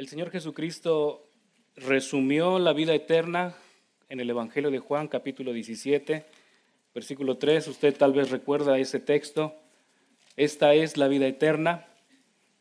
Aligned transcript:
El 0.00 0.08
Señor 0.08 0.30
Jesucristo 0.30 1.28
resumió 1.76 2.58
la 2.58 2.72
vida 2.72 2.94
eterna 2.94 3.54
en 4.08 4.18
el 4.18 4.30
Evangelio 4.30 4.70
de 4.70 4.78
Juan 4.78 5.08
capítulo 5.08 5.52
17, 5.52 6.24
versículo 6.94 7.36
3. 7.36 7.68
Usted 7.68 7.94
tal 7.94 8.14
vez 8.14 8.30
recuerda 8.30 8.78
ese 8.78 8.98
texto. 8.98 9.54
Esta 10.38 10.72
es 10.72 10.96
la 10.96 11.06
vida 11.06 11.26
eterna, 11.26 11.86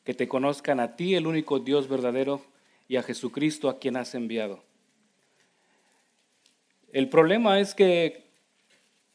que 0.03 0.13
te 0.13 0.27
conozcan 0.27 0.81
a 0.81 0.97
ti, 0.97 1.15
el 1.15 1.27
único 1.27 1.59
Dios 1.59 1.87
verdadero, 1.87 2.45
y 2.89 2.97
a 2.97 3.03
Jesucristo 3.03 3.69
a 3.69 3.79
quien 3.79 3.95
has 3.95 4.15
enviado. 4.15 4.61
El 6.91 7.07
problema 7.07 7.61
es 7.61 7.73
que 7.73 8.25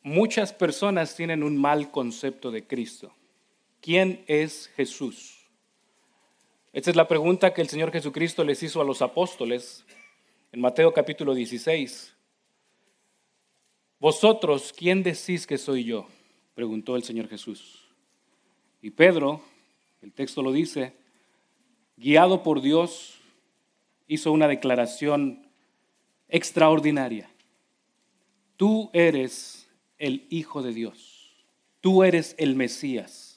muchas 0.00 0.54
personas 0.54 1.14
tienen 1.14 1.42
un 1.42 1.58
mal 1.58 1.90
concepto 1.90 2.50
de 2.50 2.66
Cristo. 2.66 3.14
¿Quién 3.82 4.24
es 4.28 4.68
Jesús? 4.76 5.43
Esta 6.74 6.90
es 6.90 6.96
la 6.96 7.06
pregunta 7.06 7.54
que 7.54 7.62
el 7.62 7.68
Señor 7.68 7.92
Jesucristo 7.92 8.42
les 8.42 8.60
hizo 8.64 8.80
a 8.80 8.84
los 8.84 9.00
apóstoles 9.00 9.84
en 10.50 10.60
Mateo 10.60 10.92
capítulo 10.92 11.32
16. 11.32 12.12
Vosotros, 14.00 14.74
¿quién 14.76 15.04
decís 15.04 15.46
que 15.46 15.56
soy 15.56 15.84
yo? 15.84 16.08
preguntó 16.56 16.96
el 16.96 17.04
Señor 17.04 17.28
Jesús. 17.28 17.86
Y 18.82 18.90
Pedro, 18.90 19.40
el 20.02 20.12
texto 20.12 20.42
lo 20.42 20.50
dice, 20.50 20.94
guiado 21.96 22.42
por 22.42 22.60
Dios, 22.60 23.20
hizo 24.08 24.32
una 24.32 24.48
declaración 24.48 25.46
extraordinaria. 26.28 27.30
Tú 28.56 28.90
eres 28.92 29.70
el 29.96 30.26
Hijo 30.28 30.60
de 30.60 30.72
Dios. 30.72 31.36
Tú 31.80 32.02
eres 32.02 32.34
el 32.36 32.56
Mesías. 32.56 33.33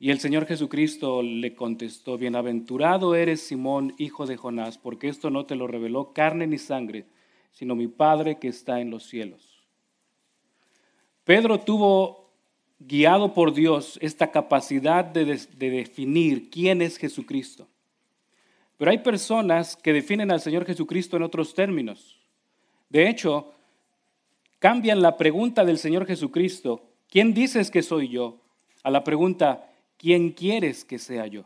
Y 0.00 0.10
el 0.10 0.20
Señor 0.20 0.46
Jesucristo 0.46 1.22
le 1.22 1.54
contestó, 1.54 2.18
bienaventurado 2.18 3.14
eres 3.14 3.40
Simón, 3.42 3.94
hijo 3.98 4.26
de 4.26 4.36
Jonás, 4.36 4.78
porque 4.78 5.08
esto 5.08 5.30
no 5.30 5.44
te 5.44 5.56
lo 5.56 5.66
reveló 5.66 6.12
carne 6.12 6.46
ni 6.46 6.58
sangre, 6.58 7.06
sino 7.50 7.74
mi 7.74 7.88
Padre 7.88 8.38
que 8.38 8.48
está 8.48 8.80
en 8.80 8.90
los 8.90 9.04
cielos. 9.04 9.66
Pedro 11.24 11.60
tuvo, 11.60 12.30
guiado 12.78 13.34
por 13.34 13.52
Dios, 13.52 13.98
esta 14.00 14.30
capacidad 14.30 15.04
de, 15.04 15.24
de 15.24 15.70
definir 15.70 16.48
quién 16.48 16.80
es 16.80 16.96
Jesucristo. 16.96 17.66
Pero 18.76 18.92
hay 18.92 18.98
personas 18.98 19.76
que 19.76 19.92
definen 19.92 20.30
al 20.30 20.40
Señor 20.40 20.64
Jesucristo 20.64 21.16
en 21.16 21.24
otros 21.24 21.54
términos. 21.54 22.20
De 22.88 23.08
hecho, 23.08 23.52
cambian 24.60 25.02
la 25.02 25.16
pregunta 25.16 25.64
del 25.64 25.78
Señor 25.78 26.06
Jesucristo, 26.06 26.84
¿quién 27.10 27.34
dices 27.34 27.70
que 27.70 27.82
soy 27.82 28.08
yo? 28.08 28.40
a 28.82 28.90
la 28.90 29.04
pregunta, 29.04 29.66
¿quién 29.98 30.30
quieres 30.30 30.84
que 30.84 30.98
sea 30.98 31.26
yo? 31.26 31.44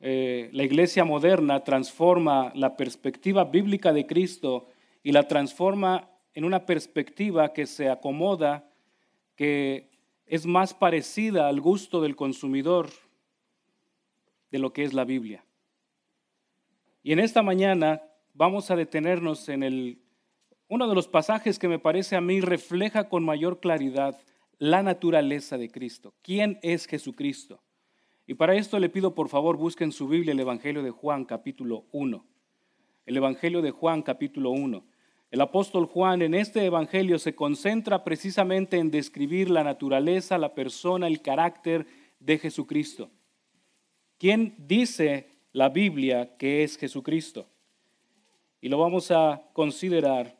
Eh, 0.00 0.48
la 0.52 0.64
iglesia 0.64 1.04
moderna 1.04 1.62
transforma 1.62 2.50
la 2.54 2.76
perspectiva 2.76 3.44
bíblica 3.44 3.92
de 3.92 4.06
Cristo 4.06 4.66
y 5.02 5.12
la 5.12 5.28
transforma 5.28 6.10
en 6.34 6.44
una 6.44 6.64
perspectiva 6.64 7.52
que 7.52 7.66
se 7.66 7.90
acomoda, 7.90 8.68
que 9.36 9.90
es 10.26 10.46
más 10.46 10.72
parecida 10.72 11.48
al 11.48 11.60
gusto 11.60 12.00
del 12.00 12.16
consumidor 12.16 12.88
de 14.50 14.58
lo 14.58 14.72
que 14.72 14.84
es 14.84 14.94
la 14.94 15.04
Biblia. 15.04 15.44
Y 17.02 17.12
en 17.12 17.20
esta 17.20 17.42
mañana 17.42 18.02
vamos 18.32 18.70
a 18.70 18.76
detenernos 18.76 19.48
en 19.48 19.62
el, 19.62 19.98
uno 20.68 20.88
de 20.88 20.94
los 20.94 21.08
pasajes 21.08 21.58
que 21.58 21.68
me 21.68 21.78
parece 21.78 22.16
a 22.16 22.20
mí 22.20 22.40
refleja 22.40 23.08
con 23.08 23.24
mayor 23.24 23.60
claridad 23.60 24.18
la 24.60 24.82
naturaleza 24.82 25.56
de 25.56 25.70
Cristo. 25.70 26.14
¿Quién 26.22 26.58
es 26.62 26.86
Jesucristo? 26.86 27.62
Y 28.26 28.34
para 28.34 28.54
esto 28.54 28.78
le 28.78 28.90
pido 28.90 29.14
por 29.14 29.30
favor 29.30 29.56
busquen 29.56 29.90
su 29.90 30.06
Biblia 30.06 30.32
el 30.32 30.40
Evangelio 30.40 30.82
de 30.82 30.90
Juan 30.90 31.24
capítulo 31.24 31.86
1. 31.92 32.24
El 33.06 33.16
Evangelio 33.16 33.62
de 33.62 33.70
Juan 33.70 34.02
capítulo 34.02 34.50
1. 34.50 34.84
El 35.30 35.40
apóstol 35.40 35.86
Juan 35.86 36.20
en 36.20 36.34
este 36.34 36.62
Evangelio 36.66 37.18
se 37.18 37.34
concentra 37.34 38.04
precisamente 38.04 38.76
en 38.76 38.90
describir 38.90 39.48
la 39.48 39.64
naturaleza, 39.64 40.36
la 40.36 40.54
persona, 40.54 41.06
el 41.06 41.22
carácter 41.22 41.86
de 42.18 42.38
Jesucristo. 42.38 43.10
¿Quién 44.18 44.54
dice 44.58 45.30
la 45.52 45.70
Biblia 45.70 46.36
que 46.36 46.64
es 46.64 46.76
Jesucristo? 46.76 47.48
Y 48.60 48.68
lo 48.68 48.76
vamos 48.76 49.10
a 49.10 49.42
considerar 49.54 50.38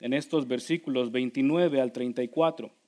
en 0.00 0.14
estos 0.14 0.48
versículos 0.48 1.12
29 1.12 1.82
al 1.82 1.92
34. 1.92 2.83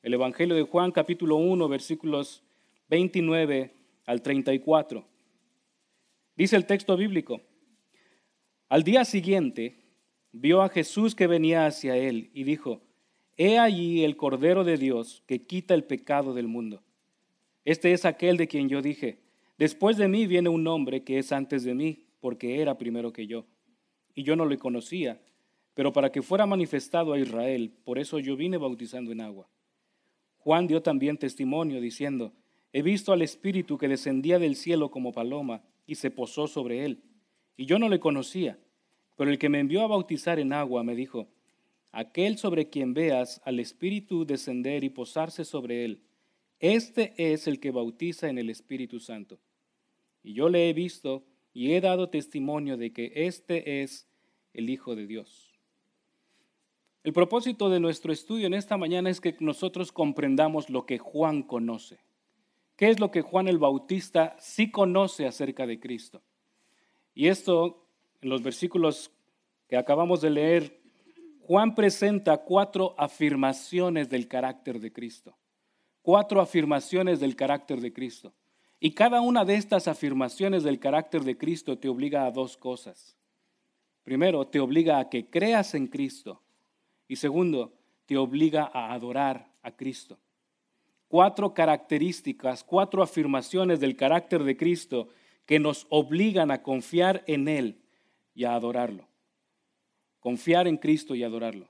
El 0.00 0.14
Evangelio 0.14 0.54
de 0.54 0.62
Juan 0.62 0.92
capítulo 0.92 1.36
1 1.36 1.68
versículos 1.68 2.44
29 2.88 3.72
al 4.06 4.22
34. 4.22 5.04
Dice 6.36 6.54
el 6.54 6.66
texto 6.66 6.96
bíblico, 6.96 7.40
al 8.68 8.84
día 8.84 9.04
siguiente 9.04 9.74
vio 10.30 10.62
a 10.62 10.68
Jesús 10.68 11.16
que 11.16 11.26
venía 11.26 11.66
hacia 11.66 11.96
él 11.96 12.30
y 12.32 12.44
dijo, 12.44 12.80
He 13.36 13.58
allí 13.58 14.04
el 14.04 14.16
Cordero 14.16 14.62
de 14.62 14.76
Dios 14.76 15.24
que 15.26 15.42
quita 15.42 15.74
el 15.74 15.82
pecado 15.82 16.32
del 16.32 16.46
mundo. 16.46 16.84
Este 17.64 17.92
es 17.92 18.04
aquel 18.04 18.36
de 18.36 18.46
quien 18.46 18.68
yo 18.68 18.80
dije, 18.80 19.18
después 19.58 19.96
de 19.96 20.06
mí 20.06 20.28
viene 20.28 20.48
un 20.48 20.64
hombre 20.68 21.02
que 21.02 21.18
es 21.18 21.32
antes 21.32 21.64
de 21.64 21.74
mí, 21.74 22.04
porque 22.20 22.62
era 22.62 22.78
primero 22.78 23.12
que 23.12 23.26
yo. 23.26 23.46
Y 24.14 24.22
yo 24.22 24.36
no 24.36 24.46
le 24.46 24.58
conocía, 24.58 25.20
pero 25.74 25.92
para 25.92 26.12
que 26.12 26.22
fuera 26.22 26.46
manifestado 26.46 27.14
a 27.14 27.18
Israel, 27.18 27.72
por 27.84 27.98
eso 27.98 28.20
yo 28.20 28.36
vine 28.36 28.58
bautizando 28.58 29.10
en 29.10 29.22
agua. 29.22 29.48
Juan 30.38 30.66
dio 30.66 30.82
también 30.82 31.18
testimonio 31.18 31.80
diciendo, 31.80 32.32
he 32.72 32.82
visto 32.82 33.12
al 33.12 33.22
Espíritu 33.22 33.78
que 33.78 33.88
descendía 33.88 34.38
del 34.38 34.56
cielo 34.56 34.90
como 34.90 35.12
paloma 35.12 35.62
y 35.86 35.96
se 35.96 36.10
posó 36.10 36.46
sobre 36.46 36.84
él. 36.84 37.02
Y 37.56 37.66
yo 37.66 37.78
no 37.78 37.88
le 37.88 38.00
conocía, 38.00 38.58
pero 39.16 39.30
el 39.30 39.38
que 39.38 39.48
me 39.48 39.58
envió 39.58 39.82
a 39.82 39.88
bautizar 39.88 40.38
en 40.38 40.52
agua 40.52 40.84
me 40.84 40.94
dijo, 40.94 41.28
aquel 41.92 42.38
sobre 42.38 42.68
quien 42.68 42.94
veas 42.94 43.40
al 43.44 43.58
Espíritu 43.58 44.24
descender 44.24 44.84
y 44.84 44.90
posarse 44.90 45.44
sobre 45.44 45.84
él, 45.84 46.02
este 46.60 47.14
es 47.16 47.46
el 47.46 47.60
que 47.60 47.70
bautiza 47.70 48.28
en 48.28 48.38
el 48.38 48.50
Espíritu 48.50 49.00
Santo. 49.00 49.38
Y 50.22 50.34
yo 50.34 50.48
le 50.48 50.68
he 50.68 50.72
visto 50.72 51.24
y 51.52 51.72
he 51.72 51.80
dado 51.80 52.10
testimonio 52.10 52.76
de 52.76 52.92
que 52.92 53.12
este 53.14 53.82
es 53.82 54.08
el 54.52 54.70
Hijo 54.70 54.96
de 54.96 55.06
Dios. 55.06 55.47
El 57.08 57.14
propósito 57.14 57.70
de 57.70 57.80
nuestro 57.80 58.12
estudio 58.12 58.46
en 58.46 58.52
esta 58.52 58.76
mañana 58.76 59.08
es 59.08 59.18
que 59.18 59.34
nosotros 59.40 59.92
comprendamos 59.92 60.68
lo 60.68 60.84
que 60.84 60.98
Juan 60.98 61.42
conoce. 61.42 62.00
¿Qué 62.76 62.90
es 62.90 63.00
lo 63.00 63.10
que 63.10 63.22
Juan 63.22 63.48
el 63.48 63.56
Bautista 63.56 64.36
sí 64.40 64.70
conoce 64.70 65.26
acerca 65.26 65.66
de 65.66 65.80
Cristo? 65.80 66.20
Y 67.14 67.28
esto, 67.28 67.86
en 68.20 68.28
los 68.28 68.42
versículos 68.42 69.10
que 69.68 69.78
acabamos 69.78 70.20
de 70.20 70.28
leer, 70.28 70.82
Juan 71.40 71.74
presenta 71.74 72.44
cuatro 72.44 72.94
afirmaciones 72.98 74.10
del 74.10 74.28
carácter 74.28 74.78
de 74.78 74.92
Cristo. 74.92 75.34
Cuatro 76.02 76.42
afirmaciones 76.42 77.20
del 77.20 77.36
carácter 77.36 77.80
de 77.80 77.90
Cristo. 77.90 78.34
Y 78.80 78.90
cada 78.90 79.22
una 79.22 79.46
de 79.46 79.54
estas 79.54 79.88
afirmaciones 79.88 80.62
del 80.62 80.78
carácter 80.78 81.24
de 81.24 81.38
Cristo 81.38 81.78
te 81.78 81.88
obliga 81.88 82.26
a 82.26 82.30
dos 82.30 82.58
cosas. 82.58 83.16
Primero, 84.04 84.46
te 84.46 84.60
obliga 84.60 84.98
a 84.98 85.08
que 85.08 85.30
creas 85.30 85.74
en 85.74 85.86
Cristo. 85.86 86.42
Y 87.08 87.16
segundo, 87.16 87.72
te 88.06 88.16
obliga 88.16 88.70
a 88.72 88.92
adorar 88.92 89.50
a 89.62 89.72
Cristo. 89.72 90.18
Cuatro 91.08 91.54
características, 91.54 92.62
cuatro 92.62 93.02
afirmaciones 93.02 93.80
del 93.80 93.96
carácter 93.96 94.44
de 94.44 94.56
Cristo 94.56 95.08
que 95.46 95.58
nos 95.58 95.86
obligan 95.88 96.50
a 96.50 96.62
confiar 96.62 97.24
en 97.26 97.48
Él 97.48 97.80
y 98.34 98.44
a 98.44 98.54
adorarlo. 98.54 99.08
Confiar 100.20 100.68
en 100.68 100.76
Cristo 100.76 101.14
y 101.14 101.24
adorarlo. 101.24 101.68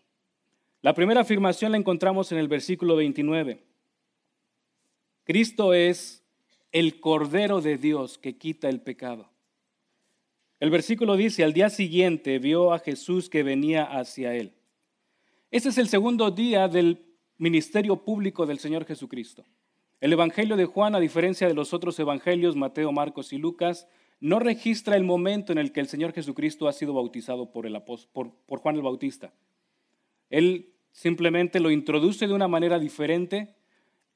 La 0.83 0.95
primera 0.95 1.21
afirmación 1.21 1.73
la 1.73 1.79
encontramos 1.79 2.33
en 2.33 2.39
el 2.39 2.49
versículo 2.49 2.97
29. 2.97 3.63
Cristo 5.25 5.75
es 5.75 6.25
el 6.73 7.01
Cordero 7.01 7.61
de 7.61 7.79
Dios 7.79 8.19
que 8.19 8.37
quita 8.37 8.69
el 8.69 8.81
pecado. 8.81 9.31
El 10.61 10.71
versículo 10.71 11.17
dice, 11.17 11.45
al 11.45 11.53
día 11.53 11.71
siguiente 11.71 12.39
vio 12.39 12.73
a 12.73 12.81
Jesús 12.81 13.29
que 13.29 13.45
venía 13.45 13.85
hacia 13.85 14.35
él. 14.35 14.58
Ese 15.51 15.71
es 15.71 15.79
el 15.79 15.89
segundo 15.89 16.31
día 16.31 16.69
del 16.69 17.07
ministerio 17.39 18.05
público 18.05 18.45
del 18.45 18.59
Señor 18.59 18.85
Jesucristo. 18.85 19.47
El 19.99 20.13
Evangelio 20.13 20.57
de 20.57 20.67
Juan, 20.67 20.95
a 20.95 21.01
diferencia 21.01 21.49
de 21.49 21.55
los 21.55 21.73
otros 21.73 21.99
evangelios, 21.99 22.55
Mateo, 22.55 22.93
Marcos 22.93 23.33
y 23.33 23.39
Lucas, 23.39 23.89
no 24.21 24.41
registra 24.41 24.95
el 24.95 25.05
momento 25.05 25.53
en 25.53 25.59
el 25.59 25.73
que 25.73 25.81
el 25.81 25.89
Señor 25.89 26.13
Jesucristo 26.13 26.69
ha 26.69 26.75
sido 26.75 26.93
bautizado 26.93 27.51
por 27.51 28.61
Juan 28.61 28.77
el 28.77 28.83
Bautista. 28.83 29.33
Él 30.29 30.75
simplemente 30.93 31.61
lo 31.61 31.71
introduce 31.71 32.27
de 32.27 32.35
una 32.35 32.49
manera 32.49 32.79
diferente, 32.79 33.57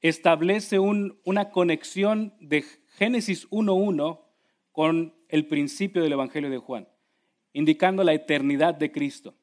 establece 0.01 0.77
una 0.77 1.49
conexión 1.49 2.35
de 2.41 2.63
Génesis 2.89 3.49
1.1 3.49 4.21
con 4.71 5.15
el 5.29 5.47
principio 5.47 6.03
del 6.03 6.13
Evangelio 6.13 6.51
de 6.51 6.59
Juan, 6.59 6.87
indicando 7.53 8.03
la 8.03 8.13
eternidad 8.13 8.75
de 8.75 8.91
Cristo. 8.91 9.33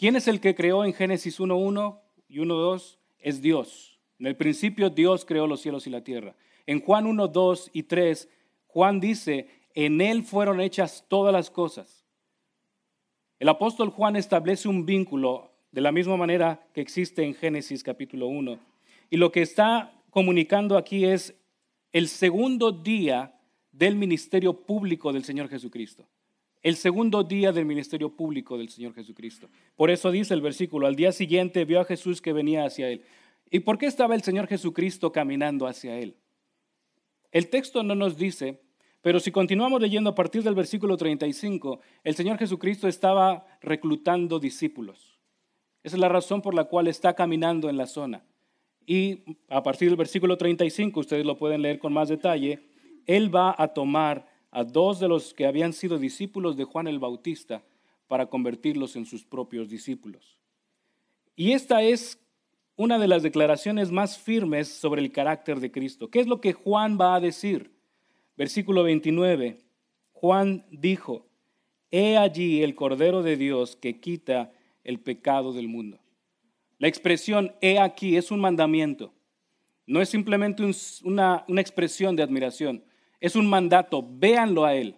¿Quién 0.00 0.16
es 0.16 0.28
el 0.28 0.40
que 0.40 0.54
creó 0.54 0.82
en 0.86 0.94
Génesis 0.94 1.38
1.1 1.40 2.00
y 2.26 2.38
1.2? 2.38 2.96
Es 3.18 3.42
Dios. 3.42 3.98
En 4.18 4.28
el 4.28 4.34
principio 4.34 4.88
Dios 4.88 5.26
creó 5.26 5.46
los 5.46 5.60
cielos 5.60 5.86
y 5.86 5.90
la 5.90 6.02
tierra. 6.02 6.34
En 6.64 6.80
Juan 6.80 7.06
1, 7.06 7.28
2 7.28 7.70
y 7.74 7.82
3, 7.82 8.26
Juan 8.66 8.98
dice, 8.98 9.50
en 9.74 10.00
Él 10.00 10.22
fueron 10.22 10.58
hechas 10.62 11.04
todas 11.06 11.34
las 11.34 11.50
cosas. 11.50 12.06
El 13.38 13.50
apóstol 13.50 13.90
Juan 13.90 14.16
establece 14.16 14.68
un 14.68 14.86
vínculo 14.86 15.50
de 15.70 15.82
la 15.82 15.92
misma 15.92 16.16
manera 16.16 16.66
que 16.72 16.80
existe 16.80 17.22
en 17.22 17.34
Génesis 17.34 17.82
capítulo 17.82 18.26
1. 18.28 18.58
Y 19.10 19.18
lo 19.18 19.30
que 19.30 19.42
está 19.42 19.92
comunicando 20.08 20.78
aquí 20.78 21.04
es 21.04 21.34
el 21.92 22.08
segundo 22.08 22.72
día 22.72 23.38
del 23.70 23.96
ministerio 23.96 24.62
público 24.62 25.12
del 25.12 25.24
Señor 25.24 25.50
Jesucristo. 25.50 26.08
El 26.62 26.76
segundo 26.76 27.24
día 27.24 27.52
del 27.52 27.64
ministerio 27.64 28.14
público 28.14 28.58
del 28.58 28.68
Señor 28.68 28.94
Jesucristo. 28.94 29.48
Por 29.76 29.90
eso 29.90 30.10
dice 30.10 30.34
el 30.34 30.42
versículo, 30.42 30.86
al 30.86 30.94
día 30.94 31.10
siguiente 31.10 31.64
vio 31.64 31.80
a 31.80 31.86
Jesús 31.86 32.20
que 32.20 32.34
venía 32.34 32.66
hacia 32.66 32.88
él. 32.90 33.02
¿Y 33.50 33.60
por 33.60 33.78
qué 33.78 33.86
estaba 33.86 34.14
el 34.14 34.22
Señor 34.22 34.46
Jesucristo 34.46 35.10
caminando 35.10 35.66
hacia 35.66 35.98
él? 35.98 36.16
El 37.32 37.48
texto 37.48 37.82
no 37.82 37.94
nos 37.94 38.18
dice, 38.18 38.60
pero 39.00 39.20
si 39.20 39.30
continuamos 39.30 39.80
leyendo 39.80 40.10
a 40.10 40.14
partir 40.14 40.42
del 40.42 40.54
versículo 40.54 40.96
35, 40.96 41.80
el 42.04 42.14
Señor 42.14 42.36
Jesucristo 42.36 42.86
estaba 42.86 43.46
reclutando 43.62 44.38
discípulos. 44.38 45.18
Esa 45.82 45.96
es 45.96 46.00
la 46.00 46.10
razón 46.10 46.42
por 46.42 46.54
la 46.54 46.64
cual 46.64 46.88
está 46.88 47.14
caminando 47.14 47.70
en 47.70 47.78
la 47.78 47.86
zona. 47.86 48.22
Y 48.84 49.24
a 49.48 49.62
partir 49.62 49.88
del 49.88 49.96
versículo 49.96 50.36
35, 50.36 51.00
ustedes 51.00 51.24
lo 51.24 51.38
pueden 51.38 51.62
leer 51.62 51.78
con 51.78 51.94
más 51.94 52.10
detalle, 52.10 52.68
Él 53.06 53.34
va 53.34 53.54
a 53.56 53.68
tomar 53.68 54.26
a 54.50 54.64
dos 54.64 55.00
de 55.00 55.08
los 55.08 55.34
que 55.34 55.46
habían 55.46 55.72
sido 55.72 55.98
discípulos 55.98 56.56
de 56.56 56.64
Juan 56.64 56.88
el 56.88 56.98
Bautista 56.98 57.62
para 58.08 58.26
convertirlos 58.26 58.96
en 58.96 59.06
sus 59.06 59.24
propios 59.24 59.68
discípulos. 59.68 60.36
Y 61.36 61.52
esta 61.52 61.82
es 61.82 62.18
una 62.76 62.98
de 62.98 63.08
las 63.08 63.22
declaraciones 63.22 63.92
más 63.92 64.18
firmes 64.18 64.68
sobre 64.68 65.02
el 65.02 65.12
carácter 65.12 65.60
de 65.60 65.70
Cristo. 65.70 66.10
¿Qué 66.10 66.20
es 66.20 66.26
lo 66.26 66.40
que 66.40 66.52
Juan 66.52 66.98
va 67.00 67.14
a 67.14 67.20
decir? 67.20 67.70
Versículo 68.36 68.82
29. 68.82 69.58
Juan 70.12 70.64
dijo, 70.70 71.26
He 71.90 72.16
allí 72.16 72.62
el 72.62 72.74
Cordero 72.74 73.22
de 73.22 73.36
Dios 73.36 73.76
que 73.76 74.00
quita 74.00 74.52
el 74.84 75.00
pecado 75.00 75.52
del 75.52 75.68
mundo. 75.68 76.00
La 76.78 76.88
expresión 76.88 77.52
he 77.60 77.78
aquí 77.78 78.16
es 78.16 78.30
un 78.30 78.40
mandamiento. 78.40 79.12
No 79.86 80.00
es 80.00 80.08
simplemente 80.08 80.62
una, 81.04 81.44
una 81.48 81.60
expresión 81.60 82.16
de 82.16 82.22
admiración, 82.22 82.82
es 83.20 83.36
un 83.36 83.46
mandato. 83.48 84.04
Véanlo 84.08 84.64
a 84.64 84.74
Él. 84.74 84.96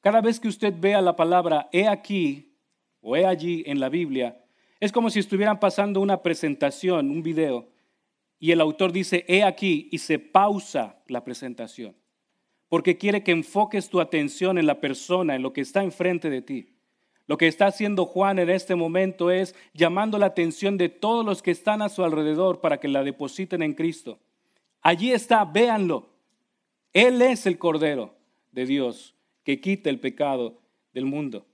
Cada 0.00 0.20
vez 0.20 0.38
que 0.38 0.48
usted 0.48 0.74
vea 0.78 1.00
la 1.00 1.16
palabra 1.16 1.68
he 1.72 1.86
aquí 1.86 2.54
o 3.00 3.16
he 3.16 3.24
allí 3.24 3.62
en 3.66 3.80
la 3.80 3.88
Biblia, 3.88 4.44
es 4.80 4.92
como 4.92 5.10
si 5.10 5.18
estuvieran 5.18 5.58
pasando 5.58 6.00
una 6.00 6.22
presentación, 6.22 7.10
un 7.10 7.22
video, 7.22 7.68
y 8.38 8.52
el 8.52 8.60
autor 8.60 8.92
dice 8.92 9.24
he 9.26 9.42
aquí 9.42 9.88
y 9.90 9.98
se 9.98 10.18
pausa 10.18 11.02
la 11.06 11.24
presentación, 11.24 11.96
porque 12.68 12.96
quiere 12.96 13.24
que 13.24 13.32
enfoques 13.32 13.88
tu 13.88 14.00
atención 14.00 14.58
en 14.58 14.66
la 14.66 14.80
persona, 14.80 15.34
en 15.34 15.42
lo 15.42 15.52
que 15.52 15.60
está 15.60 15.82
enfrente 15.82 16.30
de 16.30 16.42
ti. 16.42 16.74
Lo 17.26 17.36
que 17.36 17.46
está 17.46 17.66
haciendo 17.66 18.06
Juan 18.06 18.38
en 18.38 18.48
este 18.48 18.74
momento 18.74 19.30
es 19.30 19.54
llamando 19.74 20.16
la 20.18 20.26
atención 20.26 20.78
de 20.78 20.88
todos 20.88 21.26
los 21.26 21.42
que 21.42 21.50
están 21.50 21.82
a 21.82 21.90
su 21.90 22.02
alrededor 22.02 22.62
para 22.62 22.80
que 22.80 22.88
la 22.88 23.04
depositen 23.04 23.62
en 23.62 23.74
Cristo. 23.74 24.18
Allí 24.80 25.12
está, 25.12 25.44
véanlo. 25.44 26.07
Él 26.98 27.22
es 27.22 27.46
el 27.46 27.58
Cordero 27.58 28.16
de 28.50 28.66
Dios 28.66 29.14
que 29.44 29.60
quita 29.60 29.88
el 29.88 30.00
pecado 30.00 30.58
del 30.92 31.04
mundo. 31.04 31.46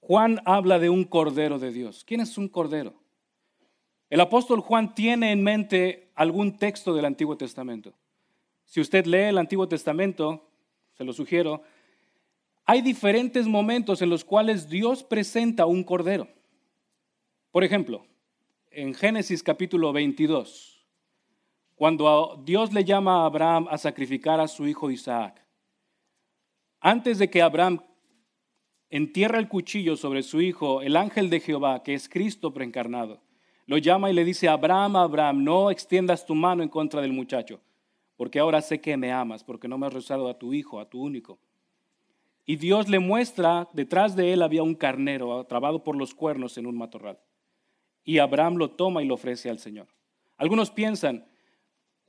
Juan 0.00 0.40
habla 0.44 0.80
de 0.80 0.90
un 0.90 1.04
Cordero 1.04 1.60
de 1.60 1.70
Dios. 1.70 2.02
¿Quién 2.04 2.20
es 2.20 2.36
un 2.36 2.48
Cordero? 2.48 2.94
El 4.10 4.18
apóstol 4.18 4.58
Juan 4.58 4.96
tiene 4.96 5.30
en 5.30 5.40
mente 5.40 6.10
algún 6.16 6.58
texto 6.58 6.92
del 6.94 7.04
Antiguo 7.04 7.36
Testamento. 7.36 7.94
Si 8.64 8.80
usted 8.80 9.06
lee 9.06 9.28
el 9.28 9.38
Antiguo 9.38 9.68
Testamento, 9.68 10.50
se 10.98 11.04
lo 11.04 11.12
sugiero, 11.12 11.62
hay 12.64 12.82
diferentes 12.82 13.46
momentos 13.46 14.02
en 14.02 14.10
los 14.10 14.24
cuales 14.24 14.68
Dios 14.68 15.04
presenta 15.04 15.66
un 15.66 15.84
cordero. 15.84 16.26
Por 17.52 17.62
ejemplo, 17.62 18.04
en 18.72 18.94
Génesis 18.94 19.44
capítulo 19.44 19.92
22, 19.92 20.71
cuando 21.82 22.40
Dios 22.44 22.72
le 22.72 22.84
llama 22.84 23.22
a 23.22 23.26
Abraham 23.26 23.66
a 23.68 23.76
sacrificar 23.76 24.38
a 24.38 24.46
su 24.46 24.68
hijo 24.68 24.88
Isaac, 24.88 25.44
antes 26.78 27.18
de 27.18 27.28
que 27.28 27.42
Abraham 27.42 27.82
entierra 28.88 29.40
el 29.40 29.48
cuchillo 29.48 29.96
sobre 29.96 30.22
su 30.22 30.40
hijo, 30.40 30.80
el 30.80 30.96
ángel 30.96 31.28
de 31.28 31.40
Jehová, 31.40 31.82
que 31.82 31.94
es 31.94 32.08
Cristo 32.08 32.54
preencarnado, 32.54 33.20
lo 33.66 33.78
llama 33.78 34.12
y 34.12 34.14
le 34.14 34.24
dice, 34.24 34.48
Abraham, 34.48 34.94
Abraham, 34.94 35.42
no 35.42 35.72
extiendas 35.72 36.24
tu 36.24 36.36
mano 36.36 36.62
en 36.62 36.68
contra 36.68 37.00
del 37.00 37.12
muchacho, 37.12 37.60
porque 38.16 38.38
ahora 38.38 38.62
sé 38.62 38.80
que 38.80 38.96
me 38.96 39.10
amas, 39.10 39.42
porque 39.42 39.66
no 39.66 39.76
me 39.76 39.88
has 39.88 39.92
rezado 39.92 40.28
a 40.28 40.38
tu 40.38 40.54
hijo, 40.54 40.78
a 40.78 40.88
tu 40.88 41.02
único. 41.02 41.40
Y 42.46 42.54
Dios 42.54 42.88
le 42.88 43.00
muestra, 43.00 43.68
detrás 43.72 44.14
de 44.14 44.32
él 44.32 44.42
había 44.42 44.62
un 44.62 44.76
carnero 44.76 45.44
trabado 45.46 45.82
por 45.82 45.96
los 45.96 46.14
cuernos 46.14 46.56
en 46.58 46.66
un 46.66 46.78
matorral. 46.78 47.18
Y 48.04 48.18
Abraham 48.18 48.54
lo 48.54 48.70
toma 48.70 49.02
y 49.02 49.06
lo 49.06 49.14
ofrece 49.14 49.50
al 49.50 49.58
Señor. 49.58 49.88
Algunos 50.36 50.70
piensan, 50.70 51.31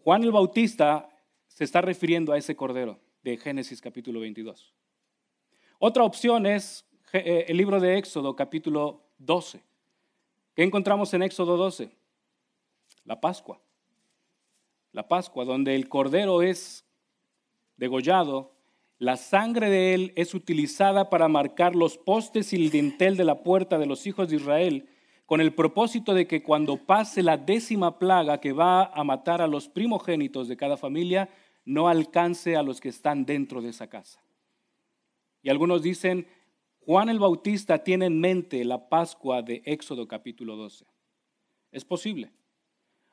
Juan 0.03 0.23
el 0.23 0.31
Bautista 0.31 1.09
se 1.47 1.63
está 1.63 1.81
refiriendo 1.81 2.33
a 2.33 2.37
ese 2.37 2.55
cordero 2.55 2.99
de 3.23 3.37
Génesis 3.37 3.79
capítulo 3.79 4.19
22. 4.19 4.73
Otra 5.79 6.03
opción 6.03 6.45
es 6.45 6.85
eh, 7.13 7.45
el 7.47 7.55
libro 7.55 7.79
de 7.79 7.97
Éxodo 7.97 8.35
capítulo 8.35 9.05
12. 9.19 9.63
¿Qué 10.55 10.63
encontramos 10.63 11.13
en 11.13 11.23
Éxodo 11.23 11.55
12? 11.55 11.89
La 13.05 13.21
Pascua. 13.21 13.61
La 14.91 15.07
Pascua, 15.07 15.45
donde 15.45 15.73
el 15.73 15.87
cordero 15.87 16.41
es 16.41 16.85
degollado 17.77 18.53
la 19.03 19.17
sangre 19.17 19.69
de 19.69 19.93
él 19.93 20.13
es 20.15 20.33
utilizada 20.33 21.09
para 21.09 21.27
marcar 21.27 21.75
los 21.75 21.97
postes 21.97 22.53
y 22.53 22.55
el 22.55 22.69
dintel 22.69 23.17
de 23.17 23.25
la 23.25 23.43
puerta 23.43 23.77
de 23.77 23.85
los 23.85 24.07
hijos 24.07 24.29
de 24.29 24.37
Israel, 24.37 24.87
con 25.25 25.41
el 25.41 25.53
propósito 25.53 26.13
de 26.13 26.27
que 26.27 26.43
cuando 26.43 26.77
pase 26.77 27.23
la 27.23 27.37
décima 27.37 27.99
plaga 27.99 28.39
que 28.39 28.53
va 28.53 28.85
a 28.85 29.03
matar 29.03 29.41
a 29.41 29.47
los 29.47 29.69
primogénitos 29.69 30.47
de 30.47 30.57
cada 30.57 30.77
familia, 30.77 31.29
no 31.65 31.87
alcance 31.87 32.55
a 32.55 32.63
los 32.63 32.81
que 32.81 32.89
están 32.89 33.25
dentro 33.25 33.61
de 33.61 33.69
esa 33.69 33.87
casa. 33.87 34.21
Y 35.41 35.49
algunos 35.49 35.81
dicen, 35.81 36.27
Juan 36.81 37.09
el 37.09 37.19
Bautista 37.19 37.83
tiene 37.83 38.05
en 38.07 38.19
mente 38.19 38.63
la 38.65 38.89
Pascua 38.89 39.41
de 39.41 39.61
Éxodo 39.65 40.07
capítulo 40.07 40.55
12. 40.55 40.85
Es 41.71 41.85
posible. 41.85 42.31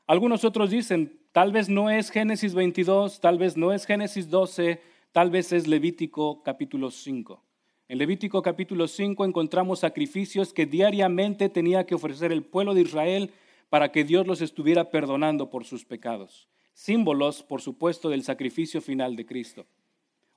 Algunos 0.06 0.44
otros 0.44 0.70
dicen, 0.70 1.20
tal 1.32 1.52
vez 1.52 1.68
no 1.68 1.90
es 1.90 2.10
Génesis 2.10 2.54
22, 2.54 3.20
tal 3.20 3.38
vez 3.38 3.56
no 3.56 3.72
es 3.72 3.86
Génesis 3.86 4.28
12, 4.28 4.80
Tal 5.12 5.28
vez 5.28 5.52
es 5.52 5.66
Levítico 5.66 6.40
capítulo 6.44 6.92
5. 6.92 7.42
En 7.90 7.98
Levítico 7.98 8.40
capítulo 8.40 8.86
5 8.86 9.24
encontramos 9.24 9.80
sacrificios 9.80 10.52
que 10.52 10.64
diariamente 10.64 11.48
tenía 11.48 11.86
que 11.86 11.96
ofrecer 11.96 12.30
el 12.30 12.44
pueblo 12.44 12.72
de 12.72 12.82
Israel 12.82 13.32
para 13.68 13.90
que 13.90 14.04
Dios 14.04 14.28
los 14.28 14.42
estuviera 14.42 14.92
perdonando 14.92 15.50
por 15.50 15.64
sus 15.64 15.84
pecados. 15.84 16.48
Símbolos, 16.72 17.42
por 17.42 17.60
supuesto, 17.60 18.08
del 18.08 18.22
sacrificio 18.22 18.80
final 18.80 19.16
de 19.16 19.26
Cristo. 19.26 19.66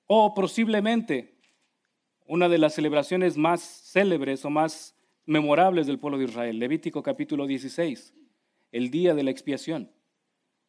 O 0.07 0.33
posiblemente 0.33 1.35
una 2.25 2.49
de 2.49 2.57
las 2.57 2.73
celebraciones 2.73 3.37
más 3.37 3.61
célebres 3.61 4.43
o 4.45 4.49
más 4.49 4.95
memorables 5.27 5.85
del 5.85 5.99
pueblo 5.99 6.17
de 6.17 6.25
Israel, 6.25 6.57
Levítico 6.57 7.03
capítulo 7.03 7.45
16, 7.45 8.15
el 8.71 8.89
día 8.89 9.13
de 9.13 9.21
la 9.21 9.29
expiación. 9.29 9.91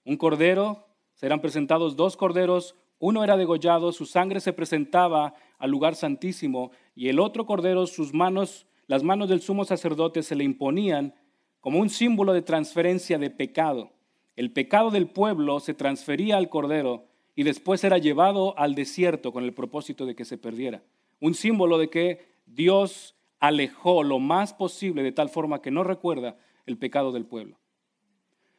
Un 0.04 0.18
cordero, 0.18 0.86
serán 1.14 1.40
presentados 1.40 1.96
dos 1.96 2.18
corderos, 2.18 2.74
uno 2.98 3.24
era 3.24 3.36
degollado, 3.36 3.92
su 3.92 4.06
sangre 4.06 4.40
se 4.40 4.52
presentaba 4.52 5.34
al 5.58 5.70
lugar 5.70 5.94
santísimo 5.94 6.70
y 6.94 7.08
el 7.08 7.18
otro 7.18 7.46
cordero, 7.46 7.86
sus 7.86 8.14
manos, 8.14 8.66
las 8.86 9.02
manos 9.02 9.28
del 9.28 9.40
sumo 9.40 9.64
sacerdote 9.64 10.22
se 10.22 10.36
le 10.36 10.44
imponían 10.44 11.14
como 11.60 11.80
un 11.80 11.90
símbolo 11.90 12.32
de 12.32 12.42
transferencia 12.42 13.18
de 13.18 13.30
pecado. 13.30 13.92
El 14.36 14.52
pecado 14.52 14.90
del 14.90 15.08
pueblo 15.08 15.60
se 15.60 15.74
transfería 15.74 16.36
al 16.36 16.48
cordero 16.48 17.06
y 17.34 17.42
después 17.42 17.82
era 17.84 17.98
llevado 17.98 18.58
al 18.58 18.74
desierto 18.74 19.32
con 19.32 19.44
el 19.44 19.54
propósito 19.54 20.06
de 20.06 20.14
que 20.14 20.24
se 20.24 20.38
perdiera. 20.38 20.82
Un 21.20 21.34
símbolo 21.34 21.78
de 21.78 21.88
que 21.88 22.34
Dios 22.46 23.14
alejó 23.40 24.02
lo 24.02 24.18
más 24.18 24.54
posible 24.54 25.02
de 25.02 25.12
tal 25.12 25.28
forma 25.28 25.60
que 25.60 25.70
no 25.70 25.84
recuerda 25.84 26.36
el 26.66 26.78
pecado 26.78 27.12
del 27.12 27.26
pueblo. 27.26 27.58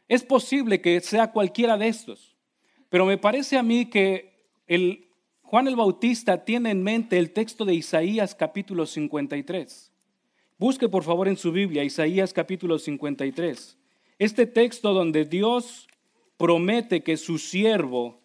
Es 0.07 0.23
posible 0.23 0.81
que 0.81 0.99
sea 1.01 1.31
cualquiera 1.31 1.77
de 1.77 1.87
estos. 1.87 2.34
Pero 2.95 3.05
me 3.05 3.17
parece 3.17 3.57
a 3.57 3.61
mí 3.61 3.87
que 3.87 4.31
el, 4.67 5.09
Juan 5.41 5.67
el 5.67 5.75
Bautista 5.75 6.45
tiene 6.45 6.71
en 6.71 6.81
mente 6.81 7.17
el 7.17 7.31
texto 7.31 7.65
de 7.65 7.73
Isaías 7.73 8.33
capítulo 8.33 8.85
53. 8.85 9.91
Busque 10.57 10.87
por 10.87 11.03
favor 11.03 11.27
en 11.27 11.35
su 11.35 11.51
Biblia 11.51 11.83
Isaías 11.83 12.31
capítulo 12.31 12.79
53. 12.79 13.77
Este 14.17 14.47
texto 14.47 14.93
donde 14.93 15.25
Dios 15.25 15.89
promete 16.37 17.03
que 17.03 17.17
su 17.17 17.37
siervo 17.37 18.21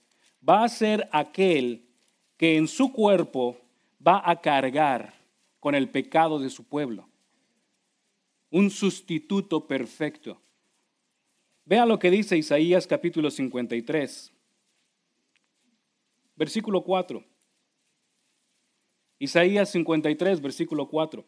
va 0.48 0.62
a 0.62 0.68
ser 0.68 1.08
aquel 1.10 1.88
que 2.36 2.56
en 2.56 2.68
su 2.68 2.92
cuerpo 2.92 3.58
va 4.06 4.22
a 4.24 4.40
cargar 4.40 5.14
con 5.58 5.74
el 5.74 5.88
pecado 5.88 6.38
de 6.38 6.48
su 6.48 6.62
pueblo. 6.62 7.08
Un 8.52 8.70
sustituto 8.70 9.66
perfecto. 9.66 10.40
Vean 11.64 11.88
lo 11.88 11.98
que 11.98 12.12
dice 12.12 12.38
Isaías 12.38 12.86
capítulo 12.86 13.32
53, 13.32 14.32
versículo 16.40 16.82
4. 16.84 17.22
Isaías 19.18 19.68
53, 19.72 20.40
versículo 20.40 20.88
4. 20.88 21.22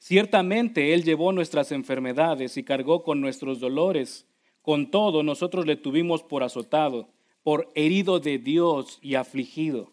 Ciertamente 0.00 0.92
Él 0.92 1.04
llevó 1.04 1.30
nuestras 1.30 1.70
enfermedades 1.70 2.56
y 2.56 2.64
cargó 2.64 3.04
con 3.04 3.20
nuestros 3.20 3.60
dolores. 3.60 4.26
Con 4.60 4.90
todo, 4.90 5.22
nosotros 5.22 5.66
le 5.66 5.76
tuvimos 5.76 6.24
por 6.24 6.42
azotado, 6.42 7.10
por 7.44 7.70
herido 7.76 8.18
de 8.18 8.38
Dios 8.38 8.98
y 9.00 9.14
afligido. 9.14 9.92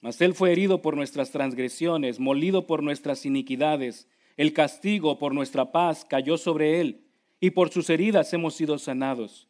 Mas 0.00 0.20
Él 0.20 0.34
fue 0.34 0.50
herido 0.50 0.82
por 0.82 0.96
nuestras 0.96 1.30
transgresiones, 1.30 2.18
molido 2.18 2.66
por 2.66 2.82
nuestras 2.82 3.24
iniquidades. 3.24 4.08
El 4.36 4.52
castigo 4.52 5.20
por 5.20 5.32
nuestra 5.32 5.70
paz 5.70 6.04
cayó 6.04 6.36
sobre 6.36 6.80
Él, 6.80 7.04
y 7.38 7.50
por 7.50 7.70
sus 7.70 7.88
heridas 7.88 8.32
hemos 8.32 8.56
sido 8.56 8.78
sanados. 8.78 9.46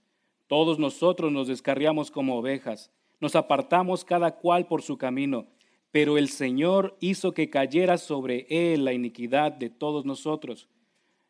Todos 0.46 0.78
nosotros 0.78 1.32
nos 1.32 1.48
descarriamos 1.48 2.10
como 2.10 2.36
ovejas, 2.36 2.90
nos 3.24 3.34
apartamos 3.34 4.04
cada 4.04 4.36
cual 4.36 4.66
por 4.66 4.82
su 4.82 4.96
camino 4.96 5.48
pero 5.94 6.18
el 6.18 6.28
Señor 6.28 6.96
hizo 6.98 7.34
que 7.34 7.50
cayera 7.50 7.98
sobre 7.98 8.48
él 8.50 8.84
la 8.84 8.92
iniquidad 8.92 9.52
de 9.52 9.70
todos 9.70 10.04
nosotros. 10.04 10.68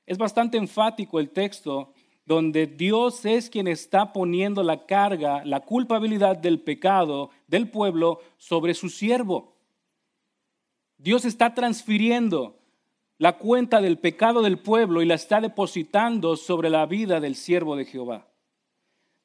Es 0.06 0.16
bastante 0.16 0.56
enfático 0.56 1.20
el 1.20 1.28
texto 1.28 1.92
donde 2.24 2.66
Dios 2.66 3.26
es 3.26 3.50
quien 3.50 3.68
está 3.68 4.14
poniendo 4.14 4.62
la 4.62 4.86
carga, 4.86 5.44
la 5.44 5.60
culpabilidad 5.60 6.38
del 6.38 6.62
pecado 6.62 7.28
del 7.46 7.68
pueblo 7.68 8.20
sobre 8.38 8.72
su 8.72 8.88
siervo. 8.88 9.54
Dios 10.96 11.26
está 11.26 11.52
transfiriendo 11.52 12.58
la 13.18 13.36
cuenta 13.36 13.82
del 13.82 13.98
pecado 13.98 14.40
del 14.40 14.58
pueblo 14.58 15.02
y 15.02 15.04
la 15.04 15.16
está 15.16 15.42
depositando 15.42 16.36
sobre 16.36 16.70
la 16.70 16.86
vida 16.86 17.20
del 17.20 17.34
siervo 17.34 17.76
de 17.76 17.84
Jehová. 17.84 18.28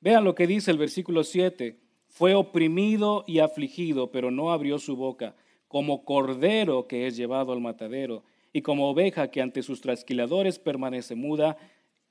Vean 0.02 0.26
lo 0.26 0.36
que 0.36 0.48
dice 0.48 0.70
el 0.70 0.78
versículo 0.78 1.24
7. 1.24 1.80
Fue 2.10 2.36
oprimido 2.36 3.24
y 3.28 3.40
afligido, 3.40 4.12
pero 4.12 4.30
no 4.30 4.52
abrió 4.52 4.78
su 4.78 4.96
boca, 4.96 5.36
como 5.68 6.04
cordero 6.04 6.88
que 6.88 7.08
es 7.08 7.16
llevado 7.16 7.54
al 7.54 7.62
matadero, 7.62 8.24
y 8.52 8.62
como 8.62 8.90
oveja 8.90 9.32
que 9.32 9.42
ante 9.42 9.64
sus 9.64 9.80
trasquiladores 9.80 10.60
permanece 10.60 11.16
muda, 11.16 11.58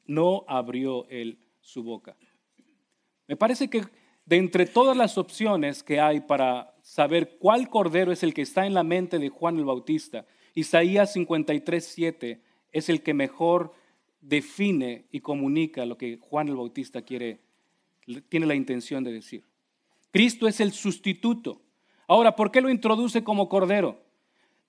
no 0.07 0.45
abrió 0.49 1.07
él 1.11 1.39
su 1.61 1.83
boca. 1.83 2.17
Me 3.27 3.37
parece 3.37 3.69
que 3.69 3.83
de 4.25 4.37
entre 4.37 4.67
todas 4.67 4.97
las 4.97 5.19
opciones 5.19 5.83
que 5.83 6.01
hay 6.01 6.21
para 6.21 6.75
saber 6.83 7.37
cuál 7.39 7.69
cordero 7.69 8.13
es 8.13 8.23
el 8.23 8.35
que 8.35 8.43
está 8.43 8.67
en 8.67 8.75
la 8.75 8.85
mente 8.85 9.19
de 9.19 9.29
Juan 9.29 9.59
el 9.59 9.65
Bautista, 9.65 10.27
Isaías 10.55 11.13
53, 11.13 11.85
7 11.85 12.41
es 12.73 12.89
el 12.89 13.03
que 13.03 13.15
mejor 13.15 13.73
define 14.21 15.07
y 15.11 15.21
comunica 15.21 15.87
lo 15.87 15.97
que 15.97 16.19
Juan 16.19 16.49
el 16.49 16.57
Bautista 16.57 17.03
quiere, 17.03 17.41
tiene 18.29 18.47
la 18.47 18.55
intención 18.55 19.05
de 19.05 19.13
decir. 19.13 19.45
Cristo 20.11 20.49
es 20.49 20.61
el 20.61 20.73
sustituto. 20.73 21.61
Ahora, 22.07 22.35
¿por 22.35 22.51
qué 22.51 22.61
lo 22.61 22.71
introduce 22.71 23.23
como 23.23 23.49
cordero? 23.49 24.01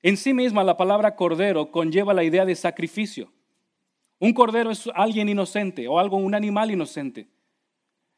En 0.02 0.18
sí 0.18 0.34
misma 0.34 0.64
la 0.64 0.78
palabra 0.78 1.16
cordero 1.16 1.72
conlleva 1.72 2.14
la 2.14 2.24
idea 2.24 2.46
de 2.46 2.56
sacrificio. 2.56 3.32
Un 4.20 4.34
cordero 4.34 4.72
es 4.72 4.90
alguien 4.94 5.30
inocente 5.30 5.88
o 5.88 6.00
algo, 6.00 6.18
un 6.18 6.36
animal 6.36 6.72
inocente. 6.72 7.28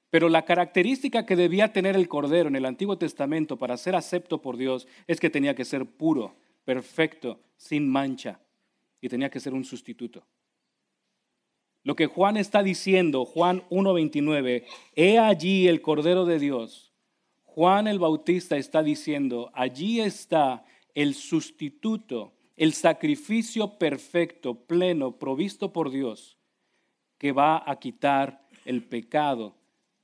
Pero 0.09 0.29
la 0.29 0.43
característica 0.43 1.25
que 1.25 1.35
debía 1.35 1.71
tener 1.71 1.95
el 1.95 2.09
cordero 2.09 2.49
en 2.49 2.55
el 2.55 2.65
Antiguo 2.65 2.97
Testamento 2.97 3.57
para 3.57 3.77
ser 3.77 3.95
acepto 3.95 4.41
por 4.41 4.57
Dios 4.57 4.87
es 5.07 5.19
que 5.19 5.29
tenía 5.29 5.55
que 5.55 5.63
ser 5.63 5.85
puro, 5.85 6.35
perfecto, 6.65 7.39
sin 7.55 7.87
mancha, 7.87 8.39
y 8.99 9.09
tenía 9.09 9.29
que 9.29 9.39
ser 9.39 9.53
un 9.53 9.63
sustituto. 9.63 10.23
Lo 11.83 11.95
que 11.95 12.07
Juan 12.07 12.37
está 12.37 12.61
diciendo, 12.61 13.25
Juan 13.25 13.63
1.29, 13.69 14.65
he 14.95 15.17
allí 15.17 15.67
el 15.67 15.81
Cordero 15.81 16.25
de 16.25 16.39
Dios 16.39 16.90
Juan 17.53 17.87
el 17.87 17.99
Bautista 17.99 18.55
está 18.55 18.81
diciendo, 18.81 19.51
allí 19.53 19.99
está 19.99 20.63
el 20.95 21.15
sustituto, 21.15 22.33
el 22.55 22.71
sacrificio 22.71 23.77
perfecto, 23.77 24.55
pleno, 24.55 25.17
provisto 25.17 25.73
por 25.73 25.91
Dios, 25.91 26.37
que 27.17 27.33
va 27.33 27.61
a 27.69 27.77
quitar 27.77 28.47
el 28.63 28.85
pecado 28.85 29.57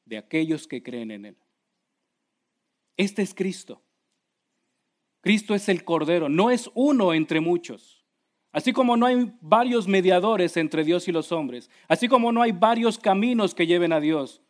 de 0.03 0.17
aquellos 0.17 0.67
que 0.67 0.83
creen 0.83 1.11
en 1.11 1.25
Él. 1.25 1.37
Este 2.97 3.21
es 3.21 3.33
Cristo. 3.33 3.81
Cristo 5.21 5.55
es 5.55 5.69
el 5.69 5.85
Cordero, 5.85 6.27
no 6.27 6.51
es 6.51 6.69
uno 6.73 7.13
entre 7.13 7.39
muchos. 7.39 8.03
Así 8.51 8.73
como 8.73 8.97
no 8.97 9.05
hay 9.05 9.31
varios 9.39 9.87
mediadores 9.87 10.57
entre 10.57 10.83
Dios 10.83 11.07
y 11.07 11.13
los 11.13 11.31
hombres, 11.31 11.69
así 11.87 12.09
como 12.09 12.33
no 12.33 12.41
hay 12.41 12.51
varios 12.51 12.97
caminos 12.97 13.55
que 13.55 13.67
lleven 13.67 13.93
a 13.93 14.01
Dios, 14.01 14.41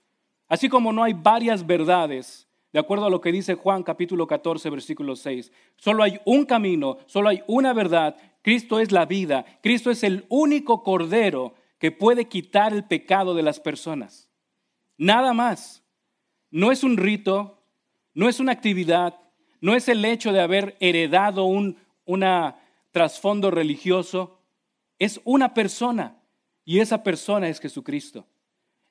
así 0.48 0.68
como 0.68 0.92
no 0.94 1.04
hay 1.04 1.14
varias 1.14 1.66
verdades, 1.68 2.47
de 2.74 2.80
acuerdo 2.80 3.06
a 3.06 3.10
lo 3.10 3.22
que 3.22 3.32
dice 3.32 3.56
Juan 3.56 3.84
capítulo 3.84 4.28
14, 4.28 4.70
versículo 4.70 5.16
6. 5.16 5.52
Solo 5.78 6.04
hay 6.04 6.20
un 6.26 6.46
camino, 6.46 6.98
solo 7.06 7.30
hay 7.30 7.44
una 7.48 7.74
verdad. 7.74 8.18
Cristo 8.42 8.80
es 8.80 8.92
la 8.92 9.06
vida. 9.06 9.46
Cristo 9.62 9.90
es 9.90 10.04
el 10.04 10.26
único 10.30 10.84
cordero 10.84 11.56
que 11.80 11.92
puede 11.92 12.28
quitar 12.28 12.74
el 12.74 12.84
pecado 12.84 13.34
de 13.34 13.44
las 13.44 13.60
personas. 13.60 14.30
Nada 14.98 15.34
más. 15.34 15.84
No 16.50 16.72
es 16.72 16.84
un 16.84 16.96
rito, 16.96 17.62
no 18.14 18.30
es 18.30 18.40
una 18.40 18.54
actividad, 18.54 19.20
no 19.60 19.76
es 19.76 19.90
el 19.90 20.06
hecho 20.06 20.32
de 20.32 20.40
haber 20.40 20.78
heredado 20.80 21.44
un 21.44 21.78
una 22.08 22.58
trasfondo 22.92 23.52
religioso. 23.52 24.40
Es 24.98 25.22
una 25.24 25.54
persona 25.54 26.24
y 26.66 26.80
esa 26.80 27.04
persona 27.04 27.48
es 27.48 27.60
Jesucristo. 27.60 28.26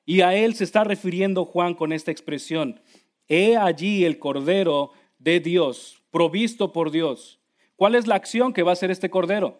Y 0.05 0.21
a 0.21 0.33
él 0.33 0.55
se 0.55 0.63
está 0.63 0.85
refiriendo 0.85 1.43
Juan 1.43 1.73
con 1.73 1.91
esta 1.91 2.11
expresión. 2.11 2.79
He 3.27 3.57
allí 3.57 4.05
el 4.05 4.19
Cordero 4.19 4.91
de 5.19 5.39
Dios, 5.39 6.01
provisto 6.11 6.71
por 6.71 6.91
Dios. 6.91 7.39
¿Cuál 7.75 7.95
es 7.95 8.07
la 8.07 8.15
acción 8.15 8.53
que 8.53 8.63
va 8.63 8.71
a 8.71 8.73
hacer 8.73 8.91
este 8.91 9.09
Cordero? 9.09 9.59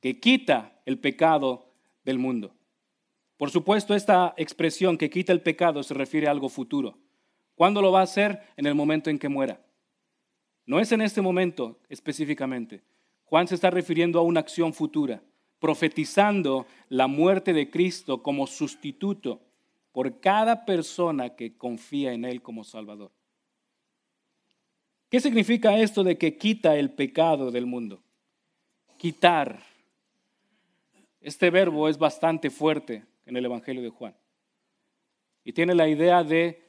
Que 0.00 0.18
quita 0.18 0.80
el 0.86 0.98
pecado 0.98 1.66
del 2.04 2.18
mundo. 2.18 2.54
Por 3.36 3.50
supuesto, 3.50 3.94
esta 3.94 4.34
expresión 4.36 4.98
que 4.98 5.10
quita 5.10 5.32
el 5.32 5.40
pecado 5.40 5.82
se 5.82 5.94
refiere 5.94 6.26
a 6.26 6.30
algo 6.30 6.48
futuro. 6.48 6.98
¿Cuándo 7.54 7.82
lo 7.82 7.92
va 7.92 8.00
a 8.00 8.04
hacer? 8.04 8.40
En 8.56 8.66
el 8.66 8.74
momento 8.74 9.10
en 9.10 9.18
que 9.18 9.28
muera. 9.28 9.60
No 10.66 10.80
es 10.80 10.92
en 10.92 11.00
este 11.00 11.20
momento 11.20 11.78
específicamente. 11.88 12.82
Juan 13.24 13.46
se 13.48 13.54
está 13.54 13.70
refiriendo 13.70 14.18
a 14.18 14.22
una 14.22 14.40
acción 14.40 14.72
futura, 14.72 15.22
profetizando 15.58 16.66
la 16.88 17.06
muerte 17.06 17.52
de 17.52 17.70
Cristo 17.70 18.22
como 18.22 18.46
sustituto 18.46 19.40
por 20.00 20.18
cada 20.18 20.64
persona 20.64 21.36
que 21.36 21.58
confía 21.58 22.14
en 22.14 22.24
Él 22.24 22.40
como 22.40 22.64
Salvador. 22.64 23.12
¿Qué 25.10 25.20
significa 25.20 25.76
esto 25.76 26.02
de 26.02 26.16
que 26.16 26.38
quita 26.38 26.74
el 26.78 26.94
pecado 26.94 27.50
del 27.50 27.66
mundo? 27.66 28.02
Quitar. 28.96 29.62
Este 31.20 31.50
verbo 31.50 31.86
es 31.86 31.98
bastante 31.98 32.48
fuerte 32.48 33.04
en 33.26 33.36
el 33.36 33.44
Evangelio 33.44 33.82
de 33.82 33.90
Juan. 33.90 34.16
Y 35.44 35.52
tiene 35.52 35.74
la 35.74 35.86
idea 35.86 36.24
de 36.24 36.66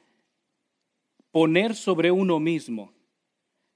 poner 1.30 1.74
sobre 1.74 2.10
uno 2.10 2.38
mismo 2.38 2.92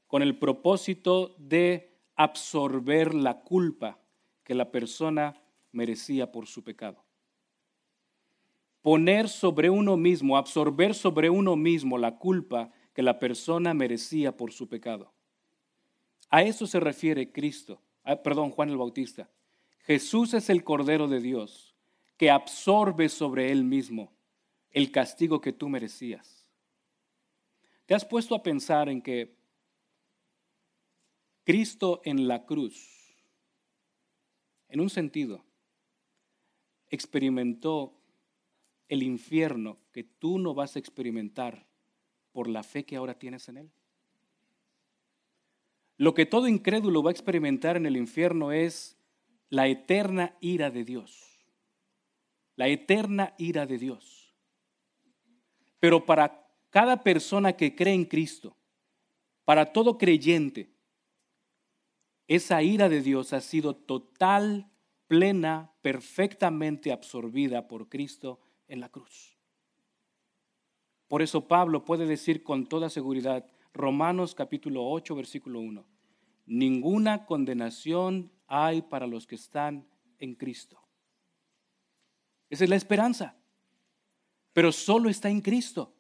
con 0.07 0.21
el 0.21 0.39
propósito 0.39 1.35
de 1.39 1.97
absorber 2.15 3.15
la 3.15 3.41
culpa 3.41 3.99
que 4.45 4.55
la 4.55 4.71
persona 4.71 5.35
merecía 5.73 6.31
por 6.31 6.47
su 6.47 6.63
pecado 6.63 7.06
poner 8.87 9.29
sobre 9.29 9.69
uno 9.69 9.97
mismo, 9.97 10.37
absorber 10.37 10.95
sobre 10.95 11.29
uno 11.29 11.57
mismo 11.57 11.99
la 11.99 12.19
culpa 12.19 12.71
que 12.95 13.03
la 13.03 13.19
persona 13.19 13.75
merecía 13.75 14.37
por 14.37 14.53
su 14.53 14.69
pecado. 14.69 15.13
A 16.31 16.45
eso 16.45 16.69
se 16.69 16.79
refiere 16.79 17.33
Cristo, 17.33 17.83
ah, 18.05 18.23
perdón, 18.23 18.53
Juan 18.53 18.69
el 18.69 18.77
Bautista. 18.77 19.29
Jesús 19.81 20.35
es 20.35 20.51
el 20.51 20.63
Cordero 20.63 21.09
de 21.09 21.19
Dios 21.19 21.75
que 22.17 22.31
absorbe 22.31 23.09
sobre 23.09 23.51
él 23.51 23.65
mismo 23.65 24.13
el 24.71 24.93
castigo 24.93 25.41
que 25.41 25.53
tú 25.53 25.69
merecías. 25.69 26.49
¿Te 27.87 27.95
has 27.97 28.05
puesto 28.05 28.37
a 28.37 28.43
pensar 28.45 28.89
en 28.89 29.03
que 29.03 29.35
Cristo 31.43 32.03
en 32.05 32.29
la 32.29 32.47
cruz, 32.47 33.17
en 34.69 34.79
un 34.79 34.91
sentido, 34.91 35.45
experimentó 36.89 37.96
el 38.89 39.03
infierno 39.03 39.79
que 39.93 40.05
tú 40.05 40.39
no 40.39 40.55
vas 40.55 40.77
a 40.77 40.79
experimentar 40.79 41.67
por 42.33 42.49
la 42.49 42.63
fe 42.63 42.85
que 42.85 42.97
ahora 42.97 43.19
tienes 43.19 43.49
en 43.49 43.59
Él. 43.59 43.71
Lo 45.97 46.15
que 46.15 46.27
todo 46.27 46.47
incrédulo 46.47 47.03
va 47.03 47.11
a 47.11 47.13
experimentar 47.13 47.77
en 47.77 47.87
el 47.87 47.97
infierno 47.97 48.53
es 48.53 48.99
la 49.49 49.67
eterna 49.69 50.37
ira 50.41 50.71
de 50.71 50.85
Dios. 50.85 51.47
La 52.55 52.69
eterna 52.69 53.35
ira 53.39 53.67
de 53.67 53.79
Dios. 53.79 54.35
Pero 55.81 56.05
para 56.05 56.47
cada 56.71 57.03
persona 57.03 57.55
que 57.55 57.75
cree 57.75 57.95
en 57.95 58.05
Cristo, 58.05 58.57
para 59.45 59.73
todo 59.73 59.97
creyente, 59.97 60.75
esa 62.29 62.63
ira 62.63 62.89
de 62.89 63.01
Dios 63.01 63.33
ha 63.33 63.41
sido 63.41 63.77
total, 63.77 64.71
plena, 65.07 65.73
perfectamente 65.83 66.93
absorbida 66.93 67.69
por 67.69 67.89
Cristo 67.89 68.41
en 68.69 68.81
la 68.81 68.89
cruz. 68.89 69.37
Por 71.09 71.23
eso 71.23 71.47
Pablo 71.47 71.85
puede 71.85 72.07
decir 72.07 72.43
con 72.43 72.67
toda 72.67 72.91
seguridad, 72.91 73.47
Romanos 73.73 74.35
capítulo 74.35 74.89
8, 74.89 75.15
versículo 75.15 75.61
1, 75.61 75.85
ninguna 76.47 77.27
condenación 77.27 78.33
hay 78.47 78.83
para 78.83 79.07
los 79.07 79.27
que 79.27 79.35
están 79.35 79.87
en 80.19 80.35
Cristo. 80.35 80.81
Esa 82.49 82.65
es 82.65 82.71
la 82.71 82.77
esperanza. 82.77 83.37
Pero 84.53 84.73
solo 84.73 85.11
está 85.11 85.29
en 85.29 85.41
Cristo. 85.41 85.95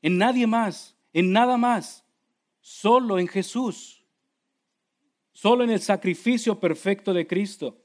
En 0.00 0.18
nadie 0.18 0.46
más, 0.46 0.96
en 1.12 1.32
nada 1.32 1.56
más. 1.56 2.04
Solo 2.60 3.18
en 3.18 3.28
Jesús. 3.28 4.04
Solo 5.32 5.64
en 5.64 5.70
el 5.70 5.80
sacrificio 5.80 6.58
perfecto 6.58 7.12
de 7.12 7.26
Cristo. 7.26 7.81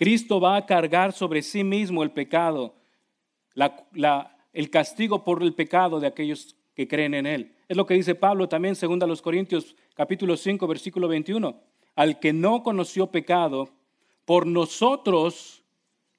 Cristo 0.00 0.40
va 0.40 0.56
a 0.56 0.64
cargar 0.64 1.12
sobre 1.12 1.42
sí 1.42 1.62
mismo 1.62 2.02
el 2.02 2.10
pecado, 2.10 2.74
el 3.54 4.70
castigo 4.70 5.24
por 5.24 5.42
el 5.42 5.52
pecado 5.52 6.00
de 6.00 6.06
aquellos 6.06 6.56
que 6.74 6.88
creen 6.88 7.12
en 7.12 7.26
Él. 7.26 7.54
Es 7.68 7.76
lo 7.76 7.84
que 7.84 7.92
dice 7.92 8.14
Pablo 8.14 8.48
también, 8.48 8.74
según 8.74 9.02
a 9.02 9.06
los 9.06 9.20
Corintios, 9.20 9.76
capítulo 9.92 10.38
5, 10.38 10.66
versículo 10.66 11.06
21. 11.06 11.54
Al 11.96 12.18
que 12.18 12.32
no 12.32 12.62
conoció 12.62 13.08
pecado, 13.08 13.68
por 14.24 14.46
nosotros 14.46 15.64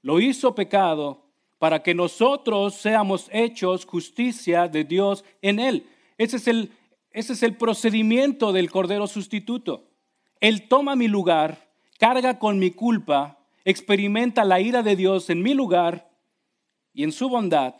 lo 0.03 0.19
hizo 0.19 0.53
pecado, 0.53 1.25
para 1.57 1.81
que 1.81 1.95
nosotros 1.95 2.75
seamos 2.75 3.29
hechos 3.33 3.87
justicia 3.87 4.67
de 4.67 4.83
Dios 4.83 5.25
en 5.41 5.57
Él. 5.57 5.87
Ese 6.19 6.37
es 6.37 6.47
el, 6.47 6.71
ese 7.09 7.33
es 7.33 7.41
el 7.41 7.57
procedimiento 7.57 8.53
del 8.53 8.69
Cordero 8.69 9.07
sustituto. 9.07 9.89
Él 10.39 10.67
toma 10.67 10.95
mi 10.95 11.07
lugar, 11.07 11.67
carga 11.97 12.37
con 12.37 12.59
mi 12.59 12.69
culpa, 12.69 13.39
experimenta 13.63 14.43
la 14.43 14.59
ira 14.59 14.83
de 14.83 14.95
Dios 14.95 15.29
en 15.29 15.41
mi 15.41 15.53
lugar 15.53 16.09
y 16.93 17.03
en 17.03 17.11
su 17.11 17.29
bondad, 17.29 17.75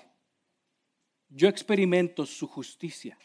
yo 1.29 1.47
experimento 1.47 2.25
su 2.25 2.47
justicia. 2.47 3.17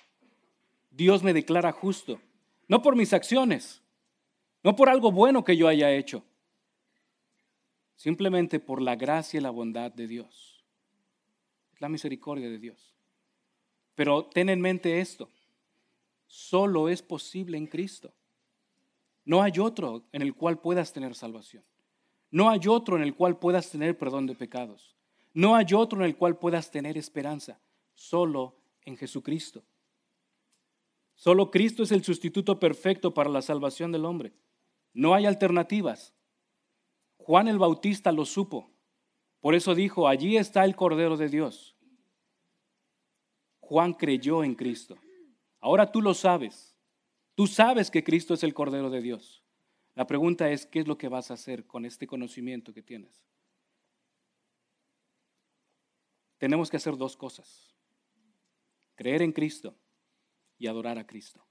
Dios 0.91 1.23
me 1.23 1.33
declara 1.33 1.73
justo, 1.73 2.21
no 2.69 2.83
por 2.83 2.97
mis 2.97 3.13
acciones, 3.13 3.83
no 4.63 4.75
por 4.75 4.89
algo 4.89 5.13
bueno 5.13 5.45
que 5.45 5.57
yo 5.57 5.69
haya 5.69 5.93
hecho, 5.93 6.25
simplemente 7.97 8.61
por 8.61 8.81
la 8.81 8.97
gracia 8.97 9.39
y 9.39 9.43
la 9.43 9.51
bondad 9.51 9.93
de 9.93 10.07
Dios. 10.07 10.53
la 11.79 11.91
misericordia 11.91 12.49
de 12.49 12.59
Dios. 12.59 12.95
Pero 13.95 14.25
ten 14.25 14.49
en 14.49 14.63
mente 14.63 15.01
esto, 15.01 15.29
solo 16.27 16.89
es 16.89 17.03
posible 17.03 17.59
en 17.59 17.67
Cristo. 17.67 18.15
No 19.27 19.43
hay 19.43 19.59
otro 19.59 20.05
en 20.11 20.23
el 20.23 20.35
cual 20.35 20.59
puedas 20.59 20.95
tener 20.95 21.15
salvación. 21.15 21.63
No 22.31 22.51
hay 22.51 22.61
otro 22.69 22.97
en 22.97 23.03
el 23.03 23.15
cual 23.15 23.39
puedas 23.39 23.71
tener 23.71 23.97
perdón 23.97 24.27
de 24.27 24.35
pecados. 24.35 24.97
No 25.33 25.55
hay 25.55 25.67
otro 25.75 26.01
en 26.01 26.07
el 26.07 26.17
cual 26.17 26.39
puedas 26.39 26.71
tener 26.71 26.97
esperanza. 26.97 27.61
Solo 27.95 28.57
en 28.85 28.97
Jesucristo. 28.97 29.65
Solo 31.15 31.51
Cristo 31.51 31.83
es 31.83 31.93
el 31.93 32.05
sustituto 32.05 32.59
perfecto 32.61 33.15
para 33.15 33.31
la 33.31 33.43
salvación 33.43 33.91
del 33.91 34.05
hombre. 34.05 34.33
No 34.93 35.15
hay 35.15 35.27
alternativas. 35.27 36.15
Juan 37.17 37.49
el 37.49 37.59
Bautista 37.59 38.13
lo 38.13 38.25
supo. 38.25 38.71
Por 39.41 39.55
eso 39.55 39.75
dijo, 39.75 40.09
allí 40.09 40.37
está 40.37 40.65
el 40.65 40.77
Cordero 40.77 41.17
de 41.17 41.29
Dios. 41.29 41.77
Juan 43.61 43.95
creyó 43.95 44.45
en 44.45 44.55
Cristo. 44.55 44.97
Ahora 45.61 45.91
tú 45.91 46.03
lo 46.03 46.15
sabes. 46.15 46.77
Tú 47.35 47.47
sabes 47.47 47.91
que 47.91 48.05
Cristo 48.05 48.35
es 48.35 48.43
el 48.43 48.55
Cordero 48.55 48.91
de 48.91 49.01
Dios. 49.01 49.43
La 49.97 50.07
pregunta 50.07 50.51
es, 50.51 50.67
¿qué 50.67 50.81
es 50.81 50.87
lo 50.87 50.99
que 50.99 51.09
vas 51.09 51.31
a 51.31 51.35
hacer 51.35 51.65
con 51.65 51.87
este 51.87 52.07
conocimiento 52.07 52.73
que 52.73 52.83
tienes? 52.83 53.25
Tenemos 56.39 56.71
que 56.71 56.77
hacer 56.77 56.99
dos 56.99 57.17
cosas. 57.17 57.75
Creer 58.95 59.23
en 59.23 59.33
Cristo 59.33 59.75
y 60.59 60.67
adorar 60.67 60.99
a 60.99 61.07
Cristo. 61.07 61.43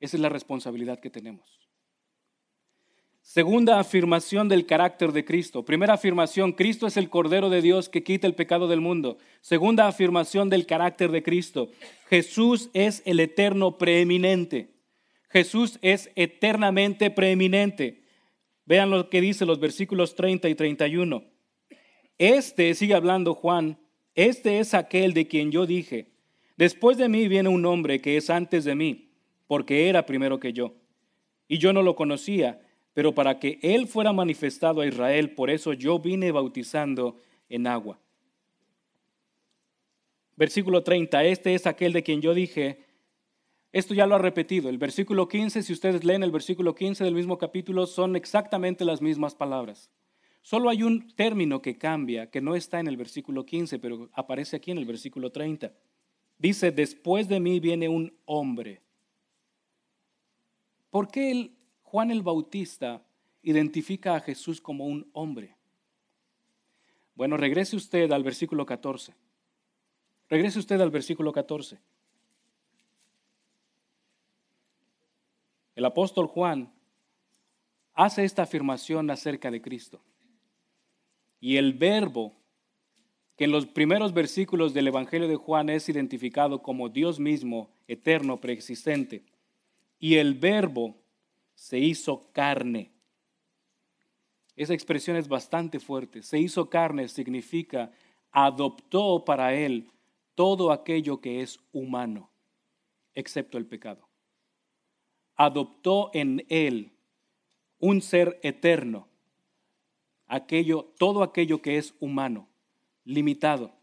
Esa 0.00 0.16
es 0.16 0.20
la 0.20 0.28
responsabilidad 0.28 0.98
que 0.98 1.10
tenemos. 1.10 1.62
Segunda 3.20 3.78
afirmación 3.78 4.48
del 4.48 4.66
carácter 4.66 5.12
de 5.12 5.24
Cristo. 5.24 5.64
Primera 5.64 5.94
afirmación, 5.94 6.50
Cristo 6.50 6.88
es 6.88 6.96
el 6.96 7.08
Cordero 7.08 7.48
de 7.48 7.62
Dios 7.62 7.88
que 7.88 8.02
quita 8.02 8.26
el 8.26 8.34
pecado 8.34 8.66
del 8.66 8.80
mundo. 8.80 9.18
Segunda 9.40 9.86
afirmación 9.86 10.50
del 10.50 10.66
carácter 10.66 11.12
de 11.12 11.22
Cristo, 11.22 11.70
Jesús 12.08 12.70
es 12.74 13.02
el 13.06 13.20
eterno 13.20 13.78
preeminente. 13.78 14.72
Jesús 15.32 15.78
es 15.80 16.10
eternamente 16.14 17.10
preeminente. 17.10 18.02
Vean 18.66 18.90
lo 18.90 19.08
que 19.08 19.22
dice 19.22 19.46
los 19.46 19.58
versículos 19.58 20.14
30 20.14 20.48
y 20.50 20.54
31. 20.54 21.24
Este, 22.18 22.74
sigue 22.74 22.94
hablando 22.94 23.34
Juan, 23.34 23.78
este 24.14 24.58
es 24.58 24.74
aquel 24.74 25.14
de 25.14 25.26
quien 25.26 25.50
yo 25.50 25.64
dije, 25.64 26.12
después 26.56 26.98
de 26.98 27.08
mí 27.08 27.28
viene 27.28 27.48
un 27.48 27.64
hombre 27.64 28.00
que 28.00 28.18
es 28.18 28.28
antes 28.28 28.64
de 28.64 28.74
mí, 28.74 29.08
porque 29.46 29.88
era 29.88 30.04
primero 30.04 30.38
que 30.38 30.52
yo. 30.52 30.74
Y 31.48 31.56
yo 31.56 31.72
no 31.72 31.82
lo 31.82 31.96
conocía, 31.96 32.60
pero 32.92 33.14
para 33.14 33.38
que 33.38 33.58
él 33.62 33.88
fuera 33.88 34.12
manifestado 34.12 34.82
a 34.82 34.86
Israel, 34.86 35.30
por 35.30 35.48
eso 35.48 35.72
yo 35.72 35.98
vine 35.98 36.30
bautizando 36.30 37.16
en 37.48 37.66
agua. 37.66 37.98
Versículo 40.36 40.82
30, 40.82 41.24
este 41.24 41.54
es 41.54 41.66
aquel 41.66 41.94
de 41.94 42.02
quien 42.02 42.20
yo 42.20 42.34
dije, 42.34 42.84
esto 43.72 43.94
ya 43.94 44.06
lo 44.06 44.14
ha 44.14 44.18
repetido. 44.18 44.68
El 44.68 44.76
versículo 44.76 45.28
15, 45.28 45.62
si 45.62 45.72
ustedes 45.72 46.04
leen 46.04 46.22
el 46.22 46.30
versículo 46.30 46.74
15 46.74 47.04
del 47.04 47.14
mismo 47.14 47.38
capítulo, 47.38 47.86
son 47.86 48.16
exactamente 48.16 48.84
las 48.84 49.00
mismas 49.00 49.34
palabras. 49.34 49.90
Solo 50.42 50.68
hay 50.68 50.82
un 50.82 51.14
término 51.14 51.62
que 51.62 51.78
cambia, 51.78 52.30
que 52.30 52.40
no 52.40 52.54
está 52.54 52.80
en 52.80 52.88
el 52.88 52.96
versículo 52.96 53.46
15, 53.46 53.78
pero 53.78 54.10
aparece 54.12 54.56
aquí 54.56 54.72
en 54.72 54.78
el 54.78 54.84
versículo 54.84 55.30
30. 55.30 55.72
Dice, 56.36 56.70
después 56.70 57.28
de 57.28 57.40
mí 57.40 57.60
viene 57.60 57.88
un 57.88 58.14
hombre. 58.26 58.82
¿Por 60.90 61.08
qué 61.08 61.52
Juan 61.82 62.10
el 62.10 62.22
Bautista 62.22 63.02
identifica 63.42 64.16
a 64.16 64.20
Jesús 64.20 64.60
como 64.60 64.84
un 64.84 65.08
hombre? 65.14 65.56
Bueno, 67.14 67.36
regrese 67.36 67.76
usted 67.76 68.10
al 68.10 68.22
versículo 68.22 68.66
14. 68.66 69.14
Regrese 70.28 70.58
usted 70.58 70.80
al 70.80 70.90
versículo 70.90 71.32
14. 71.32 71.78
El 75.74 75.84
apóstol 75.84 76.26
Juan 76.26 76.72
hace 77.94 78.24
esta 78.24 78.42
afirmación 78.42 79.10
acerca 79.10 79.50
de 79.50 79.62
Cristo. 79.62 80.02
Y 81.40 81.56
el 81.56 81.72
verbo, 81.72 82.34
que 83.36 83.44
en 83.44 83.52
los 83.52 83.66
primeros 83.66 84.12
versículos 84.12 84.74
del 84.74 84.88
Evangelio 84.88 85.28
de 85.28 85.36
Juan 85.36 85.70
es 85.70 85.88
identificado 85.88 86.62
como 86.62 86.88
Dios 86.88 87.18
mismo, 87.18 87.70
eterno, 87.88 88.40
preexistente. 88.40 89.24
Y 89.98 90.16
el 90.16 90.34
verbo 90.34 90.96
se 91.54 91.78
hizo 91.78 92.30
carne. 92.32 92.92
Esa 94.54 94.74
expresión 94.74 95.16
es 95.16 95.26
bastante 95.26 95.80
fuerte. 95.80 96.22
Se 96.22 96.38
hizo 96.38 96.68
carne 96.68 97.08
significa 97.08 97.90
adoptó 98.30 99.24
para 99.24 99.54
él 99.54 99.90
todo 100.34 100.70
aquello 100.70 101.20
que 101.20 101.42
es 101.42 101.58
humano, 101.72 102.30
excepto 103.14 103.58
el 103.58 103.66
pecado 103.66 104.11
adoptó 105.36 106.10
en 106.14 106.44
él 106.48 106.92
un 107.78 108.00
ser 108.00 108.38
eterno, 108.42 109.08
aquello, 110.26 110.92
todo 110.98 111.22
aquello 111.22 111.60
que 111.60 111.78
es 111.78 111.94
humano, 112.00 112.48
limitado. 113.04 113.74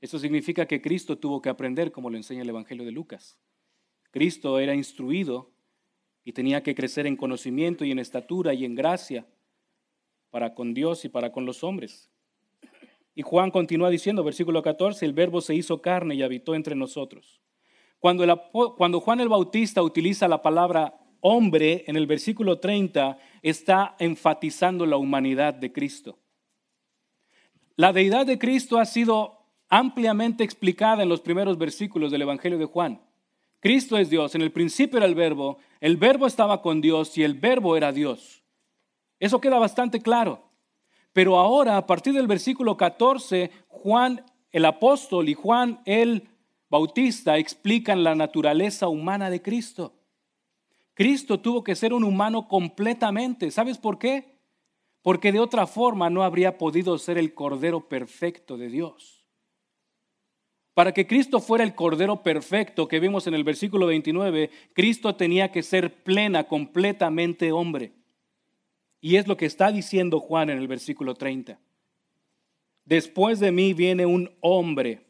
Eso 0.00 0.18
significa 0.18 0.66
que 0.66 0.80
Cristo 0.82 1.18
tuvo 1.18 1.40
que 1.40 1.48
aprender, 1.48 1.92
como 1.92 2.10
lo 2.10 2.16
enseña 2.16 2.42
el 2.42 2.48
Evangelio 2.48 2.84
de 2.84 2.90
Lucas. 2.90 3.38
Cristo 4.10 4.58
era 4.58 4.74
instruido 4.74 5.52
y 6.24 6.32
tenía 6.32 6.62
que 6.62 6.74
crecer 6.74 7.06
en 7.06 7.16
conocimiento 7.16 7.84
y 7.84 7.90
en 7.90 7.98
estatura 7.98 8.54
y 8.54 8.64
en 8.64 8.74
gracia 8.74 9.26
para 10.30 10.54
con 10.54 10.74
Dios 10.74 11.04
y 11.04 11.08
para 11.08 11.32
con 11.32 11.44
los 11.44 11.62
hombres. 11.62 12.10
Y 13.14 13.22
Juan 13.22 13.50
continúa 13.50 13.90
diciendo, 13.90 14.24
versículo 14.24 14.62
14, 14.62 15.04
el 15.04 15.12
verbo 15.12 15.40
se 15.40 15.54
hizo 15.54 15.82
carne 15.82 16.14
y 16.14 16.22
habitó 16.22 16.54
entre 16.54 16.74
nosotros. 16.74 17.42
Cuando, 18.02 19.00
Juan 19.00 19.20
el 19.20 19.28
Bautista 19.28 19.80
utiliza 19.80 20.26
la 20.26 20.42
palabra 20.42 20.98
hombre 21.20 21.84
en 21.86 21.94
el 21.94 22.08
versículo 22.08 22.58
30, 22.58 23.16
está 23.42 23.94
enfatizando 24.00 24.84
la 24.86 24.96
humanidad 24.96 25.54
de 25.54 25.72
Cristo. 25.72 26.18
La 27.76 27.92
deidad 27.92 28.26
de 28.26 28.40
Cristo 28.40 28.78
ha 28.78 28.86
sido 28.86 29.46
ampliamente 29.68 30.42
explicada 30.42 31.04
en 31.04 31.08
los 31.08 31.20
primeros 31.20 31.58
versículos 31.58 32.10
del 32.10 32.22
Evangelio 32.22 32.58
de 32.58 32.64
Juan. 32.64 33.00
Cristo 33.60 33.96
es 33.96 34.10
Dios, 34.10 34.34
en 34.34 34.42
el 34.42 34.50
principio 34.50 34.96
era 34.96 35.06
el 35.06 35.14
verbo, 35.14 35.58
el 35.78 35.96
verbo 35.96 36.26
estaba 36.26 36.60
con 36.60 36.80
Dios 36.80 37.16
y 37.16 37.22
el 37.22 37.34
verbo 37.34 37.76
era 37.76 37.92
Dios. 37.92 38.42
Eso 39.20 39.40
queda 39.40 39.60
bastante 39.60 40.02
claro. 40.02 40.42
Pero 41.12 41.38
ahora, 41.38 41.76
a 41.76 41.86
partir 41.86 42.14
del 42.14 42.26
versículo 42.26 42.76
14, 42.76 43.52
Juan 43.68 44.24
el 44.50 44.64
apóstol 44.64 45.28
y 45.28 45.34
Juan 45.34 45.80
el 45.84 46.31
Bautista 46.72 47.38
explican 47.38 48.02
la 48.02 48.16
naturaleza 48.16 48.88
humana 48.88 49.30
de 49.30 49.40
Cristo. 49.40 49.94
Cristo 50.94 51.38
tuvo 51.38 51.62
que 51.62 51.76
ser 51.76 51.92
un 51.92 52.02
humano 52.02 52.48
completamente. 52.48 53.52
¿Sabes 53.52 53.78
por 53.78 54.00
qué? 54.00 54.32
porque 55.02 55.32
de 55.32 55.40
otra 55.40 55.66
forma 55.66 56.08
no 56.08 56.22
habría 56.22 56.56
podido 56.56 56.96
ser 56.96 57.18
el 57.18 57.34
Cordero 57.34 57.88
perfecto 57.88 58.56
de 58.56 58.68
Dios. 58.68 59.26
Para 60.74 60.92
que 60.92 61.06
Cristo 61.06 61.40
fuera 61.40 61.64
el 61.64 61.74
Cordero 61.74 62.22
perfecto 62.22 62.88
que 62.88 63.00
vimos 63.00 63.26
en 63.26 63.34
el 63.34 63.44
versículo 63.44 63.86
29, 63.86 64.50
Cristo 64.72 65.16
tenía 65.16 65.52
que 65.52 65.62
ser 65.62 66.02
plena, 66.02 66.44
completamente 66.44 67.52
hombre. 67.52 67.92
Y 69.00 69.16
es 69.16 69.26
lo 69.26 69.36
que 69.36 69.46
está 69.46 69.70
diciendo 69.72 70.20
Juan 70.20 70.48
en 70.48 70.58
el 70.58 70.68
versículo 70.68 71.14
30. 71.14 71.58
Después 72.84 73.40
de 73.40 73.52
mí 73.52 73.74
viene 73.74 74.06
un 74.06 74.30
hombre. 74.40 75.04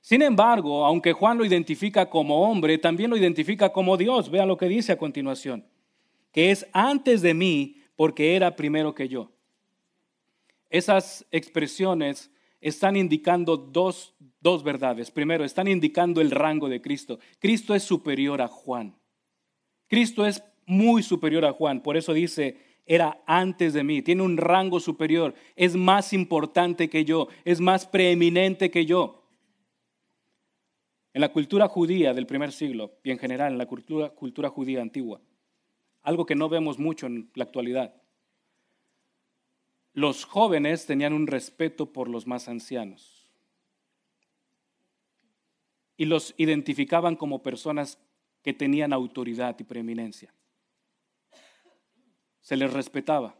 Sin 0.00 0.22
embargo, 0.22 0.84
aunque 0.84 1.12
Juan 1.12 1.38
lo 1.38 1.44
identifica 1.44 2.08
como 2.08 2.48
hombre, 2.48 2.78
también 2.78 3.10
lo 3.10 3.16
identifica 3.16 3.70
como 3.70 3.96
Dios. 3.96 4.30
Vea 4.30 4.46
lo 4.46 4.56
que 4.56 4.68
dice 4.68 4.92
a 4.92 4.98
continuación. 4.98 5.66
Que 6.32 6.50
es 6.50 6.66
antes 6.72 7.22
de 7.22 7.34
mí 7.34 7.76
porque 7.96 8.34
era 8.34 8.56
primero 8.56 8.94
que 8.94 9.08
yo. 9.08 9.30
Esas 10.70 11.26
expresiones 11.30 12.30
están 12.60 12.96
indicando 12.96 13.56
dos, 13.56 14.14
dos, 14.40 14.62
verdades. 14.62 15.10
Primero, 15.10 15.44
están 15.44 15.68
indicando 15.68 16.20
el 16.20 16.30
rango 16.30 16.68
de 16.68 16.80
Cristo. 16.80 17.18
Cristo 17.38 17.74
es 17.74 17.82
superior 17.82 18.40
a 18.40 18.48
Juan. 18.48 18.96
Cristo 19.88 20.24
es 20.24 20.42
muy 20.66 21.02
superior 21.02 21.44
a 21.44 21.52
Juan. 21.52 21.82
Por 21.82 21.96
eso 21.96 22.12
dice, 22.12 22.58
era 22.86 23.22
antes 23.26 23.72
de 23.72 23.82
mí. 23.82 24.02
Tiene 24.02 24.22
un 24.22 24.36
rango 24.36 24.78
superior. 24.78 25.34
Es 25.56 25.74
más 25.74 26.12
importante 26.12 26.88
que 26.88 27.04
yo. 27.04 27.28
Es 27.44 27.60
más 27.60 27.86
preeminente 27.86 28.70
que 28.70 28.86
yo. 28.86 29.19
En 31.12 31.20
la 31.20 31.32
cultura 31.32 31.68
judía 31.68 32.14
del 32.14 32.26
primer 32.26 32.52
siglo 32.52 32.98
y 33.02 33.10
en 33.10 33.18
general 33.18 33.52
en 33.52 33.58
la 33.58 33.66
cultura, 33.66 34.10
cultura 34.10 34.48
judía 34.48 34.80
antigua, 34.80 35.20
algo 36.02 36.24
que 36.24 36.36
no 36.36 36.48
vemos 36.48 36.78
mucho 36.78 37.06
en 37.06 37.30
la 37.34 37.44
actualidad. 37.44 37.94
Los 39.92 40.24
jóvenes 40.24 40.86
tenían 40.86 41.12
un 41.12 41.26
respeto 41.26 41.92
por 41.92 42.08
los 42.08 42.26
más 42.26 42.48
ancianos 42.48 43.28
y 45.96 46.04
los 46.04 46.32
identificaban 46.36 47.16
como 47.16 47.42
personas 47.42 47.98
que 48.42 48.54
tenían 48.54 48.92
autoridad 48.92 49.56
y 49.58 49.64
preeminencia. 49.64 50.32
Se 52.40 52.56
les 52.56 52.72
respetaba. 52.72 53.36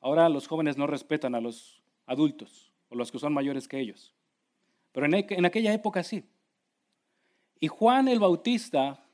Ahora 0.00 0.28
los 0.28 0.48
jóvenes 0.48 0.76
no 0.76 0.86
respetan 0.86 1.34
a 1.34 1.40
los 1.40 1.80
adultos 2.06 2.72
o 2.88 2.96
los 2.96 3.10
que 3.10 3.18
son 3.18 3.32
mayores 3.32 3.68
que 3.68 3.78
ellos. 3.78 4.14
Pero 4.92 5.06
en, 5.06 5.14
en 5.14 5.44
aquella 5.46 5.72
época 5.72 6.02
sí. 6.02 6.24
Y 7.60 7.68
Juan 7.68 8.08
el 8.08 8.20
Bautista 8.20 9.04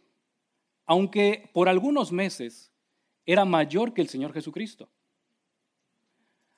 aunque 0.86 1.50
por 1.52 1.68
algunos 1.68 2.12
meses 2.12 2.72
era 3.26 3.44
mayor 3.44 3.94
que 3.94 4.02
el 4.02 4.08
Señor 4.08 4.32
Jesucristo. 4.32 4.88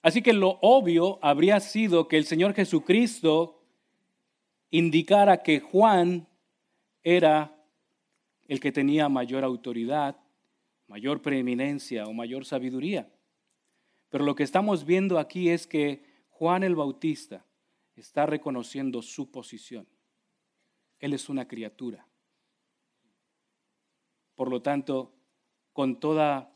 Así 0.03 0.23
que 0.23 0.33
lo 0.33 0.59
obvio 0.63 1.19
habría 1.23 1.61
sido 1.61 2.09
que 2.09 2.17
el 2.17 2.25
Señor 2.25 2.55
Jesucristo 2.55 3.63
indicara 4.71 5.43
que 5.43 5.61
Juan 5.61 6.29
era 7.03 7.57
el 8.49 8.61
que 8.61 8.73
tenía 8.73 9.09
mayor 9.09 9.45
autoridad, 9.45 10.17
mayor 10.89 11.23
preeminencia 11.23 12.05
o 12.05 12.13
mayor 12.13 12.45
sabiduría. 12.45 13.09
Pero 14.09 14.25
lo 14.25 14.35
que 14.35 14.45
estamos 14.45 14.85
viendo 14.85 15.19
aquí 15.19 15.51
es 15.51 15.67
que 15.67 16.05
Juan 16.31 16.63
el 16.63 16.77
Bautista 16.77 17.45
está 17.97 18.27
reconociendo 18.27 19.03
su 19.03 19.31
posición. 19.31 19.87
Él 20.99 21.13
es 21.13 21.29
una 21.29 21.47
criatura. 21.47 22.07
Por 24.35 24.51
lo 24.51 24.63
tanto, 24.63 25.13
con 25.73 25.99
toda 26.01 26.55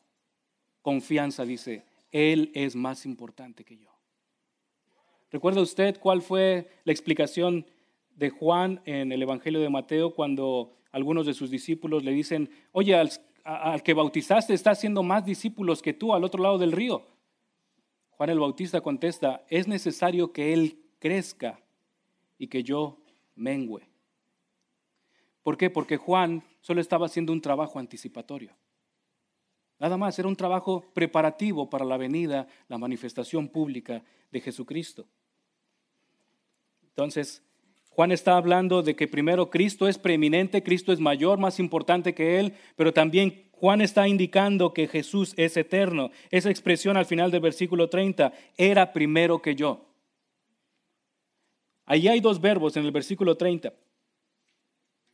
confianza 0.83 1.44
dice, 1.44 1.85
Él 2.11 2.50
es 2.55 2.76
más 2.76 3.07
importante 3.07 3.64
que 3.64 3.79
yo. 3.79 3.90
¿Recuerda 5.31 5.61
usted 5.61 5.98
cuál 6.00 6.22
fue 6.22 6.68
la 6.85 6.92
explicación 6.92 7.66
de 8.16 8.31
Juan 8.31 8.81
en 8.85 9.12
el 9.12 9.22
Evangelio 9.22 9.61
de 9.61 9.70
Mateo 9.70 10.14
cuando 10.14 10.76
algunos 10.90 11.26
de 11.26 11.35
sus 11.35 11.50
discípulos 11.50 12.03
le 12.03 12.12
dicen, 12.12 12.50
oye, 12.72 12.94
al, 12.94 13.11
que 13.83 13.94
bautizaste 13.94 14.55
está 14.55 14.72
haciendo 14.72 15.03
más 15.03 15.24
discípulos 15.24 15.83
que 15.83 15.94
tú 15.94 16.14
al 16.14 16.24
otro 16.24 16.42
lado 16.42 16.59
del 16.59 16.72
río? 16.72 17.07
Juan 18.11 18.31
el 18.31 18.40
Bautista 18.40 18.81
contesta, 18.81 19.44
es 19.48 19.66
necesario 19.66 20.33
que 20.33 20.53
Él 20.53 20.79
crezca 20.98 21.61
y 22.37 22.48
que 22.48 22.62
yo 22.62 22.98
mengüe. 23.35 23.89
¿Por 25.42 25.57
qué? 25.57 25.70
Porque 25.70 25.96
Juan 25.96 26.42
solo 26.61 26.81
estaba 26.81 27.07
haciendo 27.07 27.33
un 27.33 27.40
trabajo 27.40 27.79
anticipatorio. 27.79 28.55
Nada 29.79 29.96
más, 29.96 30.18
era 30.18 30.29
un 30.29 30.37
trabajo 30.37 30.85
preparativo 30.92 31.70
para 31.70 31.87
la 31.87 31.96
venida, 31.96 32.46
la 32.68 32.76
manifestación 32.76 33.48
pública 33.48 34.05
de 34.31 34.40
Jesucristo. 34.40 35.07
Entonces, 36.90 37.42
Juan 37.88 38.12
está 38.12 38.37
hablando 38.37 38.83
de 38.83 38.94
que 38.94 39.09
primero 39.09 39.50
Cristo 39.50 39.88
es 39.88 39.96
preeminente, 39.96 40.62
Cristo 40.62 40.92
es 40.92 41.00
mayor, 41.00 41.38
más 41.38 41.59
importante 41.59 42.14
que 42.14 42.38
Él, 42.38 42.55
pero 42.76 42.92
también 42.92 43.48
Juan 43.53 43.81
está 43.81 44.07
indicando 44.07 44.72
que 44.74 44.87
Jesús 44.87 45.35
es 45.37 45.57
eterno. 45.57 46.11
Esa 46.31 46.50
expresión 46.50 46.96
al 46.96 47.07
final 47.07 47.31
del 47.31 47.40
versículo 47.40 47.88
30, 47.88 48.33
era 48.57 48.92
primero 48.92 49.40
que 49.40 49.55
yo. 49.55 49.87
Allí 51.87 52.09
hay 52.09 52.20
dos 52.20 52.40
verbos 52.40 52.76
en 52.76 52.85
el 52.85 52.92
versículo 52.92 53.37
30. 53.37 53.72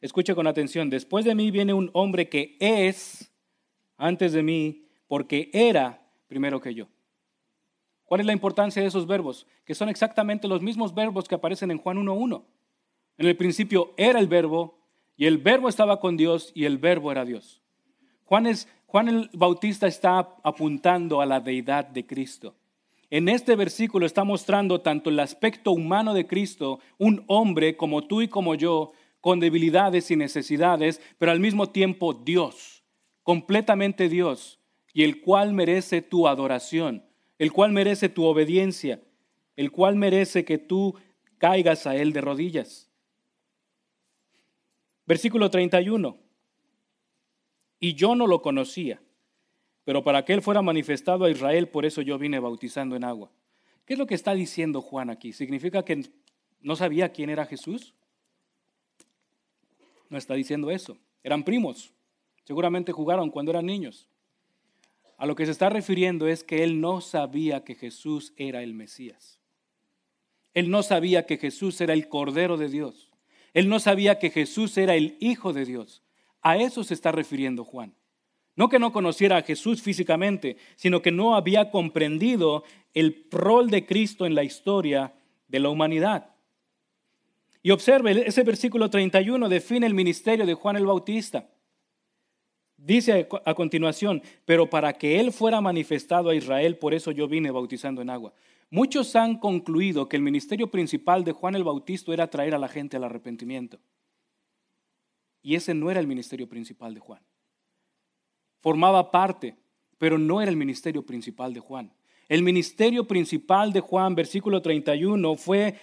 Escucha 0.06 0.36
con 0.36 0.46
atención, 0.46 0.88
después 0.88 1.24
de 1.24 1.34
mí 1.34 1.50
viene 1.50 1.74
un 1.74 1.90
hombre 1.92 2.28
que 2.28 2.56
es 2.60 3.28
antes 3.96 4.32
de 4.32 4.44
mí, 4.44 4.86
porque 5.08 5.50
era 5.52 6.00
primero 6.28 6.60
que 6.60 6.72
yo. 6.72 6.86
¿Cuál 8.04 8.20
es 8.20 8.26
la 8.26 8.32
importancia 8.32 8.80
de 8.80 8.86
esos 8.86 9.08
verbos? 9.08 9.48
Que 9.64 9.74
son 9.74 9.88
exactamente 9.88 10.46
los 10.46 10.62
mismos 10.62 10.94
verbos 10.94 11.26
que 11.26 11.34
aparecen 11.34 11.72
en 11.72 11.78
Juan 11.78 11.96
1.1. 11.96 12.44
En 13.18 13.26
el 13.26 13.36
principio 13.36 13.94
era 13.96 14.20
el 14.20 14.28
verbo, 14.28 14.78
y 15.16 15.26
el 15.26 15.38
verbo 15.38 15.68
estaba 15.68 15.98
con 15.98 16.16
Dios, 16.16 16.52
y 16.54 16.66
el 16.66 16.78
verbo 16.78 17.10
era 17.10 17.24
Dios. 17.24 17.60
Juan, 18.26 18.46
es, 18.46 18.68
Juan 18.86 19.08
el 19.08 19.28
Bautista 19.32 19.88
está 19.88 20.36
apuntando 20.44 21.20
a 21.20 21.26
la 21.26 21.40
deidad 21.40 21.84
de 21.84 22.06
Cristo. 22.06 22.54
En 23.10 23.28
este 23.28 23.56
versículo 23.56 24.06
está 24.06 24.22
mostrando 24.22 24.82
tanto 24.82 25.10
el 25.10 25.18
aspecto 25.18 25.72
humano 25.72 26.14
de 26.14 26.28
Cristo, 26.28 26.78
un 26.96 27.24
hombre 27.26 27.76
como 27.76 28.04
tú 28.04 28.22
y 28.22 28.28
como 28.28 28.54
yo, 28.54 28.92
con 29.26 29.40
debilidades 29.40 30.12
y 30.12 30.16
necesidades, 30.16 31.00
pero 31.18 31.32
al 31.32 31.40
mismo 31.40 31.70
tiempo 31.70 32.14
Dios 32.14 32.84
completamente 33.24 34.08
Dios 34.08 34.60
y 34.92 35.02
el 35.02 35.20
cual 35.20 35.52
merece 35.52 36.00
tu 36.00 36.28
adoración, 36.28 37.04
el 37.36 37.50
cual 37.52 37.72
merece 37.72 38.08
tu 38.08 38.24
obediencia, 38.24 39.02
el 39.56 39.72
cual 39.72 39.96
merece 39.96 40.44
que 40.44 40.58
tú 40.58 40.94
caigas 41.38 41.88
a 41.88 41.96
Él 41.96 42.12
de 42.12 42.20
rodillas. 42.20 42.88
Versículo 45.06 45.50
31. 45.50 46.16
Y 47.80 47.94
yo 47.94 48.14
no 48.14 48.28
lo 48.28 48.42
conocía, 48.42 49.02
pero 49.82 50.04
para 50.04 50.24
que 50.24 50.34
Él 50.34 50.40
fuera 50.40 50.62
manifestado 50.62 51.24
a 51.24 51.30
Israel, 51.32 51.66
por 51.66 51.84
eso 51.84 52.00
yo 52.00 52.16
vine 52.16 52.38
bautizando 52.38 52.94
en 52.94 53.02
agua. 53.02 53.32
¿Qué 53.86 53.94
es 53.94 53.98
lo 53.98 54.06
que 54.06 54.14
está 54.14 54.34
diciendo 54.34 54.80
Juan 54.82 55.10
aquí? 55.10 55.32
¿Significa 55.32 55.84
que 55.84 56.08
no 56.60 56.76
sabía 56.76 57.08
quién 57.08 57.28
era 57.28 57.44
Jesús? 57.44 57.92
No 60.08 60.18
está 60.18 60.34
diciendo 60.34 60.70
eso. 60.70 60.98
Eran 61.22 61.44
primos. 61.44 61.92
Seguramente 62.44 62.92
jugaron 62.92 63.30
cuando 63.30 63.50
eran 63.50 63.66
niños. 63.66 64.08
A 65.18 65.26
lo 65.26 65.34
que 65.34 65.46
se 65.46 65.52
está 65.52 65.70
refiriendo 65.70 66.28
es 66.28 66.44
que 66.44 66.62
él 66.62 66.80
no 66.80 67.00
sabía 67.00 67.64
que 67.64 67.74
Jesús 67.74 68.32
era 68.36 68.62
el 68.62 68.74
Mesías. 68.74 69.40
Él 70.54 70.70
no 70.70 70.82
sabía 70.82 71.26
que 71.26 71.38
Jesús 71.38 71.80
era 71.80 71.94
el 71.94 72.08
Cordero 72.08 72.56
de 72.56 72.68
Dios. 72.68 73.10
Él 73.54 73.68
no 73.68 73.80
sabía 73.80 74.18
que 74.18 74.30
Jesús 74.30 74.76
era 74.78 74.94
el 74.94 75.16
Hijo 75.20 75.52
de 75.52 75.64
Dios. 75.64 76.02
A 76.42 76.58
eso 76.58 76.84
se 76.84 76.94
está 76.94 77.12
refiriendo 77.12 77.64
Juan. 77.64 77.94
No 78.54 78.68
que 78.68 78.78
no 78.78 78.92
conociera 78.92 79.36
a 79.36 79.42
Jesús 79.42 79.82
físicamente, 79.82 80.56
sino 80.76 81.02
que 81.02 81.12
no 81.12 81.34
había 81.34 81.70
comprendido 81.70 82.64
el 82.94 83.26
rol 83.30 83.68
de 83.68 83.84
Cristo 83.84 84.24
en 84.24 84.34
la 84.34 84.44
historia 84.44 85.14
de 85.48 85.60
la 85.60 85.68
humanidad. 85.68 86.35
Y 87.66 87.72
observe, 87.72 88.28
ese 88.28 88.44
versículo 88.44 88.88
31 88.88 89.48
define 89.48 89.88
el 89.88 89.94
ministerio 89.94 90.46
de 90.46 90.54
Juan 90.54 90.76
el 90.76 90.86
Bautista. 90.86 91.50
Dice 92.76 93.26
a 93.44 93.54
continuación, 93.54 94.22
pero 94.44 94.70
para 94.70 94.92
que 94.92 95.18
Él 95.18 95.32
fuera 95.32 95.60
manifestado 95.60 96.30
a 96.30 96.36
Israel, 96.36 96.78
por 96.78 96.94
eso 96.94 97.10
yo 97.10 97.26
vine 97.26 97.50
bautizando 97.50 98.00
en 98.02 98.10
agua. 98.10 98.32
Muchos 98.70 99.16
han 99.16 99.40
concluido 99.40 100.08
que 100.08 100.14
el 100.14 100.22
ministerio 100.22 100.70
principal 100.70 101.24
de 101.24 101.32
Juan 101.32 101.56
el 101.56 101.64
Bautista 101.64 102.12
era 102.12 102.30
traer 102.30 102.54
a 102.54 102.58
la 102.58 102.68
gente 102.68 102.98
al 102.98 103.02
arrepentimiento. 103.02 103.80
Y 105.42 105.56
ese 105.56 105.74
no 105.74 105.90
era 105.90 105.98
el 105.98 106.06
ministerio 106.06 106.48
principal 106.48 106.94
de 106.94 107.00
Juan. 107.00 107.22
Formaba 108.60 109.10
parte, 109.10 109.56
pero 109.98 110.18
no 110.18 110.40
era 110.40 110.52
el 110.52 110.56
ministerio 110.56 111.04
principal 111.04 111.52
de 111.52 111.58
Juan. 111.58 111.92
El 112.28 112.42
ministerio 112.42 113.06
principal 113.06 113.72
de 113.72 113.80
Juan, 113.80 114.14
versículo 114.14 114.60
31, 114.60 115.36
fue 115.36 115.76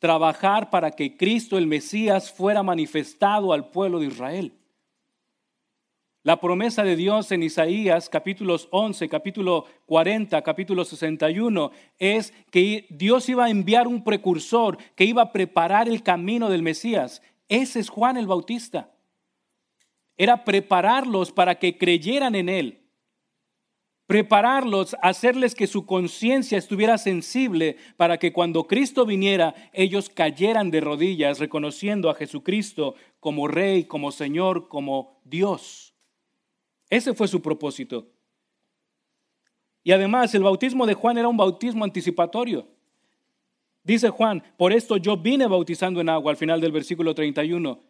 trabajar 0.00 0.70
para 0.70 0.90
que 0.90 1.16
Cristo 1.16 1.56
el 1.56 1.68
Mesías 1.68 2.32
fuera 2.32 2.64
manifestado 2.64 3.52
al 3.52 3.70
pueblo 3.70 4.00
de 4.00 4.06
Israel. 4.06 4.52
La 6.22 6.40
promesa 6.40 6.82
de 6.82 6.96
Dios 6.96 7.32
en 7.32 7.42
Isaías 7.42 8.08
capítulos 8.10 8.68
11, 8.72 9.08
capítulo 9.08 9.64
40, 9.86 10.42
capítulo 10.42 10.84
61 10.84 11.70
es 11.98 12.34
que 12.50 12.86
Dios 12.90 13.28
iba 13.28 13.44
a 13.44 13.50
enviar 13.50 13.86
un 13.86 14.02
precursor 14.02 14.76
que 14.96 15.04
iba 15.04 15.22
a 15.22 15.32
preparar 15.32 15.88
el 15.88 16.02
camino 16.02 16.50
del 16.50 16.62
Mesías. 16.62 17.22
Ese 17.48 17.80
es 17.80 17.88
Juan 17.88 18.16
el 18.16 18.26
Bautista. 18.26 18.90
Era 20.16 20.44
prepararlos 20.44 21.32
para 21.32 21.58
que 21.58 21.78
creyeran 21.78 22.34
en 22.34 22.48
Él 22.50 22.89
prepararlos, 24.10 24.96
hacerles 25.02 25.54
que 25.54 25.68
su 25.68 25.86
conciencia 25.86 26.58
estuviera 26.58 26.98
sensible 26.98 27.76
para 27.96 28.18
que 28.18 28.32
cuando 28.32 28.64
Cristo 28.64 29.06
viniera 29.06 29.54
ellos 29.72 30.08
cayeran 30.08 30.72
de 30.72 30.80
rodillas 30.80 31.38
reconociendo 31.38 32.10
a 32.10 32.16
Jesucristo 32.16 32.96
como 33.20 33.46
Rey, 33.46 33.84
como 33.84 34.10
Señor, 34.10 34.66
como 34.66 35.20
Dios. 35.24 35.94
Ese 36.88 37.14
fue 37.14 37.28
su 37.28 37.40
propósito. 37.40 38.08
Y 39.84 39.92
además 39.92 40.34
el 40.34 40.42
bautismo 40.42 40.86
de 40.86 40.94
Juan 40.94 41.16
era 41.16 41.28
un 41.28 41.36
bautismo 41.36 41.84
anticipatorio. 41.84 42.66
Dice 43.84 44.08
Juan, 44.08 44.42
por 44.56 44.72
esto 44.72 44.96
yo 44.96 45.18
vine 45.18 45.46
bautizando 45.46 46.00
en 46.00 46.08
agua 46.08 46.32
al 46.32 46.36
final 46.36 46.60
del 46.60 46.72
versículo 46.72 47.14
31 47.14 47.80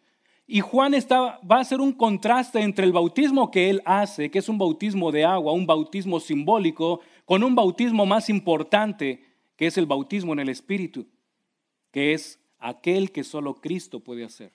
y 0.53 0.59
Juan 0.59 0.93
está, 0.93 1.39
va 1.49 1.59
a 1.59 1.61
hacer 1.61 1.79
un 1.79 1.93
contraste 1.93 2.59
entre 2.59 2.83
el 2.83 2.91
bautismo 2.91 3.49
que 3.49 3.69
él 3.69 3.81
hace, 3.85 4.29
que 4.29 4.39
es 4.39 4.49
un 4.49 4.57
bautismo 4.57 5.09
de 5.09 5.23
agua, 5.23 5.53
un 5.53 5.65
bautismo 5.65 6.19
simbólico, 6.19 6.99
con 7.23 7.41
un 7.41 7.55
bautismo 7.55 8.05
más 8.05 8.29
importante, 8.29 9.23
que 9.55 9.67
es 9.67 9.77
el 9.77 9.85
bautismo 9.85 10.33
en 10.33 10.39
el 10.39 10.49
Espíritu, 10.49 11.07
que 11.89 12.11
es 12.11 12.37
aquel 12.59 13.13
que 13.13 13.23
solo 13.23 13.61
Cristo 13.61 14.01
puede 14.01 14.25
hacer. 14.25 14.51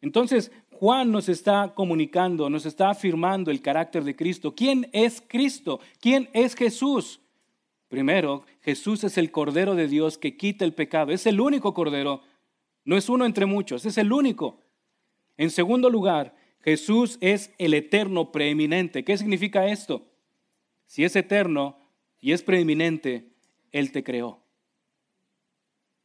Entonces, 0.00 0.52
Juan 0.70 1.10
nos 1.10 1.28
está 1.28 1.74
comunicando, 1.74 2.48
nos 2.48 2.64
está 2.64 2.90
afirmando 2.90 3.50
el 3.50 3.60
carácter 3.60 4.04
de 4.04 4.14
Cristo. 4.14 4.54
¿Quién 4.54 4.88
es 4.92 5.20
Cristo? 5.20 5.80
¿Quién 5.98 6.30
es 6.32 6.54
Jesús? 6.54 7.20
Primero, 7.88 8.44
Jesús 8.60 9.02
es 9.02 9.18
el 9.18 9.32
Cordero 9.32 9.74
de 9.74 9.88
Dios 9.88 10.16
que 10.16 10.36
quita 10.36 10.64
el 10.64 10.74
pecado. 10.74 11.10
Es 11.10 11.26
el 11.26 11.40
único 11.40 11.74
Cordero 11.74 12.22
no 12.88 12.96
es 12.96 13.10
uno 13.10 13.26
entre 13.26 13.44
muchos, 13.44 13.84
es 13.84 13.98
el 13.98 14.10
único. 14.14 14.62
En 15.36 15.50
segundo 15.50 15.90
lugar, 15.90 16.34
Jesús 16.62 17.18
es 17.20 17.52
el 17.58 17.74
eterno 17.74 18.32
preeminente. 18.32 19.04
¿Qué 19.04 19.18
significa 19.18 19.66
esto? 19.66 20.06
Si 20.86 21.04
es 21.04 21.14
eterno 21.14 21.78
y 22.18 22.32
es 22.32 22.42
preeminente, 22.42 23.28
Él 23.72 23.92
te 23.92 24.02
creó. 24.02 24.40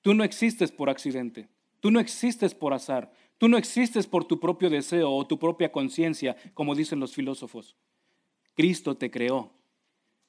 Tú 0.02 0.14
no 0.14 0.26
existes 0.26 0.74
por 0.74 0.90
accidente, 0.90 1.48
tú 1.80 1.90
no 1.90 2.02
existes 2.02 2.54
por 2.54 2.74
azar, 2.74 3.14
tú 3.38 3.48
no 3.48 3.56
existes 3.56 4.06
por 4.06 4.26
tu 4.26 4.42
propio 4.42 4.70
deseo 4.70 5.10
o 5.10 5.26
tu 5.26 5.40
propia 5.40 5.72
conciencia, 5.72 6.36
como 6.54 6.76
dicen 6.76 7.00
los 7.00 7.14
filósofos. 7.14 7.78
Cristo 8.56 8.98
te 8.98 9.10
creó 9.10 9.54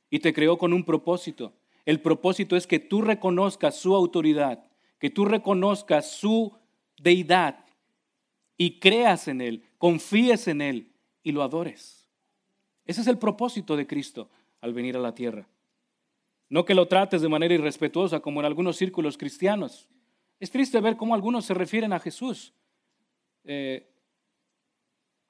y 0.08 0.20
te 0.20 0.32
creó 0.32 0.56
con 0.56 0.72
un 0.72 0.84
propósito. 0.84 1.52
El 1.84 2.00
propósito 2.00 2.54
es 2.54 2.68
que 2.68 2.78
tú 2.78 3.02
reconozcas 3.02 3.76
su 3.76 3.96
autoridad 3.96 4.70
que 5.04 5.10
tú 5.10 5.26
reconozcas 5.26 6.12
su 6.12 6.50
deidad 6.96 7.66
y 8.56 8.78
creas 8.78 9.28
en 9.28 9.42
Él, 9.42 9.62
confíes 9.76 10.48
en 10.48 10.62
Él 10.62 10.94
y 11.22 11.32
lo 11.32 11.42
adores. 11.42 12.08
Ese 12.86 13.02
es 13.02 13.06
el 13.08 13.18
propósito 13.18 13.76
de 13.76 13.86
Cristo 13.86 14.30
al 14.62 14.72
venir 14.72 14.96
a 14.96 15.00
la 15.00 15.14
tierra. 15.14 15.46
No 16.48 16.64
que 16.64 16.74
lo 16.74 16.88
trates 16.88 17.20
de 17.20 17.28
manera 17.28 17.52
irrespetuosa 17.52 18.20
como 18.20 18.40
en 18.40 18.46
algunos 18.46 18.78
círculos 18.78 19.18
cristianos. 19.18 19.90
Es 20.40 20.50
triste 20.50 20.80
ver 20.80 20.96
cómo 20.96 21.14
algunos 21.14 21.44
se 21.44 21.52
refieren 21.52 21.92
a 21.92 22.00
Jesús. 22.00 22.54
Eh, 23.44 23.86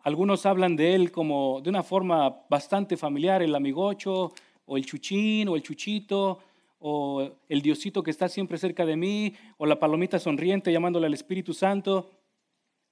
algunos 0.05 0.47
hablan 0.47 0.77
de 0.77 0.95
Él 0.95 1.11
como 1.11 1.61
de 1.61 1.71
una 1.71 1.83
forma 1.83 2.45
bastante 2.49 2.97
familiar, 2.97 3.43
el 3.43 3.57
amigocho 3.57 4.33
o 4.67 4.77
el 4.77 4.87
chuchín 4.87 5.49
o 5.49 5.57
el 5.57 5.65
chuchito 5.65 6.39
o 6.87 7.41
el 7.49 7.63
Diosito 7.63 8.03
que 8.03 8.11
está 8.11 8.29
siempre 8.29 8.59
cerca 8.59 8.85
de 8.85 8.95
mí, 8.95 9.35
o 9.57 9.65
la 9.65 9.79
palomita 9.79 10.19
sonriente 10.19 10.71
llamándole 10.71 11.07
al 11.07 11.15
Espíritu 11.15 11.55
Santo. 11.55 12.11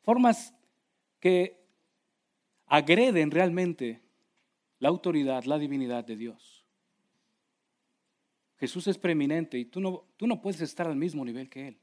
Formas 0.00 0.55
que 1.20 1.62
agreden 2.64 3.31
realmente 3.31 4.00
la 4.78 4.88
autoridad, 4.88 5.44
la 5.44 5.59
divinidad 5.59 6.07
de 6.07 6.16
Dios. 6.16 6.64
Jesús 8.57 8.87
es 8.87 8.96
preeminente 8.96 9.59
y 9.59 9.66
tú 9.66 9.78
no, 9.78 10.07
tú 10.16 10.26
no 10.26 10.40
puedes 10.40 10.62
estar 10.62 10.87
al 10.87 10.96
mismo 10.96 11.22
nivel 11.22 11.50
que 11.50 11.68
Él. 11.68 11.78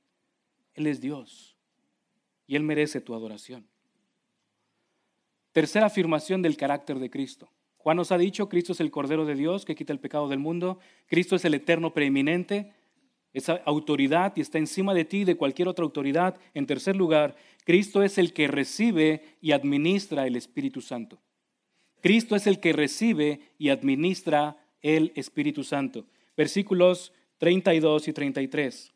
Él 0.74 0.88
es 0.88 1.00
Dios 1.00 1.56
y 2.48 2.56
Él 2.56 2.64
merece 2.64 3.02
tu 3.02 3.14
adoración. 3.14 3.68
Tercera 5.52 5.86
afirmación 5.86 6.42
del 6.42 6.58
carácter 6.58 6.98
de 6.98 7.12
Cristo. 7.12 7.52
Juan 7.80 7.96
nos 7.96 8.12
ha 8.12 8.18
dicho, 8.18 8.50
Cristo 8.50 8.74
es 8.74 8.82
el 8.82 8.92
Cordero 8.92 9.26
de 9.26 9.36
Dios 9.36 9.64
que 9.64 9.74
quita 9.74 9.94
el 9.94 10.00
pecado 10.00 10.28
del 10.28 10.40
mundo, 10.40 10.80
Cristo 11.08 11.38
es 11.38 11.46
el 11.46 11.54
eterno 11.54 11.94
preeminente, 11.94 12.74
esa 13.32 13.62
autoridad 13.66 14.34
y 14.36 14.42
está 14.42 14.58
encima 14.58 14.94
de 14.94 15.06
ti 15.06 15.24
de 15.24 15.38
cualquier 15.38 15.70
otra 15.70 15.86
autoridad. 15.86 16.38
En 16.54 16.66
tercer 16.66 16.98
lugar, 16.98 17.38
Cristo 17.64 18.04
es 18.04 18.18
el 18.18 18.34
que 18.34 18.50
recibe 18.50 19.38
y 19.40 19.54
administra 19.54 20.28
el 20.28 20.36
Espíritu 20.36 20.82
Santo. 20.82 21.22
Cristo 22.02 22.36
es 22.36 22.48
el 22.48 22.60
que 22.60 22.74
recibe 22.74 23.40
y 23.58 23.70
administra 23.70 24.58
el 24.82 25.14
Espíritu 25.16 25.64
Santo. 25.64 26.06
Versículos 26.36 27.14
32 27.38 28.10
y 28.10 28.14
33. 28.14 28.94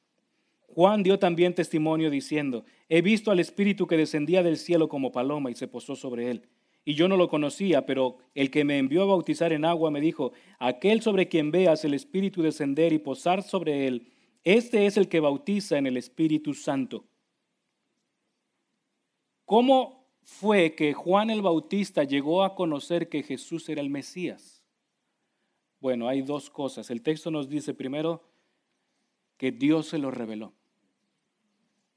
Juan 0.67 1.03
dio 1.03 1.19
también 1.19 1.55
testimonio 1.55 2.09
diciendo, 2.09 2.65
he 2.89 3.01
visto 3.01 3.31
al 3.31 3.39
Espíritu 3.39 3.87
que 3.87 3.95
descendía 3.95 4.43
del 4.43 4.57
cielo 4.57 4.89
como 4.89 5.13
paloma 5.13 5.51
y 5.51 5.55
se 5.55 5.69
posó 5.69 5.95
sobre 5.95 6.31
él 6.31 6.49
y 6.85 6.95
yo 6.95 7.07
no 7.07 7.15
lo 7.15 7.29
conocía, 7.29 7.85
pero 7.85 8.17
el 8.35 8.51
que 8.51 8.65
me 8.65 8.77
envió 8.77 9.03
a 9.03 9.07
bautizar 9.07 9.53
en 9.53 9.65
agua 9.65 9.91
me 9.91 10.01
dijo, 10.01 10.33
aquel 10.59 11.01
sobre 11.01 11.29
quien 11.29 11.51
veas 11.51 11.85
el 11.85 11.93
Espíritu 11.93 12.41
descender 12.41 12.91
y 12.91 12.99
posar 12.99 13.41
sobre 13.43 13.87
él, 13.87 14.11
este 14.43 14.85
es 14.85 14.97
el 14.97 15.07
que 15.07 15.21
bautiza 15.21 15.77
en 15.77 15.87
el 15.87 15.95
Espíritu 15.95 16.53
Santo. 16.53 17.05
¿Cómo 19.45 20.09
fue 20.21 20.75
que 20.75 20.93
Juan 20.93 21.29
el 21.29 21.41
Bautista 21.41 22.03
llegó 22.03 22.43
a 22.43 22.55
conocer 22.55 23.07
que 23.07 23.23
Jesús 23.23 23.69
era 23.69 23.81
el 23.81 23.89
Mesías? 23.89 24.63
Bueno, 25.79 26.07
hay 26.07 26.21
dos 26.21 26.49
cosas. 26.49 26.89
El 26.89 27.01
texto 27.01 27.29
nos 27.29 27.49
dice 27.49 27.73
primero 27.73 28.23
que 29.37 29.51
Dios 29.51 29.87
se 29.87 29.97
lo 29.97 30.11
reveló. 30.11 30.53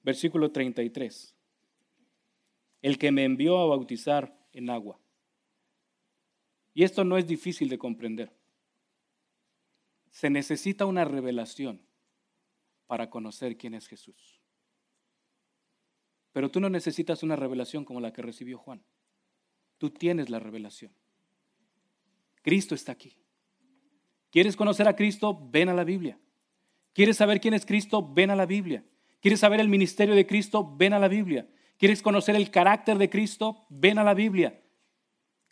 Versículo 0.02 0.50
33. 0.50 1.34
El 2.82 2.98
que 2.98 3.10
me 3.10 3.24
envió 3.24 3.58
a 3.58 3.66
bautizar 3.66 4.35
en 4.56 4.70
agua. 4.70 4.98
Y 6.74 6.82
esto 6.82 7.04
no 7.04 7.16
es 7.16 7.26
difícil 7.26 7.68
de 7.68 7.78
comprender. 7.78 8.32
Se 10.10 10.30
necesita 10.30 10.86
una 10.86 11.04
revelación 11.04 11.80
para 12.86 13.10
conocer 13.10 13.56
quién 13.56 13.74
es 13.74 13.86
Jesús. 13.86 14.40
Pero 16.32 16.50
tú 16.50 16.60
no 16.60 16.70
necesitas 16.70 17.22
una 17.22 17.36
revelación 17.36 17.84
como 17.84 18.00
la 18.00 18.12
que 18.12 18.22
recibió 18.22 18.58
Juan. 18.58 18.82
Tú 19.78 19.90
tienes 19.90 20.30
la 20.30 20.38
revelación. 20.38 20.92
Cristo 22.42 22.74
está 22.74 22.92
aquí. 22.92 23.16
¿Quieres 24.30 24.56
conocer 24.56 24.88
a 24.88 24.96
Cristo? 24.96 25.38
Ven 25.50 25.68
a 25.68 25.74
la 25.74 25.84
Biblia. 25.84 26.18
¿Quieres 26.94 27.18
saber 27.18 27.40
quién 27.40 27.54
es 27.54 27.66
Cristo? 27.66 28.06
Ven 28.14 28.30
a 28.30 28.36
la 28.36 28.46
Biblia. 28.46 28.84
¿Quieres 29.20 29.40
saber 29.40 29.60
el 29.60 29.68
ministerio 29.68 30.14
de 30.14 30.26
Cristo? 30.26 30.76
Ven 30.76 30.94
a 30.94 30.98
la 30.98 31.08
Biblia. 31.08 31.46
¿Quieres 31.78 32.02
conocer 32.02 32.36
el 32.36 32.50
carácter 32.50 32.98
de 32.98 33.10
Cristo? 33.10 33.66
Ven 33.68 33.98
a 33.98 34.04
la 34.04 34.14
Biblia. 34.14 34.60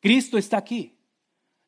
Cristo 0.01 0.39
está 0.39 0.59
aquí. 0.59 0.95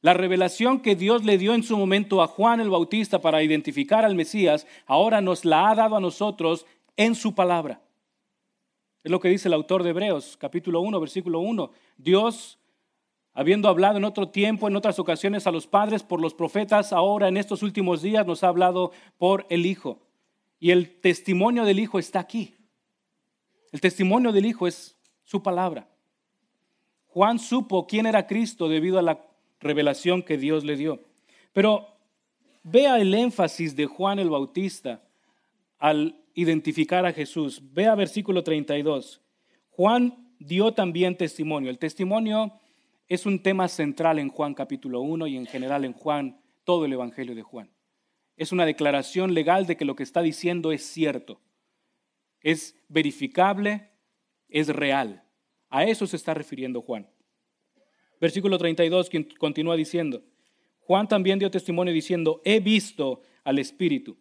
La 0.01 0.15
revelación 0.15 0.81
que 0.81 0.95
Dios 0.95 1.25
le 1.25 1.39
dio 1.39 1.55
en 1.55 1.63
su 1.63 1.77
momento 1.77 2.23
a 2.23 2.27
Juan 2.27 2.61
el 2.61 2.71
Bautista 2.71 3.21
para 3.21 3.43
identificar 3.43 4.05
al 4.05 4.15
Mesías, 4.15 4.67
ahora 4.87 5.21
nos 5.21 5.45
la 5.45 5.71
ha 5.71 5.75
dado 5.75 5.97
a 5.97 6.01
nosotros 6.01 6.67
en 6.97 7.15
su 7.15 7.35
palabra. 7.35 7.81
Es 9.03 9.11
lo 9.11 9.21
que 9.21 9.29
dice 9.29 9.49
el 9.49 9.55
autor 9.55 9.83
de 9.83 9.91
Hebreos, 9.91 10.37
capítulo 10.37 10.81
1, 10.81 10.99
versículo 10.99 11.39
1. 11.39 11.71
Dios, 11.97 12.59
habiendo 13.35 13.69
hablado 13.69 13.99
en 13.99 14.05
otro 14.05 14.29
tiempo, 14.31 14.67
en 14.67 14.75
otras 14.77 14.99
ocasiones 14.99 15.47
a 15.47 15.53
los 15.53 15.67
padres 15.67 16.03
por 16.03 16.21
los 16.21 16.35
profetas, 16.35 16.93
ahora 16.93 17.29
en 17.29 17.37
estos 17.37 17.63
últimos 17.63 18.03
días 18.03 18.27
nos 18.27 18.43
ha 18.43 18.49
hablado 18.49 18.91
por 19.17 19.47
el 19.49 19.65
Hijo. 19.65 20.01
Y 20.59 20.73
el 20.73 21.01
testimonio 21.01 21.65
del 21.65 21.79
Hijo 21.79 22.01
está 22.01 22.19
aquí. 22.19 22.56
El 23.77 23.83
testimonio 23.83 24.33
del 24.33 24.47
Hijo 24.47 24.67
es 24.67 24.97
su 25.23 25.43
palabra. 25.43 25.87
Juan 27.09 27.39
supo 27.39 27.87
quién 27.87 28.07
era 28.07 28.27
Cristo 28.27 28.71
debido 28.71 28.99
a 28.99 29.03
la 29.03 29.21
revelación 29.61 30.23
que 30.23 30.39
Dios 30.39 30.65
le 30.65 30.77
dio. 30.77 31.05
Pero 31.53 31.87
vea 32.63 32.99
el 32.99 33.13
énfasis 33.13 33.77
de 33.77 33.85
Juan 33.85 34.19
el 34.19 34.31
Bautista 34.31 35.03
al 35.79 36.25
identificar 36.33 37.05
a 37.05 37.13
Jesús. 37.13 37.61
Vea 37.75 37.95
versículo 37.95 38.43
32. 38.43 39.21
Juan 39.73 40.27
dio 40.39 40.73
también 40.73 41.15
testimonio. 41.15 41.69
El 41.69 41.79
testimonio 41.79 42.59
es 43.09 43.27
un 43.27 43.43
tema 43.43 43.69
central 43.69 44.19
en 44.19 44.31
Juan 44.31 44.55
capítulo 44.55 45.03
1 45.03 45.27
y 45.27 45.37
en 45.37 45.45
general 45.45 45.85
en 45.85 45.93
Juan, 45.93 46.41
todo 46.65 46.87
el 46.87 46.95
Evangelio 46.95 47.35
de 47.35 47.43
Juan. 47.43 47.69
Es 48.39 48.53
una 48.53 48.65
declaración 48.65 49.35
legal 49.35 49.67
de 49.67 49.77
que 49.77 49.85
lo 49.85 49.97
que 49.97 50.03
está 50.03 50.23
diciendo 50.23 50.73
es 50.73 50.83
cierto 50.83 51.43
es 52.47 52.77
verificable, 52.89 53.91
es 54.49 54.69
real. 54.69 55.25
A 55.69 55.83
eso 55.83 56.07
se 56.07 56.15
está 56.15 56.33
refiriendo 56.33 56.81
Juan. 56.81 57.11
Versículo 58.21 58.57
32 58.57 59.11
continúa 59.37 59.75
diciendo, 59.75 60.23
Juan 60.79 61.09
también 61.09 61.41
dio 61.41 61.51
testimonio 61.51 61.93
diciendo, 61.93 62.41
he 62.45 62.61
visto 62.61 63.23
al 63.43 63.59
Espíritu. 63.59 64.17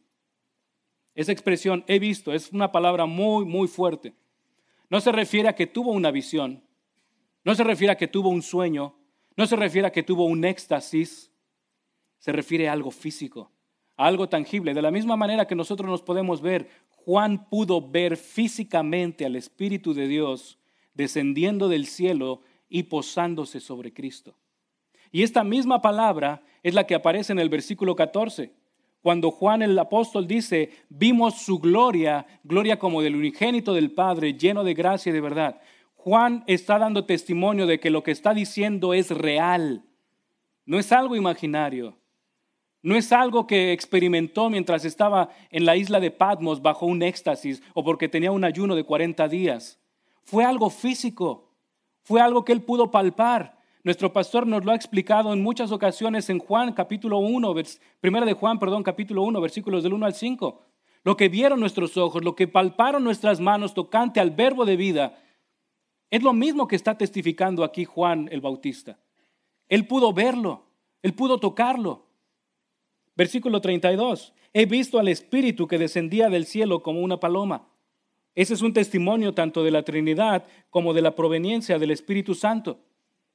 Esa 1.14 1.34
expresión, 1.34 1.84
he 1.88 2.00
visto, 2.00 2.34
es 2.34 2.52
una 2.52 2.72
palabra 2.72 3.06
muy, 3.06 3.46
muy 3.46 3.68
fuerte. 3.68 4.16
No 4.90 5.02
se 5.02 5.12
refiere 5.12 5.48
a 5.48 5.54
que 5.54 5.68
tuvo 5.68 5.92
una 5.92 6.10
visión, 6.10 6.64
no 7.44 7.54
se 7.54 7.64
refiere 7.64 7.92
a 7.92 7.98
que 7.98 8.08
tuvo 8.08 8.30
un 8.30 8.42
sueño, 8.42 8.98
no 9.38 9.46
se 9.46 9.56
refiere 9.56 9.88
a 9.88 9.92
que 9.92 10.02
tuvo 10.02 10.26
un 10.26 10.46
éxtasis, 10.46 11.32
se 12.18 12.32
refiere 12.32 12.70
a 12.70 12.74
algo 12.74 12.90
físico, 12.90 13.52
a 13.96 14.08
algo 14.08 14.28
tangible. 14.28 14.74
De 14.74 14.82
la 14.82 14.90
misma 14.90 15.16
manera 15.16 15.46
que 15.46 15.54
nosotros 15.54 15.88
nos 15.88 16.02
podemos 16.02 16.42
ver, 16.42 16.68
Juan 17.06 17.48
pudo 17.50 17.88
ver 17.88 18.18
físicamente 18.18 19.28
al 19.28 19.36
Espíritu 19.36 19.94
de 19.94 20.08
Dios 20.08 20.58
descendiendo 20.96 21.70
del 21.70 21.86
cielo 21.86 22.42
y 22.68 22.84
posándose 22.84 23.60
sobre 23.60 23.94
Cristo. 23.94 24.36
Y 25.12 25.22
esta 25.22 25.44
misma 25.44 25.84
palabra 25.84 26.42
es 26.64 26.74
la 26.74 26.88
que 26.88 26.96
aparece 26.96 27.32
en 27.32 27.38
el 27.38 27.50
versículo 27.50 27.96
14, 27.96 28.54
cuando 29.04 29.30
Juan 29.30 29.62
el 29.62 29.78
apóstol 29.78 30.26
dice, 30.26 30.72
vimos 30.90 31.36
su 31.44 31.60
gloria, 31.60 32.26
gloria 32.44 32.80
como 32.80 33.04
del 33.04 33.16
unigénito 33.16 33.76
del 33.76 33.92
Padre, 33.92 34.34
lleno 34.34 34.64
de 34.64 34.74
gracia 34.74 35.12
y 35.12 35.14
de 35.14 35.22
verdad. 35.22 35.62
Juan 35.94 36.44
está 36.48 36.80
dando 36.80 37.06
testimonio 37.06 37.68
de 37.68 37.80
que 37.80 37.92
lo 37.92 38.02
que 38.02 38.10
está 38.10 38.34
diciendo 38.34 38.96
es 38.96 39.12
real, 39.12 39.86
no 40.66 40.80
es 40.80 40.92
algo 40.92 41.16
imaginario, 41.16 42.00
no 42.86 42.96
es 42.96 43.12
algo 43.12 43.48
que 43.48 43.74
experimentó 43.74 44.48
mientras 44.52 44.86
estaba 44.86 45.30
en 45.50 45.66
la 45.66 45.76
isla 45.76 46.00
de 46.00 46.12
Patmos 46.12 46.62
bajo 46.62 46.86
un 46.86 47.02
éxtasis 47.02 47.64
o 47.74 47.84
porque 47.84 48.08
tenía 48.08 48.32
un 48.32 48.44
ayuno 48.44 48.76
de 48.76 48.84
40 48.84 49.28
días. 49.28 49.80
Fue 50.24 50.46
algo 50.46 50.70
físico, 50.70 51.50
fue 52.04 52.22
algo 52.22 52.46
que 52.46 52.52
él 52.52 52.62
pudo 52.62 52.92
palpar. 52.92 53.58
Nuestro 53.84 54.14
pastor 54.14 54.46
nos 54.46 54.64
lo 54.64 54.72
ha 54.72 54.76
explicado 54.76 55.34
en 55.34 55.42
muchas 55.42 55.72
ocasiones 55.72 56.30
en 56.30 56.38
Juan 56.38 56.74
capítulo 56.74 57.18
1, 57.18 57.56
primera 58.00 58.24
de 58.24 58.34
Juan, 58.34 58.60
perdón, 58.60 58.84
capítulo 58.84 59.24
1, 59.24 59.42
versículos 59.42 59.82
del 59.82 59.94
1 59.94 60.06
al 60.06 60.14
5. 60.14 60.62
Lo 61.04 61.18
que 61.18 61.28
vieron 61.28 61.60
nuestros 61.60 61.98
ojos, 61.98 62.24
lo 62.24 62.36
que 62.36 62.48
palparon 62.48 63.04
nuestras 63.04 63.40
manos 63.40 63.74
tocante 63.74 64.20
al 64.20 64.30
verbo 64.30 64.64
de 64.64 64.76
vida, 64.76 65.18
es 66.12 66.22
lo 66.22 66.34
mismo 66.34 66.68
que 66.68 66.76
está 66.76 66.96
testificando 66.96 67.64
aquí 67.64 67.84
Juan 67.84 68.30
el 68.32 68.42
Bautista. 68.42 69.00
Él 69.70 69.88
pudo 69.88 70.14
verlo, 70.14 70.68
él 71.02 71.16
pudo 71.16 71.40
tocarlo. 71.40 72.05
Versículo 73.16 73.62
32. 73.62 74.34
He 74.54 74.66
visto 74.66 75.00
al 75.00 75.08
Espíritu 75.08 75.68
que 75.68 75.78
descendía 75.78 76.30
del 76.30 76.46
cielo 76.46 76.82
como 76.82 77.02
una 77.02 77.20
paloma. 77.20 77.68
Ese 78.36 78.54
es 78.54 78.62
un 78.62 78.74
testimonio 78.74 79.34
tanto 79.34 79.64
de 79.64 79.72
la 79.72 79.84
Trinidad 79.84 80.46
como 80.70 80.94
de 80.94 81.02
la 81.02 81.16
proveniencia 81.16 81.80
del 81.80 81.92
Espíritu 81.92 82.36
Santo. 82.36 82.80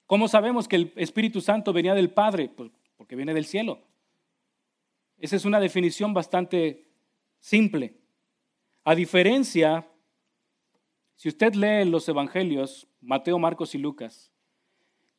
¿Cómo 0.06 0.28
sabemos 0.28 0.68
que 0.68 0.76
el 0.76 0.92
Espíritu 0.96 1.40
Santo 1.40 1.72
venía 1.72 1.94
del 1.94 2.10
Padre? 2.10 2.48
Pues 2.48 2.70
porque 2.96 3.16
viene 3.16 3.32
del 3.32 3.46
cielo. 3.46 3.80
Esa 5.16 5.36
es 5.36 5.44
una 5.44 5.60
definición 5.60 6.12
bastante 6.12 6.86
simple. 7.38 7.94
A 8.84 8.94
diferencia, 8.94 9.88
si 11.14 11.28
usted 11.28 11.54
lee 11.54 11.88
los 11.88 12.08
evangelios, 12.08 12.86
Mateo, 13.00 13.38
Marcos 13.38 13.74
y 13.74 13.78
Lucas, 13.78 14.32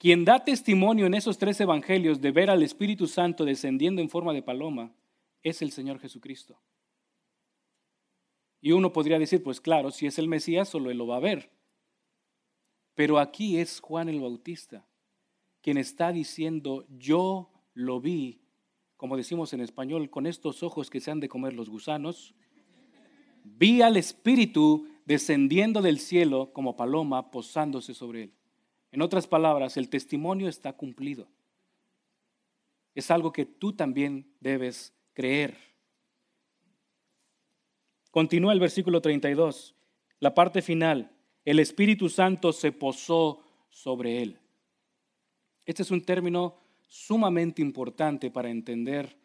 quien 0.02 0.26
da 0.26 0.44
testimonio 0.44 1.06
en 1.06 1.14
esos 1.14 1.38
tres 1.38 1.62
evangelios 1.62 2.22
de 2.22 2.32
ver 2.32 2.50
al 2.50 2.64
Espíritu 2.64 3.06
Santo 3.06 3.46
descendiendo 3.46 4.02
en 4.02 4.10
forma 4.10 4.34
de 4.34 4.42
paloma 4.42 4.96
es 5.44 5.62
el 5.62 5.72
Señor 5.72 6.00
Jesucristo. 6.00 6.60
Y 8.62 8.72
uno 8.72 8.92
podría 8.92 9.20
decir, 9.20 9.44
pues 9.44 9.62
claro, 9.62 9.92
si 9.92 10.08
es 10.08 10.18
el 10.18 10.28
Mesías, 10.28 10.70
solo 10.70 10.90
él 10.90 10.98
lo 10.98 11.06
va 11.06 11.18
a 11.18 11.20
ver. 11.20 11.52
Pero 12.96 13.20
aquí 13.20 13.60
es 13.60 13.80
Juan 13.80 14.10
el 14.10 14.20
Bautista 14.20 14.88
quien 15.62 15.78
está 15.78 16.12
diciendo, 16.12 16.88
yo 16.90 17.52
lo 17.76 18.02
vi, 18.02 18.42
como 18.98 19.18
decimos 19.18 19.54
en 19.54 19.62
español, 19.62 20.10
con 20.10 20.26
estos 20.26 20.64
ojos 20.64 20.90
que 20.90 21.00
se 21.00 21.12
han 21.12 21.20
de 21.20 21.30
comer 21.30 21.54
los 21.54 21.70
gusanos. 21.70 22.34
Vi 23.44 23.84
al 23.84 23.98
Espíritu 23.98 24.88
descendiendo 25.06 25.84
del 25.84 26.00
cielo 26.00 26.52
como 26.54 26.76
paloma, 26.76 27.30
posándose 27.30 27.94
sobre 27.94 28.24
él. 28.24 28.34
En 28.92 29.02
otras 29.02 29.28
palabras, 29.28 29.78
el 29.78 29.90
testimonio 29.90 30.48
está 30.48 30.74
cumplido. 30.74 31.28
Es 32.94 33.10
algo 33.10 33.32
que 33.32 33.46
tú 33.46 33.74
también 33.74 34.34
debes 34.40 34.94
creer. 35.14 35.58
Continúa 38.12 38.52
el 38.52 38.60
versículo 38.60 39.02
32, 39.02 39.76
la 40.20 40.34
parte 40.34 40.62
final. 40.62 41.12
El 41.46 41.60
Espíritu 41.60 42.10
Santo 42.10 42.52
se 42.52 42.74
posó 42.74 43.42
sobre 43.70 44.22
él. 44.22 44.40
Este 45.66 45.84
es 45.84 45.92
un 45.92 46.04
término 46.04 46.58
sumamente 46.88 47.62
importante 47.62 48.30
para 48.30 48.50
entender 48.50 49.16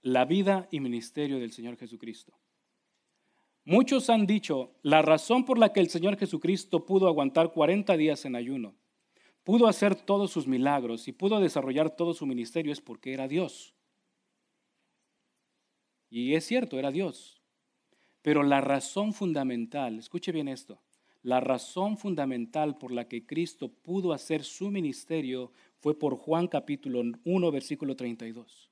la 0.00 0.24
vida 0.24 0.66
y 0.70 0.80
ministerio 0.80 1.38
del 1.38 1.52
Señor 1.52 1.76
Jesucristo. 1.76 2.32
Muchos 3.64 4.08
han 4.08 4.26
dicho, 4.26 4.72
la 4.80 5.02
razón 5.02 5.44
por 5.44 5.58
la 5.58 5.74
que 5.74 5.80
el 5.80 5.90
Señor 5.90 6.16
Jesucristo 6.16 6.86
pudo 6.86 7.06
aguantar 7.06 7.52
40 7.52 7.98
días 7.98 8.24
en 8.24 8.34
ayuno, 8.34 8.74
pudo 9.48 9.66
hacer 9.66 9.94
todos 9.94 10.30
sus 10.30 10.46
milagros 10.46 11.08
y 11.08 11.12
pudo 11.12 11.40
desarrollar 11.40 11.96
todo 11.96 12.12
su 12.12 12.26
ministerio 12.26 12.70
es 12.70 12.82
porque 12.82 13.14
era 13.14 13.26
Dios. 13.26 13.72
Y 16.10 16.34
es 16.34 16.44
cierto, 16.44 16.78
era 16.78 16.90
Dios. 16.90 17.40
Pero 18.20 18.42
la 18.42 18.60
razón 18.60 19.14
fundamental, 19.14 19.98
escuche 19.98 20.32
bien 20.32 20.48
esto, 20.48 20.82
la 21.22 21.40
razón 21.40 21.96
fundamental 21.96 22.76
por 22.76 22.92
la 22.92 23.08
que 23.08 23.24
Cristo 23.24 23.72
pudo 23.72 24.12
hacer 24.12 24.44
su 24.44 24.70
ministerio 24.70 25.50
fue 25.78 25.98
por 25.98 26.16
Juan 26.16 26.46
capítulo 26.46 27.00
1, 27.24 27.50
versículo 27.50 27.96
32. 27.96 28.70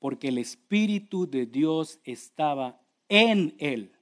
Porque 0.00 0.26
el 0.26 0.38
Espíritu 0.38 1.30
de 1.30 1.46
Dios 1.46 2.00
estaba 2.02 2.80
en 3.08 3.54
él. 3.60 3.92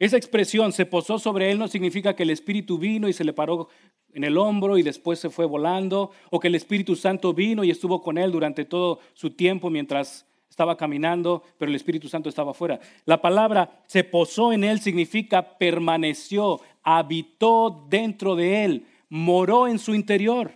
Esa 0.00 0.16
expresión 0.16 0.72
se 0.72 0.84
posó 0.84 1.20
sobre 1.20 1.50
él 1.50 1.58
no 1.58 1.68
significa 1.68 2.16
que 2.16 2.24
el 2.24 2.30
Espíritu 2.30 2.76
vino 2.76 3.08
y 3.08 3.12
se 3.12 3.24
le 3.24 3.32
paró 3.32 3.68
en 4.16 4.24
el 4.24 4.38
hombro 4.38 4.78
y 4.78 4.82
después 4.82 5.18
se 5.18 5.28
fue 5.28 5.44
volando, 5.44 6.10
o 6.30 6.40
que 6.40 6.48
el 6.48 6.54
Espíritu 6.54 6.96
Santo 6.96 7.34
vino 7.34 7.62
y 7.64 7.70
estuvo 7.70 8.02
con 8.02 8.16
él 8.16 8.32
durante 8.32 8.64
todo 8.64 8.98
su 9.12 9.32
tiempo 9.32 9.68
mientras 9.68 10.24
estaba 10.48 10.78
caminando, 10.78 11.42
pero 11.58 11.68
el 11.68 11.76
Espíritu 11.76 12.08
Santo 12.08 12.30
estaba 12.30 12.54
fuera. 12.54 12.80
La 13.04 13.20
palabra 13.20 13.82
se 13.86 14.04
posó 14.04 14.54
en 14.54 14.64
él 14.64 14.80
significa 14.80 15.58
permaneció, 15.58 16.62
habitó 16.82 17.84
dentro 17.90 18.34
de 18.36 18.64
él, 18.64 18.86
moró 19.10 19.68
en 19.68 19.78
su 19.78 19.94
interior. 19.94 20.50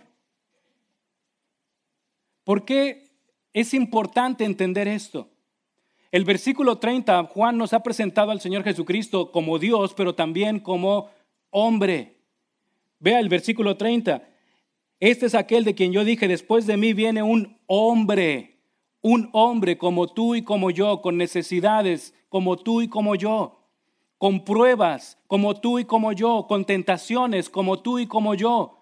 ¿Por 2.43 2.65
qué 2.65 3.11
es 3.53 3.75
importante 3.75 4.43
entender 4.43 4.87
esto? 4.87 5.29
El 6.11 6.25
versículo 6.25 6.79
30, 6.79 7.25
Juan 7.25 7.59
nos 7.59 7.73
ha 7.73 7.83
presentado 7.83 8.31
al 8.31 8.41
Señor 8.41 8.63
Jesucristo 8.63 9.31
como 9.31 9.59
Dios, 9.59 9.93
pero 9.93 10.15
también 10.15 10.59
como 10.59 11.11
hombre. 11.51 12.20
Vea 13.01 13.19
el 13.19 13.27
versículo 13.27 13.75
30. 13.75 14.23
Este 15.01 15.25
es 15.25 15.35
aquel 15.35 15.65
de 15.65 15.75
quien 15.75 15.91
yo 15.91 16.05
dije, 16.05 16.29
después 16.29 16.65
de 16.65 16.77
mí 16.77 16.93
viene 16.93 17.21
un 17.21 17.59
hombre 17.67 18.51
un 19.01 19.29
hombre 19.33 19.77
como 19.77 20.07
tú 20.07 20.35
y 20.35 20.43
como 20.43 20.69
yo, 20.69 21.01
con 21.01 21.17
necesidades 21.17 22.13
como 22.29 22.57
tú 22.57 22.81
y 22.81 22.87
como 22.87 23.15
yo, 23.15 23.59
con 24.17 24.45
pruebas 24.45 25.17
como 25.27 25.59
tú 25.59 25.79
y 25.79 25.85
como 25.85 26.13
yo, 26.13 26.45
con 26.47 26.65
tentaciones 26.65 27.49
como 27.49 27.79
tú 27.79 27.99
y 27.99 28.05
como 28.05 28.35
yo. 28.35 28.77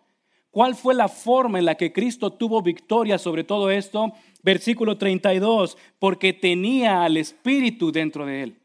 ¿Cuál 0.51 0.75
fue 0.75 0.93
la 0.93 1.07
forma 1.07 1.59
en 1.59 1.65
la 1.65 1.75
que 1.75 1.93
Cristo 1.93 2.33
tuvo 2.33 2.61
victoria 2.61 3.17
sobre 3.17 3.43
todo 3.43 3.71
esto? 3.71 4.11
Versículo 4.43 4.97
32, 4.97 5.77
porque 5.99 6.33
tenía 6.33 7.03
al 7.03 7.17
Espíritu 7.17 7.91
dentro 7.91 8.25
de 8.25 8.43
él. 8.43 8.58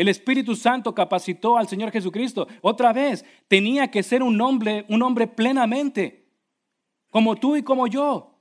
El 0.00 0.08
Espíritu 0.08 0.56
Santo 0.56 0.94
capacitó 0.94 1.58
al 1.58 1.68
Señor 1.68 1.90
Jesucristo. 1.90 2.48
Otra 2.62 2.90
vez, 2.94 3.22
tenía 3.48 3.90
que 3.90 4.02
ser 4.02 4.22
un 4.22 4.40
hombre, 4.40 4.86
un 4.88 5.02
hombre 5.02 5.26
plenamente, 5.26 6.24
como 7.10 7.36
tú 7.36 7.54
y 7.54 7.62
como 7.62 7.86
yo. 7.86 8.38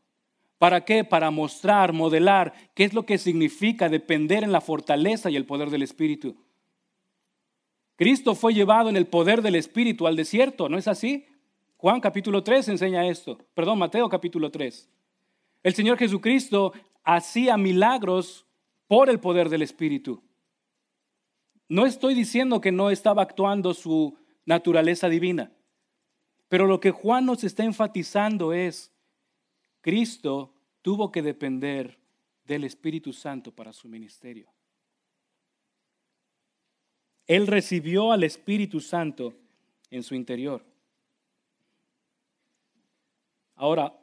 ¿Para 0.58 0.86
qué? 0.86 1.04
Para 1.04 1.32
mostrar, 1.32 1.92
modelar 1.92 2.54
qué 2.74 2.86
es 2.86 2.94
lo 2.94 3.06
que 3.06 3.18
significa 3.18 3.90
depender 3.90 4.46
en 4.46 4.54
la 4.54 4.62
fortaleza 4.62 5.30
y 5.30 5.36
el 5.36 5.46
poder 5.46 5.70
del 5.70 5.82
Espíritu. 5.82 6.38
Cristo 7.98 8.36
fue 8.36 8.54
llevado 8.54 8.88
en 8.88 8.96
el 8.96 9.08
poder 9.08 9.42
del 9.42 9.56
Espíritu 9.56 10.08
al 10.08 10.16
desierto, 10.16 10.70
¿no 10.70 10.78
es 10.78 10.88
así? 10.88 11.26
Juan 11.76 12.00
capítulo 12.00 12.42
3 12.42 12.70
enseña 12.70 13.06
esto, 13.06 13.38
perdón, 13.54 13.80
Mateo 13.80 14.08
capítulo 14.08 14.50
3. 14.50 14.90
El 15.64 15.74
Señor 15.74 15.98
Jesucristo 15.98 16.72
hacía 17.04 17.58
milagros 17.58 18.46
por 18.88 19.10
el 19.10 19.20
poder 19.20 19.50
del 19.50 19.64
Espíritu. 19.64 20.24
No 21.70 21.86
estoy 21.86 22.16
diciendo 22.16 22.60
que 22.60 22.72
no 22.72 22.90
estaba 22.90 23.22
actuando 23.22 23.76
su 23.76 24.18
naturaleza 24.46 25.08
divina, 25.08 25.52
pero 26.48 26.66
lo 26.66 26.80
que 26.80 26.90
Juan 26.90 27.28
nos 27.28 27.44
está 27.44 27.64
enfatizando 27.64 28.54
es 28.54 28.92
Cristo 29.82 30.52
tuvo 30.82 31.12
que 31.12 31.22
depender 31.22 32.00
del 32.46 32.64
Espíritu 32.64 33.14
Santo 33.14 33.52
para 33.52 33.72
su 33.72 33.88
ministerio. 33.88 34.52
Él 37.28 37.46
recibió 37.46 38.12
al 38.12 38.24
Espíritu 38.24 38.80
Santo 38.80 39.36
en 39.92 40.02
su 40.02 40.16
interior. 40.16 40.66
Ahora, 43.54 43.96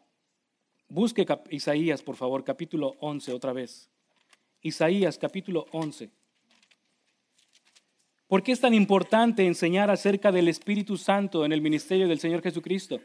busque 0.88 1.26
Isaías, 1.50 2.00
por 2.00 2.14
favor, 2.14 2.44
capítulo 2.44 2.94
11 3.00 3.32
otra 3.32 3.52
vez. 3.52 3.90
Isaías, 4.60 5.18
capítulo 5.18 5.66
11. 5.72 6.12
¿Por 8.28 8.42
qué 8.42 8.52
es 8.52 8.60
tan 8.60 8.74
importante 8.74 9.46
enseñar 9.46 9.88
acerca 9.88 10.32
del 10.32 10.48
Espíritu 10.48 10.96
Santo 10.96 11.44
en 11.44 11.52
el 11.52 11.60
ministerio 11.60 12.08
del 12.08 12.18
Señor 12.18 12.42
Jesucristo? 12.42 13.00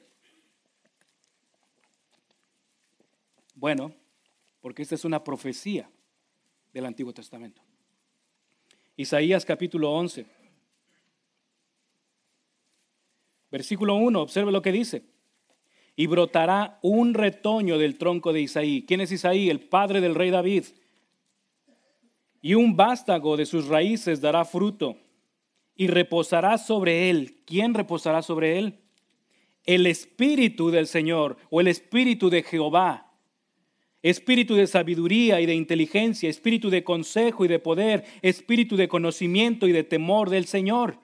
Bueno, 3.54 3.94
porque 4.62 4.82
esta 4.82 4.96
es 4.96 5.06
una 5.06 5.24
profecía 5.24 5.88
del 6.74 6.86
Antiguo 6.88 7.14
Testamento. 7.14 7.62
Isaías 8.98 9.46
capítulo 9.46 9.92
11, 9.92 10.26
versículo 13.52 13.96
1, 13.96 14.20
observe 14.20 14.52
lo 14.52 14.64
que 14.64 14.72
dice. 14.72 15.04
Y 15.96 16.08
brotará 16.08 16.80
un 16.82 17.14
retoño 17.14 17.78
del 17.78 18.00
tronco 18.00 18.34
de 18.34 18.42
Isaí. 18.42 18.86
¿Quién 18.88 19.02
es 19.02 19.12
Isaí? 19.12 19.52
El 19.52 19.60
padre 19.60 20.02
del 20.02 20.16
rey 20.16 20.32
David. 20.32 20.66
Y 22.42 22.56
un 22.56 22.76
vástago 22.76 23.38
de 23.38 23.46
sus 23.46 23.68
raíces 23.68 24.20
dará 24.20 24.46
fruto 24.46 24.98
y 25.82 25.88
reposará 25.88 26.60
sobre 26.60 27.10
él. 27.10 27.40
¿Quién 27.44 27.74
reposará 27.74 28.22
sobre 28.22 28.60
él? 28.60 28.82
El 29.66 29.88
espíritu 29.88 30.70
del 30.70 30.86
Señor 30.86 31.38
o 31.50 31.60
el 31.60 31.68
espíritu 31.68 32.30
de 32.30 32.44
Jehová 32.44 33.08
espíritu 34.04 34.54
de 34.54 34.68
sabiduría 34.68 35.42
y 35.42 35.48
de 35.48 35.56
inteligencia, 35.56 36.30
espíritu 36.30 36.70
de 36.70 36.84
consejo 36.84 37.46
y 37.46 37.48
de 37.48 37.58
poder, 37.58 38.06
espíritu 38.22 38.76
de 38.76 38.88
conocimiento 38.88 39.68
y 39.68 39.72
de 39.72 39.84
temor 39.84 40.30
del 40.30 40.46
Señor. 40.46 41.00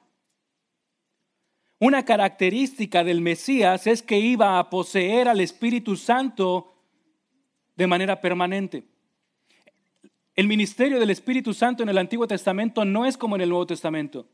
Una 1.80 2.06
característica 2.06 3.04
del 3.04 3.22
Mesías 3.22 3.88
es 3.88 4.04
que 4.04 4.20
iba 4.20 4.60
a 4.60 4.70
poseer 4.70 5.28
al 5.28 5.42
Espíritu 5.42 5.96
Santo 5.96 6.76
de 7.76 7.88
manera 7.88 8.22
permanente. 8.22 8.84
El 10.36 10.48
ministerio 10.48 11.00
del 11.00 11.10
Espíritu 11.10 11.56
Santo 11.56 11.82
en 11.82 11.90
el 11.90 11.98
Antiguo 11.98 12.28
Testamento 12.28 12.86
no 12.86 13.08
es 13.08 13.18
como 13.18 13.36
en 13.36 13.42
el 13.42 13.50
Nuevo 13.50 13.66
Testamento. 13.66 14.28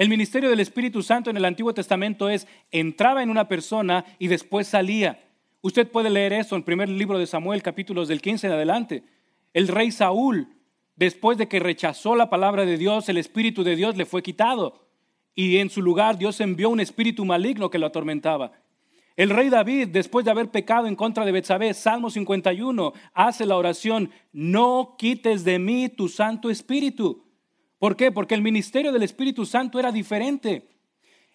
El 0.00 0.08
ministerio 0.08 0.48
del 0.48 0.60
Espíritu 0.60 1.02
Santo 1.02 1.28
en 1.28 1.36
el 1.36 1.44
Antiguo 1.44 1.74
Testamento 1.74 2.30
es 2.30 2.46
entraba 2.70 3.22
en 3.22 3.28
una 3.28 3.48
persona 3.48 4.06
y 4.18 4.28
después 4.28 4.66
salía. 4.66 5.22
Usted 5.60 5.86
puede 5.88 6.08
leer 6.08 6.32
eso 6.32 6.54
en 6.54 6.60
el 6.60 6.64
primer 6.64 6.88
libro 6.88 7.18
de 7.18 7.26
Samuel, 7.26 7.62
capítulos 7.62 8.08
del 8.08 8.22
15 8.22 8.46
en 8.46 8.52
adelante. 8.54 9.04
El 9.52 9.68
rey 9.68 9.90
Saúl, 9.90 10.48
después 10.96 11.36
de 11.36 11.48
que 11.48 11.60
rechazó 11.60 12.16
la 12.16 12.30
palabra 12.30 12.64
de 12.64 12.78
Dios, 12.78 13.10
el 13.10 13.18
espíritu 13.18 13.62
de 13.62 13.76
Dios 13.76 13.94
le 13.98 14.06
fue 14.06 14.22
quitado. 14.22 14.86
Y 15.34 15.58
en 15.58 15.68
su 15.68 15.82
lugar 15.82 16.16
Dios 16.16 16.40
envió 16.40 16.70
un 16.70 16.80
espíritu 16.80 17.26
maligno 17.26 17.68
que 17.68 17.78
lo 17.78 17.84
atormentaba. 17.84 18.52
El 19.16 19.28
rey 19.28 19.50
David, 19.50 19.88
después 19.88 20.24
de 20.24 20.30
haber 20.30 20.48
pecado 20.48 20.86
en 20.86 20.96
contra 20.96 21.26
de 21.26 21.32
Betsabé, 21.32 21.74
Salmo 21.74 22.08
51, 22.08 22.94
hace 23.12 23.44
la 23.44 23.58
oración, 23.58 24.10
no 24.32 24.96
quites 24.98 25.44
de 25.44 25.58
mí 25.58 25.90
tu 25.90 26.08
Santo 26.08 26.48
Espíritu. 26.48 27.22
¿Por 27.80 27.96
qué? 27.96 28.12
Porque 28.12 28.36
el 28.36 28.42
ministerio 28.42 28.92
del 28.92 29.02
Espíritu 29.02 29.44
Santo 29.44 29.80
era 29.80 29.90
diferente. 29.90 30.68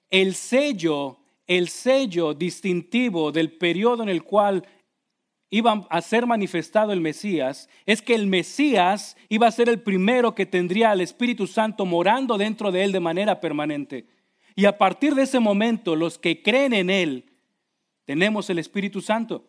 El 0.10 0.34
sello 0.34 1.20
el 1.48 1.70
sello 1.70 2.34
distintivo 2.34 3.32
del 3.32 3.52
periodo 3.52 4.04
en 4.04 4.10
el 4.10 4.24
cual 4.24 4.66
iba 5.50 5.86
a 5.90 6.02
ser 6.02 6.26
manifestado 6.26 6.92
el 6.92 7.02
Mesías 7.02 7.70
es 7.86 8.02
que 8.02 8.16
el 8.16 8.28
Mesías 8.28 9.16
iba 9.30 9.48
a 9.48 9.52
ser 9.52 9.70
el 9.70 9.82
primero 9.82 10.34
que 10.34 10.46
tendría 10.46 10.92
al 10.92 11.02
Espíritu 11.02 11.46
Santo 11.48 11.86
morando 11.86 12.38
dentro 12.38 12.72
de 12.72 12.84
él 12.84 12.92
de 12.92 13.00
manera 13.00 13.40
permanente. 13.40 14.08
Y 14.56 14.66
a 14.66 14.78
partir 14.78 15.14
de 15.14 15.24
ese 15.24 15.40
momento, 15.40 15.96
los 15.96 16.18
que 16.18 16.42
creen 16.42 16.74
en 16.74 16.90
él, 16.90 17.26
tenemos 18.06 18.50
el 18.50 18.58
Espíritu 18.58 19.02
Santo. 19.02 19.46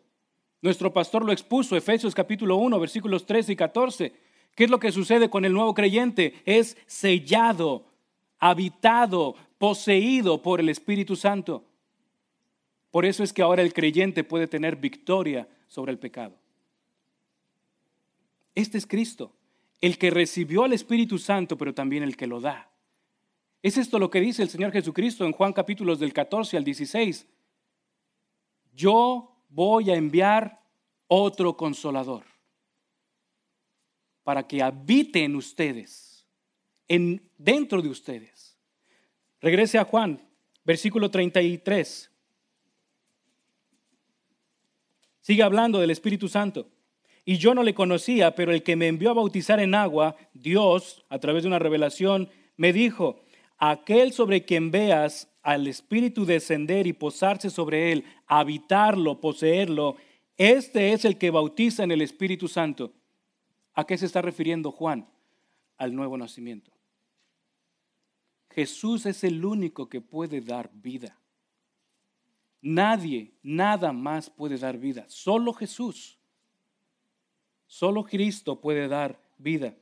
Nuestro 0.60 0.92
pastor 0.92 1.24
lo 1.24 1.32
expuso, 1.32 1.76
Efesios 1.76 2.14
capítulo 2.14 2.56
1, 2.56 2.78
versículos 2.78 3.24
13 3.24 3.52
y 3.52 3.56
14. 3.56 4.12
¿Qué 4.56 4.64
es 4.64 4.70
lo 4.70 4.80
que 4.80 4.90
sucede 4.90 5.28
con 5.28 5.44
el 5.44 5.52
nuevo 5.52 5.74
creyente? 5.74 6.42
Es 6.46 6.78
sellado, 6.86 7.84
habitado, 8.38 9.36
poseído 9.58 10.40
por 10.40 10.60
el 10.60 10.70
Espíritu 10.70 11.14
Santo. 11.14 11.62
Por 12.90 13.04
eso 13.04 13.22
es 13.22 13.34
que 13.34 13.42
ahora 13.42 13.60
el 13.60 13.74
creyente 13.74 14.24
puede 14.24 14.48
tener 14.48 14.76
victoria 14.76 15.46
sobre 15.68 15.92
el 15.92 15.98
pecado. 15.98 16.34
Este 18.54 18.78
es 18.78 18.86
Cristo, 18.86 19.30
el 19.82 19.98
que 19.98 20.10
recibió 20.10 20.64
al 20.64 20.72
Espíritu 20.72 21.18
Santo, 21.18 21.58
pero 21.58 21.74
también 21.74 22.02
el 22.02 22.16
que 22.16 22.26
lo 22.26 22.40
da. 22.40 22.70
Es 23.62 23.76
esto 23.76 23.98
lo 23.98 24.08
que 24.08 24.22
dice 24.22 24.42
el 24.42 24.48
Señor 24.48 24.72
Jesucristo 24.72 25.26
en 25.26 25.32
Juan 25.32 25.52
capítulos 25.52 25.98
del 25.98 26.14
14 26.14 26.56
al 26.56 26.64
16. 26.64 27.26
Yo 28.74 29.36
voy 29.50 29.90
a 29.90 29.96
enviar 29.96 30.62
otro 31.08 31.58
consolador 31.58 32.35
para 34.26 34.48
que 34.48 34.60
habite 34.60 35.22
en 35.22 35.36
ustedes, 35.36 36.26
en, 36.88 37.22
dentro 37.38 37.80
de 37.80 37.88
ustedes. 37.88 38.58
Regrese 39.40 39.78
a 39.78 39.84
Juan, 39.84 40.20
versículo 40.64 41.12
33. 41.12 42.10
Sigue 45.20 45.44
hablando 45.44 45.78
del 45.78 45.92
Espíritu 45.92 46.26
Santo. 46.26 46.66
Y 47.24 47.36
yo 47.36 47.54
no 47.54 47.62
le 47.62 47.72
conocía, 47.72 48.34
pero 48.34 48.50
el 48.50 48.64
que 48.64 48.74
me 48.74 48.88
envió 48.88 49.12
a 49.12 49.14
bautizar 49.14 49.60
en 49.60 49.76
agua, 49.76 50.16
Dios, 50.34 51.04
a 51.08 51.20
través 51.20 51.44
de 51.44 51.46
una 51.46 51.60
revelación, 51.60 52.28
me 52.56 52.72
dijo, 52.72 53.22
aquel 53.58 54.12
sobre 54.12 54.44
quien 54.44 54.72
veas 54.72 55.28
al 55.44 55.68
Espíritu 55.68 56.26
descender 56.26 56.88
y 56.88 56.92
posarse 56.92 57.48
sobre 57.48 57.92
él, 57.92 58.04
habitarlo, 58.26 59.20
poseerlo, 59.20 59.94
este 60.36 60.94
es 60.94 61.04
el 61.04 61.16
que 61.16 61.30
bautiza 61.30 61.84
en 61.84 61.92
el 61.92 62.02
Espíritu 62.02 62.48
Santo. 62.48 62.92
¿A 63.76 63.84
qué 63.84 63.96
se 63.98 64.06
está 64.06 64.22
refiriendo 64.22 64.72
Juan? 64.72 65.06
Al 65.76 65.94
nuevo 65.94 66.16
nacimiento. 66.16 66.72
Jesús 68.50 69.04
es 69.04 69.22
el 69.22 69.44
único 69.44 69.90
que 69.90 70.00
puede 70.00 70.40
dar 70.40 70.70
vida. 70.72 71.18
Nadie, 72.62 73.34
nada 73.42 73.92
más 73.92 74.30
puede 74.30 74.56
dar 74.56 74.78
vida. 74.78 75.04
Solo 75.08 75.52
Jesús. 75.52 76.18
Solo 77.66 78.04
Cristo 78.04 78.62
puede 78.62 78.88
dar 78.88 79.20
vida. 79.36 79.76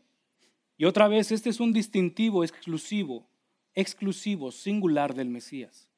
Y 0.77 0.87
otra 0.87 1.07
vez, 1.07 1.31
este 1.31 1.51
es 1.51 1.61
un 1.61 1.73
distintivo 1.73 2.43
exclusivo, 2.43 3.29
exclusivo, 3.75 4.51
singular 4.51 5.15
del 5.15 5.29
Mesías. 5.29 5.89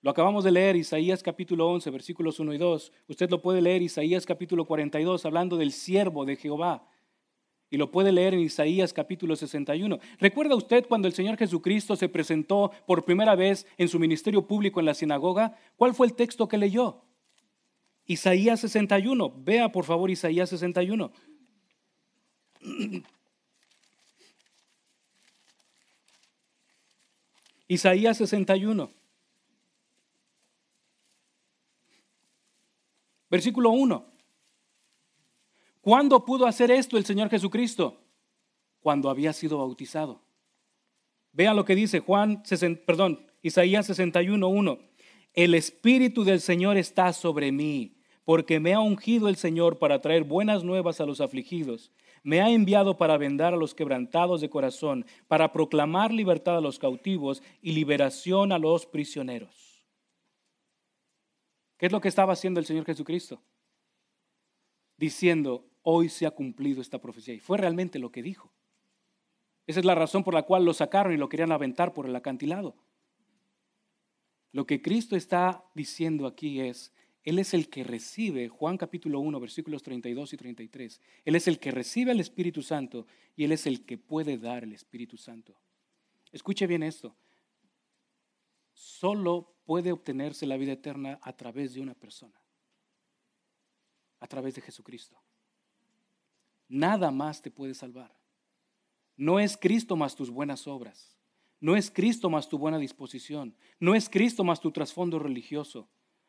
Lo 0.00 0.10
acabamos 0.10 0.42
de 0.42 0.52
leer, 0.52 0.74
Isaías 0.76 1.22
capítulo 1.22 1.68
11, 1.68 1.90
versículos 1.90 2.40
1 2.40 2.54
y 2.54 2.58
2. 2.58 2.92
Usted 3.08 3.28
lo 3.28 3.42
puede 3.42 3.60
leer, 3.60 3.82
Isaías 3.82 4.24
capítulo 4.24 4.64
42, 4.64 5.26
hablando 5.26 5.58
del 5.58 5.72
siervo 5.72 6.24
de 6.24 6.36
Jehová. 6.36 6.88
Y 7.68 7.78
lo 7.78 7.90
puede 7.90 8.12
leer 8.12 8.34
en 8.34 8.40
Isaías 8.40 8.92
capítulo 8.92 9.34
61. 9.34 9.98
¿Recuerda 10.18 10.54
usted 10.54 10.86
cuando 10.86 11.08
el 11.08 11.14
Señor 11.14 11.36
Jesucristo 11.36 11.96
se 11.96 12.08
presentó 12.08 12.70
por 12.86 13.04
primera 13.04 13.34
vez 13.34 13.66
en 13.76 13.88
su 13.88 13.98
ministerio 13.98 14.46
público 14.46 14.78
en 14.78 14.86
la 14.86 14.94
sinagoga? 14.94 15.58
¿Cuál 15.76 15.92
fue 15.94 16.06
el 16.06 16.14
texto 16.14 16.46
que 16.46 16.58
leyó? 16.58 17.02
Isaías 18.06 18.60
61. 18.60 19.34
Vea 19.38 19.72
por 19.72 19.84
favor 19.84 20.10
Isaías 20.10 20.48
61. 20.50 21.10
Isaías 27.68 28.16
61. 28.16 28.92
Versículo 33.28 33.70
1. 33.70 34.15
¿Cuándo 35.86 36.24
pudo 36.24 36.46
hacer 36.46 36.72
esto 36.72 36.98
el 36.98 37.04
Señor 37.04 37.30
Jesucristo? 37.30 38.02
Cuando 38.80 39.08
había 39.08 39.32
sido 39.32 39.58
bautizado. 39.58 40.20
Vean 41.30 41.54
lo 41.54 41.64
que 41.64 41.76
dice 41.76 42.00
Juan, 42.00 42.42
perdón, 42.84 43.24
Isaías 43.40 43.88
61.1. 43.88 44.80
El 45.32 45.54
Espíritu 45.54 46.24
del 46.24 46.40
Señor 46.40 46.76
está 46.76 47.12
sobre 47.12 47.52
mí, 47.52 48.00
porque 48.24 48.58
me 48.58 48.74
ha 48.74 48.80
ungido 48.80 49.28
el 49.28 49.36
Señor 49.36 49.78
para 49.78 50.00
traer 50.00 50.24
buenas 50.24 50.64
nuevas 50.64 51.00
a 51.00 51.06
los 51.06 51.20
afligidos. 51.20 51.92
Me 52.24 52.40
ha 52.40 52.50
enviado 52.50 52.96
para 52.96 53.16
vendar 53.16 53.54
a 53.54 53.56
los 53.56 53.72
quebrantados 53.72 54.40
de 54.40 54.50
corazón, 54.50 55.06
para 55.28 55.52
proclamar 55.52 56.12
libertad 56.12 56.56
a 56.56 56.60
los 56.60 56.80
cautivos 56.80 57.44
y 57.62 57.70
liberación 57.70 58.50
a 58.50 58.58
los 58.58 58.86
prisioneros. 58.86 59.86
¿Qué 61.78 61.86
es 61.86 61.92
lo 61.92 62.00
que 62.00 62.08
estaba 62.08 62.32
haciendo 62.32 62.58
el 62.58 62.66
Señor 62.66 62.84
Jesucristo? 62.84 63.40
Diciendo, 64.96 65.64
hoy 65.88 66.08
se 66.08 66.26
ha 66.26 66.32
cumplido 66.32 66.82
esta 66.82 67.00
profecía. 67.00 67.32
Y 67.32 67.38
fue 67.38 67.58
realmente 67.58 68.00
lo 68.00 68.10
que 68.10 68.20
dijo. 68.20 68.52
Esa 69.68 69.78
es 69.78 69.86
la 69.86 69.94
razón 69.94 70.24
por 70.24 70.34
la 70.34 70.42
cual 70.42 70.64
lo 70.64 70.74
sacaron 70.74 71.12
y 71.12 71.16
lo 71.16 71.28
querían 71.28 71.52
aventar 71.52 71.94
por 71.94 72.06
el 72.06 72.16
acantilado. 72.16 72.74
Lo 74.50 74.66
que 74.66 74.82
Cristo 74.82 75.14
está 75.14 75.64
diciendo 75.74 76.26
aquí 76.26 76.60
es, 76.60 76.92
Él 77.22 77.38
es 77.38 77.54
el 77.54 77.68
que 77.68 77.84
recibe, 77.84 78.48
Juan 78.48 78.76
capítulo 78.78 79.20
1, 79.20 79.38
versículos 79.38 79.84
32 79.84 80.32
y 80.32 80.36
33, 80.36 81.00
Él 81.24 81.36
es 81.36 81.46
el 81.46 81.60
que 81.60 81.70
recibe 81.70 82.10
el 82.10 82.18
Espíritu 82.18 82.62
Santo 82.62 83.06
y 83.36 83.44
Él 83.44 83.52
es 83.52 83.64
el 83.66 83.84
que 83.84 83.96
puede 83.96 84.38
dar 84.38 84.64
el 84.64 84.72
Espíritu 84.72 85.16
Santo. 85.16 85.54
Escuche 86.32 86.66
bien 86.66 86.82
esto. 86.82 87.14
Solo 88.72 89.54
puede 89.64 89.92
obtenerse 89.92 90.46
la 90.46 90.56
vida 90.56 90.72
eterna 90.72 91.20
a 91.22 91.32
través 91.36 91.74
de 91.74 91.80
una 91.80 91.94
persona. 91.94 92.40
a 94.18 94.26
través 94.26 94.54
de 94.54 94.62
Jesucristo. 94.62 95.16
Nada 96.68 97.10
más 97.10 97.42
te 97.42 97.50
puede 97.50 97.74
salvar. 97.74 98.14
No 99.16 99.40
es 99.40 99.56
Cristo 99.56 99.96
más 99.96 100.14
tus 100.14 100.30
buenas 100.30 100.66
obras. 100.66 101.16
No 101.60 101.76
es 101.76 101.90
Cristo 101.90 102.28
más 102.28 102.48
tu 102.48 102.58
buena 102.58 102.78
disposición. 102.78 103.54
No 103.80 103.94
es 103.94 104.08
Cristo 104.08 104.44
más 104.44 104.60
tu 104.60 104.70
trasfondo 104.72 105.18
religioso. 105.18 105.88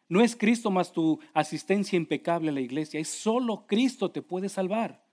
No 0.09 0.21
es 0.21 0.35
Cristo 0.35 0.71
más 0.71 0.93
tu 0.93 1.19
asistencia 1.33 1.97
impecable 1.97 2.49
a 2.49 2.53
la 2.53 2.61
iglesia. 2.61 2.99
Es 2.99 3.09
solo 3.09 3.65
Cristo 3.67 4.11
te 4.11 4.21
puede 4.21 4.47
salvar. 4.47 5.03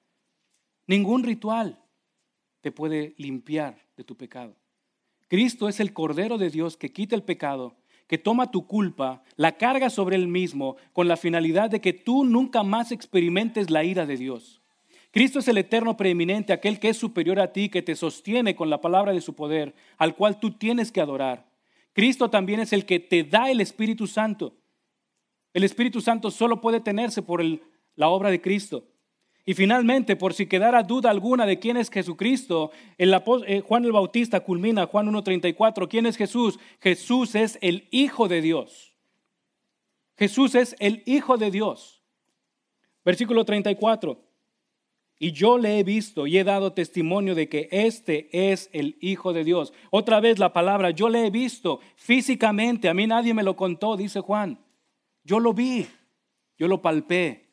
Ningún 0.87 1.25
ritual 1.25 1.83
te 2.61 2.71
puede 2.71 3.15
limpiar 3.19 3.79
de 3.97 4.05
tu 4.05 4.17
pecado. 4.17 4.55
Cristo 5.29 5.69
es 5.69 5.81
el 5.81 5.93
Cordero 5.93 6.39
de 6.39 6.51
Dios 6.51 6.77
que 6.77 6.93
quita 6.93 7.17
el 7.17 7.23
pecado, 7.23 7.77
que 8.07 8.19
toma 8.19 8.51
tu 8.51 8.67
culpa, 8.67 9.23
la 9.37 9.57
carga 9.57 9.91
sobre 9.91 10.17
él 10.17 10.29
mismo 10.29 10.77
con 10.93 11.09
la 11.09 11.17
finalidad 11.17 11.71
de 11.71 11.81
que 11.81 11.93
tú 11.93 12.25
nunca 12.25 12.63
más 12.63 12.93
experimentes 12.93 13.71
la 13.71 13.83
ira 13.83 14.07
de 14.07 14.17
Dios. 14.17 14.64
Cristo 15.15 15.39
es 15.39 15.47
el 15.47 15.59
eterno 15.59 15.97
preeminente, 15.97 16.53
aquel 16.53 16.81
que 16.81 16.89
es 16.89 16.97
superior 16.97 17.39
a 17.39 17.53
ti, 17.53 17.69
que 17.69 17.83
te 17.83 17.95
sostiene 17.95 18.57
con 18.57 18.69
la 18.69 18.81
palabra 18.81 19.13
de 19.13 19.21
su 19.21 19.35
poder, 19.37 19.73
al 19.97 20.17
cual 20.17 20.41
tú 20.41 20.51
tienes 20.51 20.91
que 20.91 21.01
adorar. 21.01 21.47
Cristo 21.93 22.31
también 22.31 22.59
es 22.59 22.73
el 22.73 22.85
que 22.85 22.99
te 22.99 23.23
da 23.23 23.49
el 23.49 23.61
Espíritu 23.61 24.09
Santo. 24.09 24.57
El 25.53 25.63
Espíritu 25.63 26.01
Santo 26.01 26.33
solo 26.33 26.61
puede 26.61 26.81
tenerse 26.81 27.23
por 27.23 27.45
la 27.95 28.09
obra 28.09 28.29
de 28.33 28.41
Cristo. 28.41 28.89
Y 29.47 29.55
finalmente, 29.55 30.17
por 30.17 30.35
si 30.35 30.47
quedara 30.47 30.83
duda 30.83 31.11
alguna 31.11 31.47
de 31.47 31.61
quién 31.61 31.77
es 31.77 31.91
Jesucristo, 31.91 32.73
eh, 32.99 33.63
Juan 33.65 33.85
el 33.85 33.93
Bautista 33.93 34.41
culmina 34.41 34.87
Juan 34.87 35.07
1.34. 35.07 35.87
¿Quién 35.87 36.07
es 36.07 36.17
Jesús? 36.17 36.59
Jesús 36.81 37.37
es 37.37 37.57
el 37.61 37.87
Hijo 37.93 38.27
de 38.27 38.43
Dios. 38.43 38.97
Jesús 40.19 40.57
es 40.57 40.75
el 40.81 41.05
Hijo 41.07 41.37
de 41.37 41.53
Dios. 41.53 42.03
Versículo 43.05 43.45
34. 43.45 44.24
Y 45.19 45.33
yo 45.33 45.59
le 45.59 45.79
he 45.79 45.85
visto 45.85 46.27
y 46.27 46.39
he 46.39 46.45
dado 46.45 46.73
testimonio 46.73 47.35
de 47.35 47.49
que 47.49 47.69
este 47.71 48.29
es 48.51 48.69
el 48.73 48.97
Hijo 49.01 49.33
de 49.33 49.45
Dios. 49.45 49.73
Otra 49.91 50.21
vez 50.21 50.39
la 50.39 50.53
palabra, 50.53 50.91
yo 50.91 51.09
le 51.09 51.27
he 51.27 51.31
visto 51.31 51.81
físicamente, 51.97 52.89
a 52.89 52.95
mí 52.95 53.07
nadie 53.07 53.33
me 53.33 53.43
lo 53.43 53.57
contó, 53.57 53.97
dice 53.97 54.21
Juan. 54.21 54.59
Yo 55.23 55.41
lo 55.41 55.55
vi, 55.55 55.87
yo 56.59 56.69
lo 56.69 56.83
palpé 56.83 57.45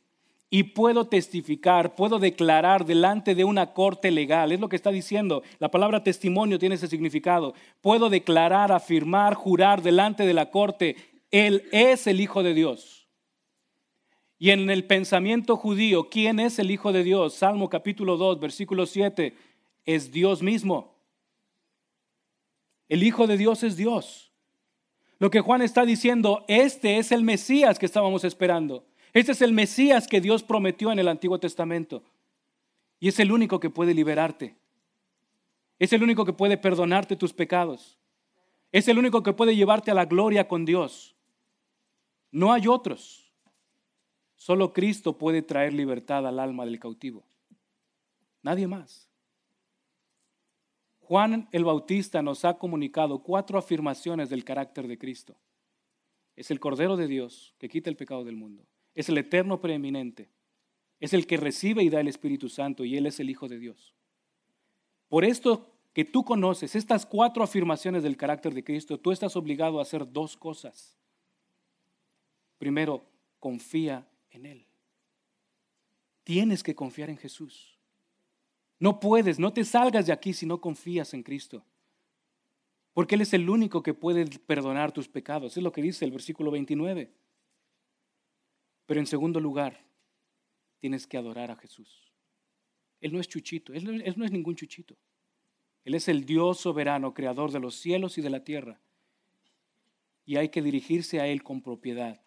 y 0.53 0.63
puedo 0.63 1.07
testificar, 1.07 1.95
puedo 1.95 2.19
declarar 2.19 2.85
delante 2.85 3.35
de 3.35 3.45
una 3.45 3.73
corte 3.73 4.11
legal. 4.11 4.51
Es 4.51 4.59
lo 4.59 4.67
que 4.67 4.75
está 4.75 4.91
diciendo. 4.91 5.43
La 5.59 5.71
palabra 5.71 6.03
testimonio 6.03 6.59
tiene 6.59 6.75
ese 6.75 6.89
significado. 6.89 7.53
Puedo 7.79 8.09
declarar, 8.09 8.73
afirmar, 8.73 9.33
jurar 9.33 9.81
delante 9.81 10.25
de 10.25 10.33
la 10.33 10.51
corte. 10.51 10.97
Él 11.31 11.63
es 11.71 12.05
el 12.05 12.19
Hijo 12.19 12.43
de 12.43 12.53
Dios. 12.53 13.00
Y 14.43 14.49
en 14.49 14.71
el 14.71 14.85
pensamiento 14.85 15.55
judío, 15.55 16.09
¿quién 16.09 16.39
es 16.39 16.57
el 16.57 16.71
Hijo 16.71 16.91
de 16.91 17.03
Dios? 17.03 17.35
Salmo 17.35 17.69
capítulo 17.69 18.17
2, 18.17 18.39
versículo 18.39 18.87
7, 18.87 19.35
es 19.85 20.11
Dios 20.11 20.41
mismo. 20.41 20.95
El 22.89 23.03
Hijo 23.03 23.27
de 23.27 23.37
Dios 23.37 23.61
es 23.61 23.77
Dios. 23.77 24.31
Lo 25.19 25.29
que 25.29 25.41
Juan 25.41 25.61
está 25.61 25.85
diciendo, 25.85 26.43
este 26.47 26.97
es 26.97 27.11
el 27.11 27.21
Mesías 27.23 27.77
que 27.77 27.85
estábamos 27.85 28.23
esperando. 28.23 28.87
Este 29.13 29.33
es 29.33 29.43
el 29.43 29.53
Mesías 29.53 30.07
que 30.07 30.21
Dios 30.21 30.41
prometió 30.41 30.91
en 30.91 30.97
el 30.97 31.07
Antiguo 31.07 31.39
Testamento. 31.39 32.01
Y 32.99 33.09
es 33.09 33.19
el 33.19 33.31
único 33.31 33.59
que 33.59 33.69
puede 33.69 33.93
liberarte. 33.93 34.55
Es 35.77 35.93
el 35.93 36.01
único 36.01 36.25
que 36.25 36.33
puede 36.33 36.57
perdonarte 36.57 37.15
tus 37.15 37.31
pecados. 37.31 37.99
Es 38.71 38.87
el 38.87 38.97
único 38.97 39.21
que 39.21 39.33
puede 39.33 39.55
llevarte 39.55 39.91
a 39.91 39.93
la 39.93 40.05
gloria 40.05 40.47
con 40.47 40.65
Dios. 40.65 41.15
No 42.31 42.51
hay 42.51 42.67
otros. 42.67 43.20
Solo 44.41 44.73
Cristo 44.73 45.19
puede 45.19 45.43
traer 45.43 45.71
libertad 45.71 46.25
al 46.25 46.39
alma 46.39 46.65
del 46.65 46.79
cautivo. 46.79 47.23
Nadie 48.41 48.65
más. 48.65 49.07
Juan 51.01 51.47
el 51.51 51.63
Bautista 51.63 52.23
nos 52.23 52.43
ha 52.43 52.57
comunicado 52.57 53.21
cuatro 53.21 53.59
afirmaciones 53.59 54.31
del 54.31 54.43
carácter 54.43 54.87
de 54.87 54.97
Cristo. 54.97 55.35
Es 56.35 56.49
el 56.49 56.59
Cordero 56.59 56.97
de 56.97 57.05
Dios 57.05 57.53
que 57.59 57.69
quita 57.69 57.91
el 57.91 57.95
pecado 57.95 58.23
del 58.23 58.35
mundo. 58.35 58.65
Es 58.95 59.09
el 59.09 59.19
eterno 59.19 59.61
preeminente. 59.61 60.31
Es 60.99 61.13
el 61.13 61.27
que 61.27 61.37
recibe 61.37 61.83
y 61.83 61.91
da 61.91 61.99
el 61.99 62.07
Espíritu 62.07 62.49
Santo 62.49 62.83
y 62.83 62.97
Él 62.97 63.05
es 63.05 63.19
el 63.19 63.29
Hijo 63.29 63.47
de 63.47 63.59
Dios. 63.59 63.93
Por 65.07 65.23
esto 65.23 65.69
que 65.93 66.03
tú 66.03 66.25
conoces, 66.25 66.75
estas 66.75 67.05
cuatro 67.05 67.43
afirmaciones 67.43 68.01
del 68.01 68.17
carácter 68.17 68.55
de 68.55 68.63
Cristo, 68.63 68.99
tú 68.99 69.11
estás 69.11 69.35
obligado 69.35 69.77
a 69.77 69.83
hacer 69.83 70.11
dos 70.11 70.35
cosas. 70.35 70.97
Primero, 72.57 73.05
confía 73.37 74.07
en 74.31 74.45
Él. 74.45 74.65
Tienes 76.23 76.63
que 76.63 76.75
confiar 76.75 77.09
en 77.09 77.17
Jesús. 77.17 77.77
No 78.79 78.99
puedes, 78.99 79.39
no 79.39 79.53
te 79.53 79.63
salgas 79.63 80.07
de 80.07 80.13
aquí 80.13 80.33
si 80.33 80.45
no 80.45 80.59
confías 80.59 81.13
en 81.13 81.23
Cristo. 81.23 81.63
Porque 82.93 83.15
Él 83.15 83.21
es 83.21 83.33
el 83.33 83.49
único 83.49 83.83
que 83.83 83.93
puede 83.93 84.25
perdonar 84.39 84.91
tus 84.91 85.07
pecados. 85.07 85.55
Es 85.55 85.63
lo 85.63 85.71
que 85.71 85.81
dice 85.81 86.05
el 86.05 86.11
versículo 86.11 86.51
29. 86.51 87.11
Pero 88.85 88.99
en 88.99 89.07
segundo 89.07 89.39
lugar, 89.39 89.85
tienes 90.79 91.07
que 91.07 91.17
adorar 91.17 91.51
a 91.51 91.55
Jesús. 91.55 92.11
Él 92.99 93.13
no 93.13 93.19
es 93.19 93.27
chuchito, 93.27 93.73
él 93.73 93.85
no, 93.85 94.25
es 94.25 94.31
ningún 94.31 94.55
chuchito. 94.55 94.95
Él 95.83 95.95
es 95.95 96.07
el 96.07 96.25
Dios 96.25 96.59
soberano, 96.59 97.13
creador 97.13 97.51
de 97.51 97.59
los 97.59 97.75
cielos 97.75 98.17
y 98.17 98.21
de 98.21 98.29
la 98.29 98.43
tierra. 98.43 98.79
Y 100.25 100.35
hay 100.35 100.49
que 100.49 100.61
dirigirse 100.61 101.19
a 101.19 101.27
Él 101.27 101.41
con 101.41 101.61
propiedad 101.61 102.21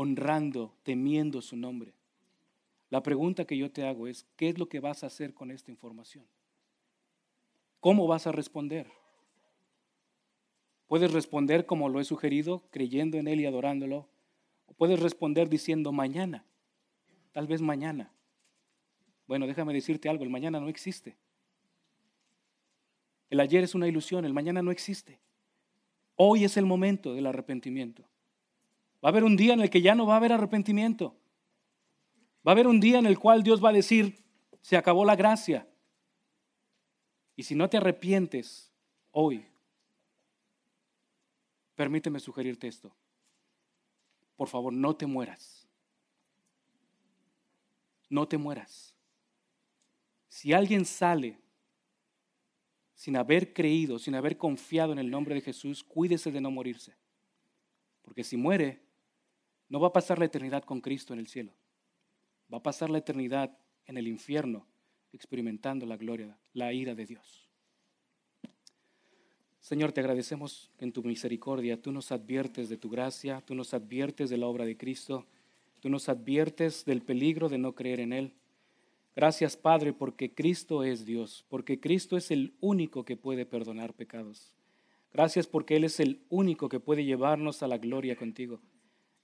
honrando, 0.00 0.76
temiendo 0.84 1.42
su 1.42 1.56
nombre. 1.56 1.92
La 2.88 3.02
pregunta 3.02 3.46
que 3.46 3.58
yo 3.58 3.72
te 3.72 3.84
hago 3.84 4.06
es, 4.06 4.28
¿qué 4.36 4.48
es 4.48 4.56
lo 4.56 4.68
que 4.68 4.78
vas 4.78 5.02
a 5.02 5.08
hacer 5.08 5.34
con 5.34 5.50
esta 5.50 5.72
información? 5.72 6.24
¿Cómo 7.80 8.06
vas 8.06 8.28
a 8.28 8.30
responder? 8.30 8.86
Puedes 10.86 11.12
responder 11.12 11.66
como 11.66 11.88
lo 11.88 11.98
he 11.98 12.04
sugerido, 12.04 12.62
creyendo 12.70 13.18
en 13.18 13.26
Él 13.26 13.40
y 13.40 13.46
adorándolo. 13.46 14.08
O 14.66 14.72
puedes 14.74 15.00
responder 15.00 15.48
diciendo 15.48 15.90
mañana, 15.90 16.44
tal 17.32 17.48
vez 17.48 17.60
mañana. 17.60 18.12
Bueno, 19.26 19.48
déjame 19.48 19.74
decirte 19.74 20.08
algo, 20.08 20.22
el 20.22 20.30
mañana 20.30 20.60
no 20.60 20.68
existe. 20.68 21.16
El 23.30 23.40
ayer 23.40 23.64
es 23.64 23.74
una 23.74 23.88
ilusión, 23.88 24.24
el 24.24 24.32
mañana 24.32 24.62
no 24.62 24.70
existe. 24.70 25.18
Hoy 26.14 26.44
es 26.44 26.56
el 26.56 26.66
momento 26.66 27.14
del 27.14 27.26
arrepentimiento. 27.26 28.08
Va 29.04 29.08
a 29.08 29.10
haber 29.10 29.24
un 29.24 29.36
día 29.36 29.54
en 29.54 29.60
el 29.60 29.70
que 29.70 29.80
ya 29.80 29.94
no 29.94 30.06
va 30.06 30.14
a 30.14 30.16
haber 30.16 30.32
arrepentimiento. 30.32 31.16
Va 32.46 32.52
a 32.52 32.54
haber 32.54 32.66
un 32.66 32.80
día 32.80 32.98
en 32.98 33.06
el 33.06 33.18
cual 33.18 33.42
Dios 33.42 33.62
va 33.62 33.70
a 33.70 33.72
decir, 33.72 34.24
se 34.60 34.76
acabó 34.76 35.04
la 35.04 35.16
gracia. 35.16 35.68
Y 37.36 37.44
si 37.44 37.54
no 37.54 37.68
te 37.68 37.76
arrepientes 37.76 38.72
hoy, 39.12 39.46
permíteme 41.76 42.18
sugerirte 42.18 42.66
esto. 42.66 42.92
Por 44.36 44.48
favor, 44.48 44.72
no 44.72 44.96
te 44.96 45.06
mueras. 45.06 45.68
No 48.08 48.26
te 48.26 48.38
mueras. 48.38 48.94
Si 50.28 50.52
alguien 50.52 50.84
sale 50.84 51.38
sin 52.94 53.16
haber 53.16 53.52
creído, 53.52 53.98
sin 53.98 54.16
haber 54.16 54.36
confiado 54.36 54.92
en 54.92 54.98
el 54.98 55.10
nombre 55.10 55.34
de 55.36 55.40
Jesús, 55.40 55.84
cuídese 55.84 56.32
de 56.32 56.40
no 56.40 56.50
morirse. 56.50 56.96
Porque 58.02 58.24
si 58.24 58.36
muere, 58.36 58.87
no 59.68 59.80
va 59.80 59.88
a 59.88 59.92
pasar 59.92 60.18
la 60.18 60.24
eternidad 60.24 60.64
con 60.64 60.80
Cristo 60.80 61.12
en 61.12 61.18
el 61.18 61.26
cielo. 61.26 61.52
Va 62.52 62.58
a 62.58 62.62
pasar 62.62 62.90
la 62.90 62.98
eternidad 62.98 63.56
en 63.86 63.96
el 63.96 64.08
infierno 64.08 64.66
experimentando 65.12 65.86
la 65.86 65.96
gloria, 65.96 66.38
la 66.52 66.72
ira 66.72 66.94
de 66.94 67.06
Dios. 67.06 67.48
Señor, 69.60 69.92
te 69.92 70.00
agradecemos 70.00 70.70
en 70.78 70.92
tu 70.92 71.02
misericordia 71.02 71.80
tú 71.80 71.92
nos 71.92 72.10
adviertes 72.12 72.68
de 72.68 72.78
tu 72.78 72.88
gracia, 72.88 73.42
tú 73.44 73.54
nos 73.54 73.74
adviertes 73.74 74.30
de 74.30 74.38
la 74.38 74.46
obra 74.46 74.64
de 74.64 74.76
Cristo, 74.76 75.26
tú 75.80 75.90
nos 75.90 76.08
adviertes 76.08 76.84
del 76.84 77.02
peligro 77.02 77.48
de 77.48 77.58
no 77.58 77.74
creer 77.74 78.00
en 78.00 78.12
Él. 78.12 78.32
Gracias, 79.14 79.56
Padre, 79.56 79.92
porque 79.92 80.32
Cristo 80.32 80.84
es 80.84 81.04
Dios, 81.04 81.44
porque 81.48 81.80
Cristo 81.80 82.16
es 82.16 82.30
el 82.30 82.54
único 82.60 83.04
que 83.04 83.16
puede 83.16 83.44
perdonar 83.44 83.92
pecados. 83.92 84.54
Gracias 85.12 85.46
porque 85.46 85.76
Él 85.76 85.84
es 85.84 86.00
el 86.00 86.20
único 86.28 86.68
que 86.68 86.80
puede 86.80 87.04
llevarnos 87.04 87.62
a 87.62 87.68
la 87.68 87.78
gloria 87.78 88.16
contigo. 88.16 88.60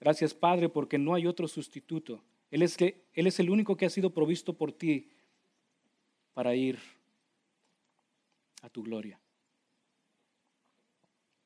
Gracias, 0.00 0.34
Padre, 0.34 0.68
porque 0.68 0.98
no 0.98 1.14
hay 1.14 1.26
otro 1.26 1.48
sustituto. 1.48 2.22
Él 2.50 2.62
es, 2.62 2.76
que, 2.76 3.04
Él 3.14 3.26
es 3.26 3.40
el 3.40 3.50
único 3.50 3.76
que 3.76 3.86
ha 3.86 3.90
sido 3.90 4.10
provisto 4.10 4.52
por 4.52 4.72
ti 4.72 5.08
para 6.34 6.54
ir 6.54 6.78
a 8.62 8.68
tu 8.68 8.82
gloria. 8.82 9.18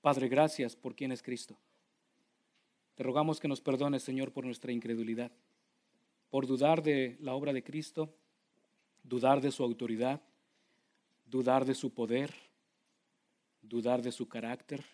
Padre, 0.01 0.29
gracias 0.29 0.77
por 0.77 0.95
quien 0.95 1.13
es 1.13 1.23
Cristo. 1.23 1.57
Te 2.95 3.03
rogamos 3.03 3.41
que 3.41 3.49
nos 3.49 3.61
perdones, 3.61 4.03
Señor, 4.03 4.33
por 4.33 4.45
nuestra 4.45 4.73
incredulidad, 4.73 5.31
por 6.31 6.47
dudar 6.47 6.83
de 6.83 7.17
la 7.21 7.35
obra 7.35 7.53
de 7.53 7.63
Cristo, 7.63 8.13
dudar 9.03 9.41
de 9.41 9.53
su 9.53 9.63
autoridad, 9.63 10.21
dudar 11.27 11.65
de 11.65 11.75
su 11.75 11.93
poder, 11.95 12.35
dudar 13.63 14.03
de 14.03 14.13
su 14.13 14.29
carácter 14.29 14.85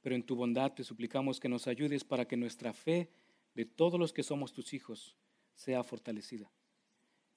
pero 0.00 0.14
en 0.14 0.22
tu 0.22 0.36
bondad 0.36 0.72
te 0.72 0.84
suplicamos 0.84 1.40
que 1.40 1.48
nos 1.48 1.66
ayudes 1.66 2.04
para 2.04 2.26
que 2.26 2.36
nuestra 2.36 2.72
fe 2.72 3.10
de 3.54 3.64
todos 3.64 3.98
los 3.98 4.12
que 4.12 4.22
somos 4.22 4.52
tus 4.52 4.72
hijos 4.74 5.16
sea 5.54 5.82
fortalecida. 5.82 6.50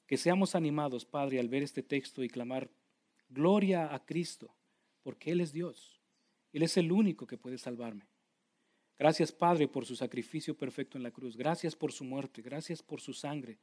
Que 0.05 0.17
seamos 0.17 0.55
animados, 0.55 1.05
Padre, 1.05 1.39
al 1.39 1.49
ver 1.49 1.63
este 1.63 1.81
texto 1.83 2.23
y 2.23 2.29
clamar 2.29 2.69
gloria 3.29 3.93
a 3.93 4.05
Cristo, 4.05 4.53
porque 5.03 5.31
Él 5.31 5.41
es 5.41 5.51
Dios. 5.51 5.99
Él 6.53 6.63
es 6.63 6.77
el 6.77 6.91
único 6.91 7.25
que 7.25 7.37
puede 7.37 7.57
salvarme. 7.57 8.07
Gracias, 8.99 9.31
Padre, 9.31 9.67
por 9.67 9.85
su 9.85 9.95
sacrificio 9.95 10.55
perfecto 10.55 10.97
en 10.97 11.03
la 11.03 11.11
cruz. 11.11 11.35
Gracias 11.35 11.75
por 11.75 11.91
su 11.91 12.03
muerte. 12.03 12.41
Gracias 12.41 12.83
por 12.83 13.01
su 13.01 13.13
sangre. 13.13 13.57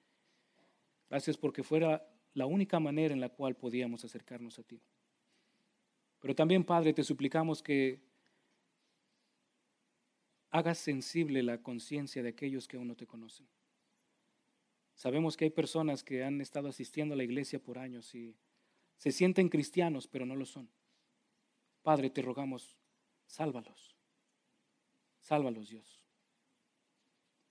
Gracias 1.09 1.37
porque 1.37 1.63
fuera 1.63 2.05
la 2.35 2.47
única 2.47 2.81
manera 2.81 3.15
en 3.15 3.21
la 3.21 3.29
cual 3.29 3.55
podíamos 3.55 4.05
acercarnos 4.05 4.59
a 4.59 4.65
ti. 4.65 4.83
Pero 6.19 6.35
también, 6.35 6.65
Padre, 6.65 6.93
te 6.93 7.05
suplicamos 7.05 7.63
que 7.63 8.01
hagas 10.51 10.79
sensible 10.79 11.43
la 11.43 11.63
conciencia 11.63 12.23
de 12.23 12.31
aquellos 12.31 12.69
que 12.69 12.77
aún 12.77 12.89
no 12.89 12.97
te 12.97 13.07
conocen. 13.07 13.47
Sabemos 14.95 15.37
que 15.37 15.45
hay 15.45 15.51
personas 15.51 16.03
que 16.03 16.25
han 16.25 16.41
estado 16.41 16.69
asistiendo 16.69 17.15
a 17.15 17.17
la 17.17 17.25
iglesia 17.25 17.63
por 17.63 17.79
años 17.79 18.15
y 18.15 18.35
se 18.97 19.13
sienten 19.13 19.49
cristianos, 19.49 20.09
pero 20.09 20.27
no 20.27 20.35
lo 20.35 20.45
son. 20.45 20.69
Padre, 21.83 22.11
te 22.11 22.21
rogamos, 22.21 22.77
sálvalos. 23.27 23.95
Sálvalos, 25.21 25.69
Dios. 25.69 26.03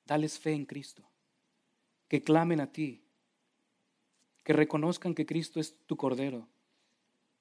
Dales 0.05 0.39
fe 0.39 0.53
en 0.53 0.65
Cristo. 0.65 1.07
Que 2.07 2.21
clamen 2.21 2.59
a 2.59 2.71
ti. 2.71 3.03
Que 4.43 4.53
reconozcan 4.53 5.13
que 5.13 5.25
Cristo 5.25 5.59
es 5.59 5.77
tu 5.85 5.95
Cordero. 5.95 6.47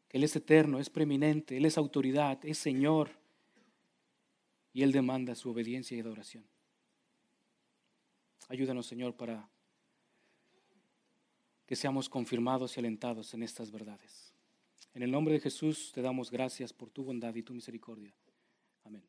Que 0.08 0.18
Él 0.18 0.24
es 0.24 0.36
eterno, 0.36 0.78
es 0.78 0.90
preeminente, 0.90 1.56
Él 1.56 1.64
es 1.64 1.78
autoridad, 1.78 2.38
es 2.44 2.58
Señor. 2.58 3.10
Y 4.76 4.82
Él 4.82 4.92
demanda 4.92 5.34
su 5.34 5.48
obediencia 5.48 5.96
y 5.96 6.00
adoración. 6.00 6.44
Ayúdanos, 8.46 8.84
Señor, 8.84 9.16
para 9.16 9.48
que 11.64 11.74
seamos 11.74 12.10
confirmados 12.10 12.76
y 12.76 12.80
alentados 12.80 13.32
en 13.32 13.42
estas 13.42 13.70
verdades. 13.70 14.34
En 14.92 15.02
el 15.02 15.10
nombre 15.10 15.32
de 15.32 15.40
Jesús 15.40 15.92
te 15.94 16.02
damos 16.02 16.30
gracias 16.30 16.74
por 16.74 16.90
tu 16.90 17.04
bondad 17.04 17.34
y 17.34 17.42
tu 17.42 17.54
misericordia. 17.54 18.14
Amén. 18.84 19.02